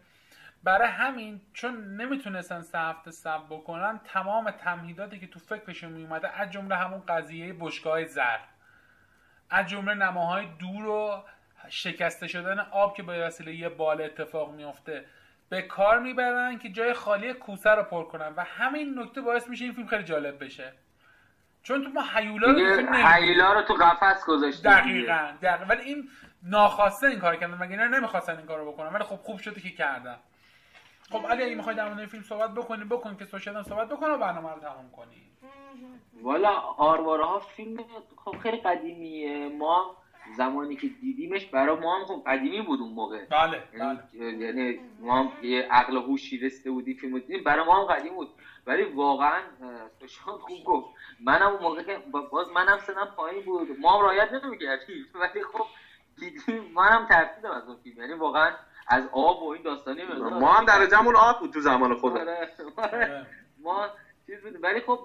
برای 0.65 0.89
همین 0.89 1.41
چون 1.53 1.97
نمی‌تونستن 1.97 2.63
سه 2.63 2.79
هفته 2.79 3.11
صبر 3.11 3.45
بکنن 3.51 4.01
تمام 4.05 4.51
تمهیداتی 4.51 5.21
که 5.21 5.27
تو 5.27 5.39
فکرشون 5.39 5.93
میومده 5.93 6.41
از 6.41 6.51
جمله 6.51 6.77
همون 6.77 7.03
قضیه 7.09 7.53
بشگاه 7.53 8.05
زر 8.05 8.39
از 9.51 9.67
جمله 9.67 9.95
نماهای 9.95 10.47
دور 10.59 10.87
و 10.87 11.25
شکسته 11.69 12.27
شدن 12.29 12.59
آب 12.59 12.97
که 12.97 13.03
به 13.03 13.27
وسیله 13.27 13.55
یه 13.55 13.69
بال 13.69 14.01
اتفاق 14.01 14.55
میفته 14.55 15.05
به 15.49 15.63
کار 15.63 15.99
می‌برن 15.99 16.59
که 16.59 16.69
جای 16.69 16.93
خالی 16.93 17.35
کوسه 17.35 17.71
رو 17.71 17.83
پر 17.83 18.05
کنن 18.05 18.33
و 18.37 18.45
همین 18.45 18.99
نکته 18.99 19.21
باعث 19.21 19.49
میشه 19.49 19.65
این 19.65 19.75
فیلم 19.75 19.87
خیلی 19.87 20.05
جالب 20.05 20.45
بشه. 20.45 20.73
چون 21.63 21.85
تو 21.85 21.91
ما 21.91 22.05
هیولا 22.15 22.51
رو. 22.51 22.95
هیلا 23.07 23.53
رو 23.53 23.63
تو 23.63 23.75
قفس 23.75 24.25
گذاشته 24.27 24.71
دقیقا 24.71 25.33
دقیقا. 25.43 25.65
ولی 25.65 25.83
این 25.83 26.09
ناخواسته 26.43 27.07
این 27.07 27.19
کار 27.19 27.37
کردن 27.37 27.55
مگه 27.55 27.71
اینا 27.71 27.87
نمی‌خواستن 27.87 28.37
این 28.37 28.47
کارو 28.47 28.73
بکنن؟ 28.73 28.93
ولی 28.93 29.05
خب 29.05 29.17
خوب 29.17 29.39
شده 29.39 29.61
که 29.61 29.71
کردن. 29.71 30.17
خب 31.13 31.27
علی 31.27 31.43
اگه 31.43 31.55
می‌خوای 31.55 31.77
در 31.77 31.89
مورد 31.95 32.07
فیلم 32.07 32.23
صحبت 32.23 32.51
بکنی 32.55 32.85
بکن 32.85 33.17
که 33.17 33.25
سوشال 33.25 33.57
هم 33.57 33.63
صحبت 33.63 33.89
بکنه 33.89 34.09
و 34.11 34.19
برنامه 34.19 34.51
رو 34.51 34.61
تمام 34.61 34.91
کنی. 34.91 35.23
والا 36.23 36.51
آرواره 36.77 37.25
ها 37.25 37.39
فیلم 37.39 37.77
خب 38.25 38.37
خیلی 38.37 38.57
قدیمیه. 38.57 39.49
ما 39.49 39.97
زمانی 40.37 40.77
که 40.77 40.89
دیدیمش 40.89 41.47
برای 41.47 41.77
ما 41.77 41.99
هم 41.99 42.05
خب 42.05 42.23
قدیمی 42.27 42.61
بود 42.63 42.81
اون 42.81 42.93
موقع. 42.93 43.25
بله 43.25 43.63
یعنی 43.73 43.99
بله. 44.13 44.33
یعنی 44.47 44.79
ما 45.01 45.19
هم 45.19 45.33
یه 45.43 45.63
عقل 45.71 45.97
هوشی 45.97 46.39
رسیده 46.39 46.71
بودی 46.71 46.95
فیلم 46.95 47.19
دیدیم. 47.19 47.45
برای 47.45 47.67
ما 47.67 47.81
هم 47.81 47.85
قدیم 47.85 48.15
بود. 48.15 48.29
ولی 48.67 48.83
واقعا 48.83 49.43
سوشان 50.01 50.39
خوب 50.39 50.65
گفت. 50.65 50.87
منم 51.21 51.53
اون 51.53 51.63
موقع 51.63 51.83
که 51.83 51.99
با- 52.11 52.23
باز 52.23 52.51
منم 52.51 52.79
سنم 52.79 53.13
پایین 53.17 53.45
بود. 53.45 53.69
ما 53.81 53.97
هم 53.97 54.03
رایت 54.03 54.29
نمی‌کردیم. 54.45 55.07
ولی 55.21 55.43
خب 55.53 55.65
دیدیم 56.21 56.73
منم 56.75 57.07
ترسیدم 57.07 57.51
از 57.51 57.69
اون 57.69 57.77
فیلم. 57.77 58.01
یعنی 58.01 58.13
واقعا 58.13 58.53
از 58.93 59.07
آب 59.13 59.43
و 59.43 59.49
این 59.49 59.63
داستانی 59.63 60.05
ما 60.41 60.53
هم 60.53 60.65
درجهمون 60.65 61.17
آب 61.17 61.39
بود 61.39 61.51
تو 61.53 61.61
زمان 61.61 61.93
آره، 61.93 62.21
آره. 62.21 62.49
آره. 62.77 63.27
ما 63.65 63.91
چیز 64.27 64.41
بود. 64.41 64.63
ولی 64.63 64.81
خب 64.81 65.01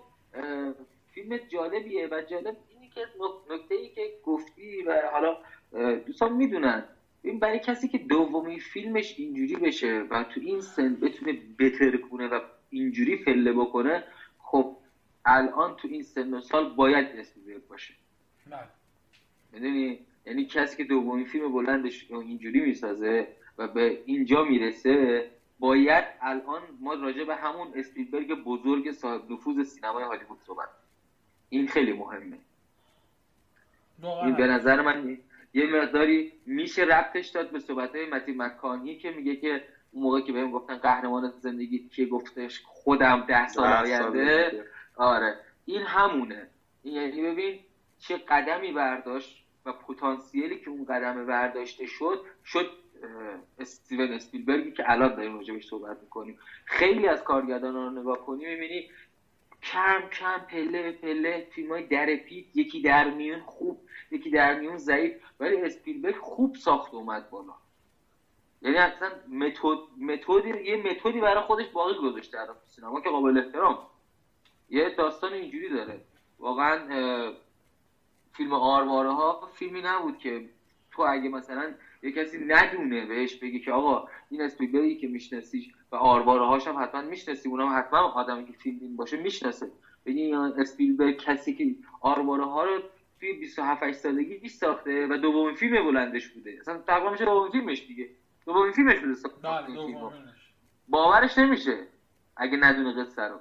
فیلم 1.13 1.37
جالبیه 1.37 2.07
و 2.11 2.21
جالب 2.21 2.55
اینی 2.69 2.89
که 2.89 3.01
نک- 3.01 3.51
نکته 3.53 3.75
ای 3.75 3.89
که 3.89 4.11
گفتی 4.23 4.83
و 4.83 5.01
حالا 5.11 5.37
دوستان 6.05 6.31
می‌دونن. 6.33 6.83
این 7.21 7.39
برای 7.39 7.59
کسی 7.59 7.87
که 7.87 7.97
دومین 7.97 8.59
فیلمش 8.59 9.13
اینجوری 9.17 9.55
بشه 9.55 10.03
و 10.09 10.23
تو 10.23 10.39
این 10.43 10.61
سن 10.61 10.95
بتونه 10.95 11.33
بتر 11.59 11.97
کنه 11.97 12.27
و 12.27 12.39
اینجوری 12.69 13.15
فله 13.15 13.53
بکنه 13.53 14.03
خب 14.39 14.67
الان 15.25 15.73
تو 15.73 15.87
این 15.87 16.03
سن 16.03 16.33
و 16.33 16.41
سال 16.41 16.65
باید 16.65 17.07
اسپیلبرگ 17.13 17.61
باشه. 17.67 17.93
می‌دونی؟ 19.51 19.99
یعنی 20.25 20.45
کسی 20.45 20.77
که 20.77 20.83
دومین 20.83 21.25
فیلم 21.25 21.51
بلندش 21.51 22.05
اینجوری 22.09 22.59
می‌سازه 22.61 23.27
و 23.57 23.67
به 23.67 24.01
اینجا 24.05 24.43
می‌رسه 24.43 25.29
باید 25.59 26.05
الان 26.21 26.61
ما 26.79 26.93
راجع 26.93 27.23
به 27.23 27.35
همون 27.35 27.67
اسپیلبرگ 27.75 28.43
بزرگ 28.43 28.91
صاحب 28.91 29.31
نفوذ 29.31 29.67
سینمای 29.67 30.03
هالیوود 30.03 30.39
صحبت 30.47 30.69
این 31.49 31.67
خیلی 31.67 31.93
مهمه. 31.93 32.37
این 34.03 34.35
به 34.35 34.47
نظر 34.47 34.81
من 34.81 35.17
یه 35.53 35.65
مقداری 35.65 36.33
میشه 36.45 36.81
ربطش 36.81 37.27
داد 37.27 37.51
به 37.51 37.59
صحبت 37.59 37.95
های 37.95 38.05
متی 38.05 38.31
مکانی 38.31 38.95
که 38.95 39.11
میگه 39.11 39.35
که 39.35 39.63
اون 39.91 40.03
موقع 40.03 40.21
که 40.21 40.31
بهم 40.31 40.51
گفتن 40.51 40.77
قهرمان 40.77 41.29
زندگی 41.29 41.89
که 41.89 42.05
گفتش 42.05 42.61
خودم 42.65 43.25
ده 43.27 43.47
سال 43.47 43.83
ده 43.83 43.97
سال 43.97 44.17
آینده. 44.17 44.65
آره. 44.95 45.35
این 45.65 45.81
همونه. 45.81 46.47
این 46.83 46.95
یعنی 46.95 47.21
ببین 47.21 47.59
چه 47.99 48.17
قدمی 48.17 48.71
برداشت 48.71 49.43
و 49.65 49.73
پتانسیلی 49.73 50.59
که 50.59 50.69
اون 50.69 50.85
قدم 50.85 51.25
برداشته 51.25 51.85
شد 51.85 52.25
شد 52.45 52.71
استیون 53.59 54.11
اسپیلبرگی 54.11 54.71
که 54.71 54.91
الان 54.91 55.15
داریم 55.15 55.37
راجبش 55.37 55.67
صحبت 55.67 55.97
می‌کنیم. 56.01 56.39
خیلی 56.65 57.07
از 57.07 57.23
کارگردان 57.23 57.73
رو 57.73 57.89
نگاه 57.89 58.25
کنی 58.25 58.45
می‌بینی 58.45 58.89
کم 59.63 60.01
کم 60.13 60.37
پله 60.37 60.81
به 60.81 60.91
پله 60.91 61.47
فیلم 61.51 61.71
های 61.71 61.83
در 61.83 62.15
پیت 62.15 62.45
یکی 62.55 62.81
در 62.81 63.09
میون 63.09 63.39
خوب 63.39 63.79
یکی 64.11 64.29
در 64.29 64.59
میون 64.59 64.77
ضعیف 64.77 65.13
ولی 65.39 65.61
اسپیلبرگ 65.61 66.15
خوب 66.15 66.55
ساخت 66.55 66.93
اومد 66.93 67.29
بالا. 67.29 67.53
یعنی 68.61 68.77
اصلا 68.77 69.09
متد 69.29 69.77
متدی 69.99 70.63
یه 70.63 70.75
متدی 70.77 71.21
برای 71.21 71.43
خودش 71.43 71.69
باقی 71.69 71.93
گذاشته 71.93 72.37
تو 72.47 72.53
سینما 72.67 73.01
که 73.01 73.09
قابل 73.09 73.37
احترام. 73.37 73.77
یه 74.69 74.89
داستان 74.89 75.33
اینجوری 75.33 75.69
داره. 75.69 76.01
واقعا 76.39 77.33
فیلم 78.33 78.53
آرواره 78.53 79.11
ها 79.11 79.49
فیلمی 79.53 79.81
نبود 79.81 80.17
که 80.17 80.49
تو 80.91 81.01
اگه 81.01 81.29
مثلا 81.29 81.73
یه 82.07 82.13
کسی 82.13 82.37
ندونه 82.37 83.05
بهش 83.05 83.35
بگی 83.35 83.59
که 83.59 83.71
آقا 83.71 84.07
این 84.29 84.41
اسپیلبرگی 84.41 84.95
که 84.95 85.07
میشناسیش 85.07 85.69
و 85.91 85.95
آرواره 85.95 86.45
هاش 86.45 86.67
هم 86.67 86.83
حتما 86.83 87.01
می‌شناسی 87.01 87.49
اونم 87.49 87.77
حتما 87.77 87.99
آدمی 87.99 88.45
که 88.45 88.53
فیلم 88.53 88.95
باشه 88.95 89.17
می‌شناسه. 89.17 89.71
بگی 90.05 90.33
اسپیلبرگ 90.33 91.17
کسی 91.17 91.53
که 91.53 91.75
آرواره 92.01 92.45
ها 92.45 92.63
رو 92.63 92.81
توی 93.19 93.33
27 93.33 93.83
8 93.83 93.97
سالگی 93.97 94.49
ساخته 94.49 95.07
و 95.07 95.17
دومین 95.17 95.55
فیلم 95.55 95.83
بلندش 95.83 96.27
بوده. 96.27 96.57
اصلا 96.61 96.77
تقریبا 96.87 97.11
میشه 97.11 97.25
دومین 97.25 97.51
فیلمش 97.51 97.85
دیگه. 97.87 98.09
دومین 98.45 98.71
فیلمش 98.71 98.99
بوده 98.99 99.15
بله 99.43 99.95
باورش 100.87 101.37
نمیشه 101.37 101.87
اگه 102.37 102.57
ندونه 102.57 103.03
قصه 103.03 103.21
رو. 103.21 103.39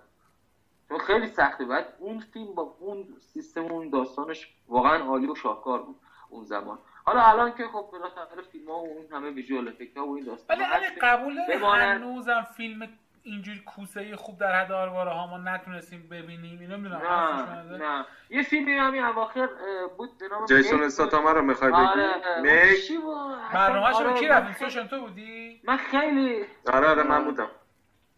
چون 0.88 0.98
خیلی 0.98 1.26
سخته. 1.26 1.64
بعد 1.64 1.92
اون 1.98 2.18
فیلم 2.18 2.54
با 2.54 2.76
اون 2.78 3.06
سیستم 3.20 3.64
اون 3.64 3.88
داستانش 3.88 4.48
واقعا 4.68 5.04
عالی 5.04 5.26
و 5.26 5.34
شاهکار 5.34 5.82
بود 5.82 5.96
اون 6.28 6.44
زمان. 6.44 6.78
حالا 7.06 7.22
الان 7.22 7.54
که 7.54 7.64
خب 7.68 7.88
بالاخره 7.92 8.42
فیلم 8.52 8.66
ها 8.70 8.74
و 8.78 8.88
اون 8.88 9.06
همه 9.12 9.30
ویژوال 9.30 9.68
افکت 9.68 9.96
ها 9.96 10.06
و 10.06 10.16
این 10.16 10.24
داستان 10.24 10.56
ولی 10.56 10.64
علی 10.66 10.86
قبول. 11.02 11.38
هنوزم 11.64 12.46
فیلم 12.56 12.88
اینجوری 13.22 13.58
کوسه 13.66 14.16
خوب 14.16 14.38
در 14.38 14.52
حد 14.64 14.72
آرواره 14.72 15.10
ها 15.10 15.26
ما 15.26 15.38
نتونستیم 15.38 16.08
ببینیم 16.10 16.60
اینو 16.60 16.76
می‌دونم. 16.76 17.02
نه 17.02 17.76
نه. 17.78 18.04
یه 18.30 18.42
فیلمی 18.42 18.72
همین 18.72 19.02
اواخر 19.04 19.48
بود 19.96 20.18
به 20.18 20.28
نام 20.28 20.46
جیسون 20.46 20.74
میک. 20.78 20.86
استاتاما 20.86 21.32
رو 21.32 21.42
می‌خوای 21.42 21.72
آره. 21.72 22.06
بگی؟ 22.44 22.96
میک 22.96 23.54
آره، 23.54 24.04
رو 24.04 24.12
کی 24.14 24.28
خیلی- 24.28 24.52
سوشن 24.52 24.86
تو 24.86 25.00
بودی؟ 25.00 25.60
من 25.64 25.76
خیلی 25.76 26.44
آره 26.72 26.88
آره 26.88 27.02
من 27.02 27.24
بودم. 27.24 27.48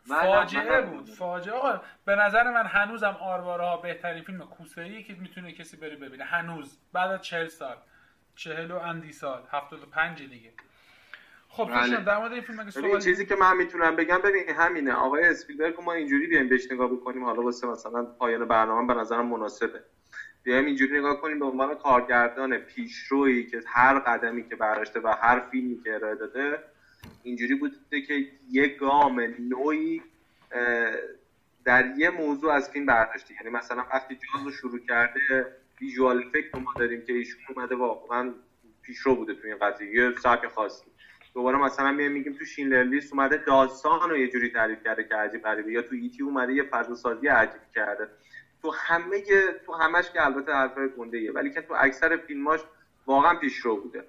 فاجعه 0.09 0.83
بود 0.83 1.11
فاجعه. 1.11 1.55
آقا 1.57 1.81
به 2.05 2.15
نظر 2.17 2.51
من 2.51 2.67
هنوزم 2.67 3.17
آرواره 3.21 3.65
ها 3.65 3.77
بهترین 3.77 4.23
فیلم 4.23 4.39
کوسه 4.39 4.83
ای 4.83 5.03
که 5.03 5.15
می‌تونه 5.15 5.53
کسی 5.53 5.77
بری 5.77 5.97
ببینه. 5.97 6.25
هنوز. 6.25 6.79
بعد 6.93 7.11
از 7.11 7.23
40 7.23 7.49
سال. 7.49 7.77
40 8.39 8.71
و 8.71 8.77
اندی 8.77 9.13
سال. 9.13 9.43
75 9.51 10.23
دیگه. 10.23 10.53
خب 11.49 11.65
بله. 11.65 12.05
در 12.05 12.19
مورد 12.19 12.33
این 12.33 12.43
فیلم 12.43 12.61
اگه 12.61 12.71
ببین 12.71 12.89
سوال 12.89 13.01
چیزی 13.01 13.25
که 13.27 13.35
من 13.35 13.57
می‌تونم 13.57 13.97
بگم 13.97 14.19
ببین 14.19 14.49
همینه. 14.49 14.93
آقای 14.93 15.25
اسپیلبرگ 15.25 15.81
ما 15.81 15.93
اینجوری 15.93 16.27
بیایم 16.27 16.49
بهش 16.49 16.71
نگاه 16.71 16.89
بکنیم. 16.89 17.25
حالا 17.25 17.43
واسه 17.43 17.67
مثلا 17.67 18.05
پایان 18.05 18.45
برنامه 18.45 18.95
به 18.95 19.01
نظرم 19.01 19.27
مناسبه. 19.27 19.85
بیایم 20.43 20.65
اینجوری 20.65 20.99
نگاه 20.99 21.21
کنیم 21.21 21.39
به 21.39 21.45
عنوان 21.45 21.75
کارگردان 21.75 22.59
پیشرویی 22.59 23.47
که 23.47 23.61
هر 23.67 23.99
قدمی 23.99 24.49
که 24.49 24.57
برداشته 24.57 25.01
و 25.01 25.15
هر 25.21 25.41
فیلمی 25.41 25.83
که 25.83 25.95
ارائه 25.95 26.15
داده 26.15 26.63
اینجوری 27.23 27.55
بوده 27.55 28.01
که 28.01 28.27
یک 28.51 28.77
گام 28.77 29.21
نوعی 29.39 30.03
در 31.65 31.87
یه 31.97 32.11
موضوع 32.11 32.53
از 32.53 32.71
فیلم 32.71 32.87
برداشته. 32.87 33.35
یعنی 33.35 33.57
مثلا 33.57 33.85
وقتی 33.93 34.15
جاز 34.15 34.45
رو 34.45 34.51
شروع 34.51 34.79
کرده 34.79 35.47
ویژوال 35.81 36.19
افکت 36.19 36.55
ما 36.55 36.73
داریم 36.77 37.03
که 37.07 37.13
ایشون 37.13 37.41
اومده 37.57 37.75
واقعا 37.75 38.35
پیشرو 38.83 39.15
بوده 39.15 39.35
تو 39.35 39.47
این 39.47 39.57
قضیه. 39.57 39.95
یه 39.95 40.11
سبک 40.23 40.47
خاصی. 40.47 40.85
دوباره 41.35 41.59
مثلا 41.59 41.93
میایم 41.93 42.13
میگیم 42.13 42.33
تو 42.33 42.45
شینلر 42.45 42.83
لیست 42.83 43.13
اومده 43.13 43.37
داستان 43.47 44.11
رو 44.11 44.17
یه 44.17 44.29
جوری 44.29 44.49
تعریف 44.49 44.83
کرده 44.85 45.05
که 45.05 45.15
عجیب 45.15 45.43
غریبه. 45.43 45.73
یا 45.73 45.83
تو 45.83 45.95
ایتی 45.95 46.23
اومده 46.23 46.53
یه 46.53 46.63
فضا 46.63 46.95
سازی 46.95 47.27
عجیب 47.27 47.63
کرده. 47.75 48.09
تو 48.63 48.73
همه 48.87 49.23
تو 49.67 49.73
همش 49.73 50.11
که 50.11 50.25
البته 50.25 50.53
حرفای 50.53 50.89
گنده 50.97 51.19
ایه 51.19 51.33
ولی 51.33 51.51
که 51.51 51.61
تو 51.61 51.75
اکثر 51.79 52.17
فیلماش 52.17 52.61
واقعا 53.07 53.35
پیشرو 53.35 53.77
بوده. 53.77 54.05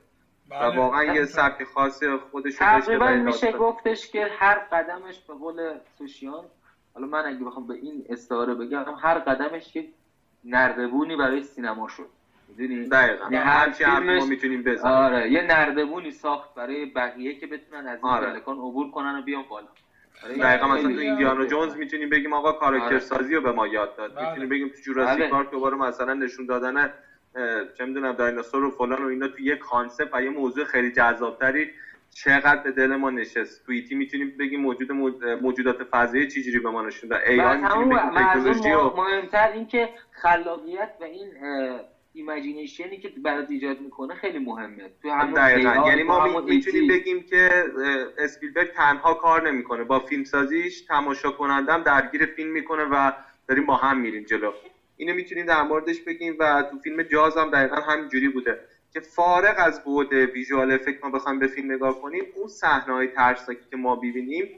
و 0.52 0.60
بله. 0.60 0.78
واقعا 0.78 1.04
یه 1.04 1.26
سبک 1.26 1.64
خاص 1.64 2.04
خودش 2.04 2.62
رو 2.62 2.68
داشته 2.72 2.82
تقریبا 2.82 3.06
و 3.06 3.10
میشه 3.10 3.46
داستان. 3.46 3.52
گفتش 3.52 4.08
که 4.08 4.28
هر 4.32 4.60
قدمش 4.72 5.20
به 5.28 5.34
قول 5.34 5.78
سوشیان 5.98 6.50
حالا 6.94 7.08
من 7.08 7.26
اگه 7.26 7.46
بخوام 7.46 7.68
به 7.68 7.74
این 7.74 8.06
استعاره 8.10 8.56
بگم 8.56 8.86
هر 9.02 9.20
قدمش 9.20 9.74
که 9.74 9.86
نردبونی 10.44 11.16
برای 11.16 11.42
سینما 11.42 11.88
شد 11.88 12.10
می‌دونی 12.48 12.88
دقیقا 12.88 13.24
یعنی 13.24 13.36
هر 13.36 13.70
چی 13.72 13.86
ما 13.86 14.00
فیلمش 14.00 14.24
می‌تونیم 14.24 14.64
بزنیم 14.64 14.94
آره 14.94 15.32
یه 15.32 15.42
نردبونی 15.42 16.12
ساخت 16.12 16.54
برای 16.54 16.86
بقیه 16.86 17.34
که 17.34 17.48
بتونن 17.48 17.88
از 17.88 18.00
این 18.04 18.12
آره. 18.14 18.42
عبور 18.48 18.88
کنن 18.90 19.16
و 19.16 19.22
بیان 19.22 19.44
بالا 19.50 19.68
برای 20.24 20.38
دقیقا 20.38 20.68
خیلی- 20.68 20.80
مثلا 20.80 20.94
تو 20.96 21.00
Indiana 21.02 21.46
Jones 21.46 21.76
می‌تونیم 21.76 22.10
بگیم 22.10 22.34
آقا 22.34 22.52
کاراکتر 22.52 22.86
آره. 22.86 23.00
سازی 23.00 23.36
رو 23.36 23.42
به 23.42 23.52
ما 23.52 23.68
یاد 23.68 23.94
داد 23.96 24.14
بله. 24.16 24.28
می‌تونیم 24.28 24.50
بگیم 24.50 24.68
تو 24.68 24.82
Jurassic 24.82 25.20
بله. 25.20 25.30
Park 25.30 25.50
دوباره 25.50 25.78
مثلا 25.78 26.14
نشون 26.14 26.46
دادن 26.46 26.88
چه 27.74 27.86
می‌دونم 27.86 28.12
دایناسور 28.12 28.64
و 28.64 28.70
فلان 28.70 29.04
و 29.04 29.08
اینا 29.08 29.28
تو 29.28 29.42
یه 29.42 29.56
concept 29.56 30.10
و 30.14 30.24
یه 30.24 30.30
موضوع 30.30 30.64
خیلی 30.64 30.92
جذابتری 30.92 31.68
چقدر 32.10 32.62
به 32.64 32.72
دل 32.72 32.96
ما 32.96 33.10
نشست. 33.10 33.64
تو 33.66 33.72
E.T. 33.72 33.96
می‌تونیم 33.96 34.34
بگیم 34.40 34.60
موجود 34.60 34.88
موج- 34.92 35.42
موجودات 35.42 35.78
فضایی 35.92 36.28
چجوری 36.28 36.60
به 36.60 36.70
ما 36.70 36.82
نشون 36.82 37.10
داد. 37.10 37.22
A.I. 37.28 37.60
می‌تونیم 37.60 37.90
بگیم 37.90 38.10
تکنولوژی 38.10 38.72
و 38.72 38.92
مهمتر 38.96 39.48
این 39.48 39.66
که 39.66 39.90
خلاقیت 40.12 40.90
و 41.00 41.04
این 41.04 41.34
imagination 42.14 42.93
ی 42.93 43.00
که 43.00 43.10
برات 43.10 43.46
ایجاد 43.50 43.80
می‌کنه 43.80 44.16
خیلی 44.16 44.40
مهمه. 44.40 44.90
تو 45.02 45.34
دقیقا. 45.36 45.90
یعنی 45.90 46.04
ما 46.04 46.42
می‌تونیم. 46.46 46.88
بگیم 46.88 47.22
که 47.22 47.50
اسپیلبرگ 48.18 48.68
تنها 48.74 49.14
کار 49.14 49.42
نمی‌کنه. 49.50 49.84
با 49.84 50.00
فیلمسازیش 50.00 50.82
تماشا 50.82 51.32
کنندم 51.32 51.82
درگیر 51.84 52.26
فیلم 52.26 52.52
می‌کنه 52.52 52.84
و 52.84 53.12
داریم 53.48 53.66
با 53.66 53.76
هم 53.76 53.98
میریم 53.98 54.24
جلو. 54.24 54.52
اینو 54.96 55.14
می‌تونیم 55.14 55.46
در 55.46 55.64
موردش 55.64 56.02
بگیم 56.02 56.36
و 56.40 56.64
تو 56.70 56.78
فیلم 56.78 57.04
Jaws 57.04 57.38
هم 57.38 57.50
دقیقا 57.50 57.76
همینجوری 57.76 58.30
بوده. 58.30 58.58
که 58.94 59.00
فارغ 59.00 59.54
از 59.58 59.82
بعد 59.86 60.12
ویژوال 60.12 60.72
افکت 60.72 61.04
ما 61.04 61.10
بخوایم 61.10 61.40
به 61.40 61.48
فیلم 61.48 61.72
نگاه 61.72 61.94
کنیم 62.02 62.24
اون 62.34 62.48
صحنه 62.48 62.94
های 62.94 63.08
ترسناکی 63.08 63.66
که 63.70 63.76
ما 63.78 63.96
ببینیم 63.96 64.50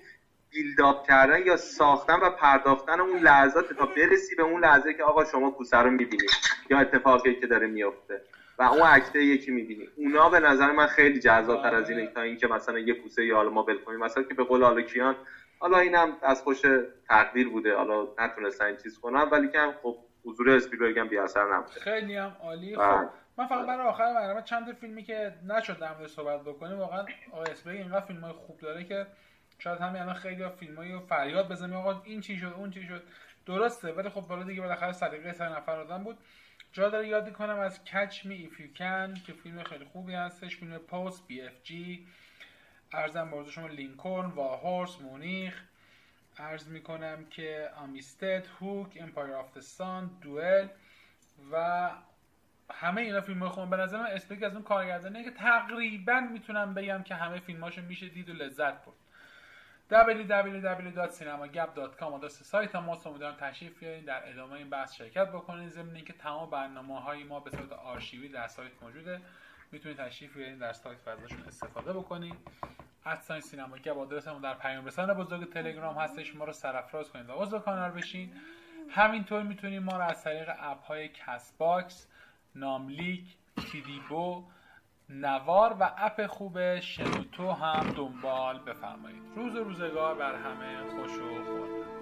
بیلداپ 0.49 1.02
کردن 1.08 1.45
یا 1.45 1.56
ساختن 1.58 2.20
و 2.20 2.30
پرداختن 2.30 2.99
اون 2.99 3.20
لحظات 3.20 3.74
تا 3.74 3.86
برسی 3.95 4.36
به 4.36 4.44
اون 4.44 4.64
لحظه 4.64 4.94
که 4.94 5.03
آقا 5.03 5.24
شما 5.24 5.49
کوسه 5.49 5.78
رو 5.78 5.90
می‌بینید 5.91 6.30
یا 6.70 6.80
اتفاقی 6.80 7.34
که 7.34 7.48
داره 7.48 7.68
میفته 7.68 8.22
و 8.58 8.64
اون 8.64 8.82
اکته 8.86 9.24
یکی 9.24 9.52
می‌بینی. 9.52 9.88
اونا 9.95 10.30
به 10.30 10.40
نظر 10.40 10.72
من 10.72 10.86
خیلی 10.86 11.20
جذابتر 11.20 11.76
از 11.76 11.90
اینه 11.90 12.08
تا 12.14 12.22
اینکه 12.22 12.48
مثلا 12.48 12.80
یه 12.80 12.94
کوسه 12.94 13.26
یا 13.26 13.36
حالا 13.36 13.49
ما 13.49 13.66
کنیم. 13.86 13.99
مثلا 13.99 14.24
که 14.24 14.34
به 14.34 14.44
قول 14.44 14.64
حالا 14.64 14.82
کیان 14.82 15.16
حالا 15.60 15.78
اینم 15.80 16.18
از 16.22 16.41
خوش 16.41 16.62
تقدیر 17.10 17.49
بوده. 17.49 17.76
حالا 17.76 18.08
نتونستن 18.18 18.76
چیز 18.76 18.98
کنن 18.98 19.22
ولی 19.32 19.48
که 19.48 19.60
خب 19.82 19.95
حضور 20.26 20.49
اسپیلبرگ 20.49 20.99
هم 20.99 21.08
بی 21.08 21.18
اثر 21.18 21.56
نبوده. 21.56 21.80
خیلی 21.80 22.16
هم 22.16 22.36
عالی. 22.40 22.76
خب 22.76 23.10
من 23.38 23.48
فقط 23.48 23.68
برای 23.68 23.88
آخر 23.88 24.14
برنامه 24.14 24.41
چند 24.41 24.74
فیلمی 24.74 25.03
که 25.03 25.34
نشد 25.44 25.80
در 25.80 25.94
مورد 25.94 26.08
صحبت 26.08 26.41
بکنیم 26.41 26.80
واقعا 26.80 27.06
آقای 27.32 27.52
اسپیلبرگ 27.52 27.82
اینقدر 27.82 28.06
فیلم 28.06 28.22
های 28.22 28.34
خوب 28.34 28.58
داره 28.58 28.84
که 28.84 29.08
شاید 29.60 29.80
همین 29.80 30.02
الان 30.02 30.14
خیلی 30.14 30.49
فیلم 30.49 30.76
های 30.76 30.99
فریاد 30.99 31.52
بزنیم 31.52 31.76
آقا 31.76 32.02
این 32.02 32.22
چی 32.22 32.38
شد 32.38 32.53
اون 32.58 32.72
چی 32.72 32.84
شد. 32.84 33.03
درسته 33.45 33.91
ولی 33.91 34.10
خب 34.10 34.22
بالا 34.22 34.44
دیگه 34.44 34.62
بالاخره 34.62 34.91
سلیقه 34.91 35.34
سه 35.34 35.49
نفر 35.49 35.80
آدم 35.80 36.03
بود. 36.03 36.18
جا 36.74 36.90
داره 36.90 37.08
یاد 37.08 37.34
کنم 37.34 37.60
از 37.60 37.80
Catch 37.86 38.14
Me 38.14 38.49
If 38.49 38.60
You 38.60 38.78
Can 38.78 39.26
که 39.26 39.34
فیلم 39.44 39.64
خیلی 39.64 39.86
خوبی 39.86 40.14
هستش 40.14 40.58
فیلم 40.58 40.78
Post 40.77 41.27
BFG 41.27 42.07
عرضم 42.93 43.30
به 43.30 43.38
عرض 43.38 43.49
شما 43.49 43.68
لینکلن 43.68 44.30
War 44.30 44.56
Horse 44.56 45.02
مونیخ. 45.02 45.62
عرض 46.38 46.68
می‌کنم 46.68 47.26
که 47.26 47.70
Amistad 47.76 48.48
Hook 48.60 48.98
Empire 49.02 49.34
of 49.34 49.60
Sun 49.60 50.18
دوئل 50.22 50.68
و 51.52 51.90
همه 52.73 53.02
اینا 53.02 53.22
فیلم 53.22 53.49
خوبن. 53.49 53.69
به 53.69 53.77
نظر 53.77 53.99
من 53.99 54.06
اسپیلبرگ 54.06 54.43
از 54.43 54.53
اون 54.53 54.64
کارگردانه 54.64 55.23
که 55.23 55.31
تقریبا 55.31 56.19
می‌تونم 56.19 56.73
بگم 56.73 57.03
که 57.03 57.15
همه 57.15 57.39
فیلماشو 57.39 57.81
میشه 57.81 58.10
دید 58.10 58.30
و 58.30 58.34
لذت 58.34 58.85
برد. 58.85 58.95
www.cinemagap.com 59.91 62.03
آدرس 62.03 62.43
سایت 62.43 62.76
ما 62.76 62.98
امیدوارم 63.06 63.35
تشریف 63.39 63.80
بیارین. 63.80 64.06
در 64.06 64.30
ادامه 64.30 64.53
این 64.53 64.69
بحث 64.69 64.95
شرکت 64.95 65.27
بکنین. 65.27 65.69
ضمن 65.69 65.95
اینکه 65.95 66.14
تمام 66.14 66.49
برنامه 66.49 67.02
های 67.02 67.23
ما 67.23 67.39
به 67.39 67.52
صورت 67.52 67.72
آرشیوی 67.72 68.30
در 68.30 68.48
سایت 68.48 68.72
موجوده. 68.81 69.22
می‌تونید 69.72 69.98
تشریف 69.98 70.38
بیارین. 70.38 70.57
در 70.57 70.73
سایت 70.73 71.07
ازشون 71.07 71.43
استفاده 71.48 71.93
بکنین. 71.93 72.35
at 73.06 73.18
sign 73.18 73.41
سینما 73.41 73.77
گپ 73.77 73.98
آدرسمون 73.98 74.41
در 74.41 74.53
پیام 74.53 74.85
رسان 74.85 75.14
بزرگ 75.14 75.53
تلگرام 75.53 75.98
هستش. 75.98 76.35
ما 76.35 76.45
رو 76.45 76.53
سرفراز 76.53 77.11
کنید 77.11 77.30
و 77.30 77.34
عضو 77.34 77.60
کانال 77.60 77.91
بشین. 77.91 78.34
همینطور 78.89 79.43
می‌تونید 79.43 79.81
ما 79.81 79.98
رو 79.98 80.03
از 80.03 80.23
طریق 80.23 80.49
app 80.60 80.84
های 80.84 81.10
Castbox 81.10 82.07
ناملیک 82.56 83.38
تیدیبو 83.72 84.44
نوار 85.10 85.78
و 85.80 85.91
app 85.98 86.27
خوب 86.28 86.80
شنوتو 86.80 87.52
هم 87.52 87.90
دنبال 87.90 88.60
بفرمایید. 88.60 89.23
روز 89.36 89.56
روزگار 89.56 90.15
بر 90.15 90.36
همه 90.36 90.90
خوش 90.90 91.11
و 91.11 91.44
خرم. 91.43 92.01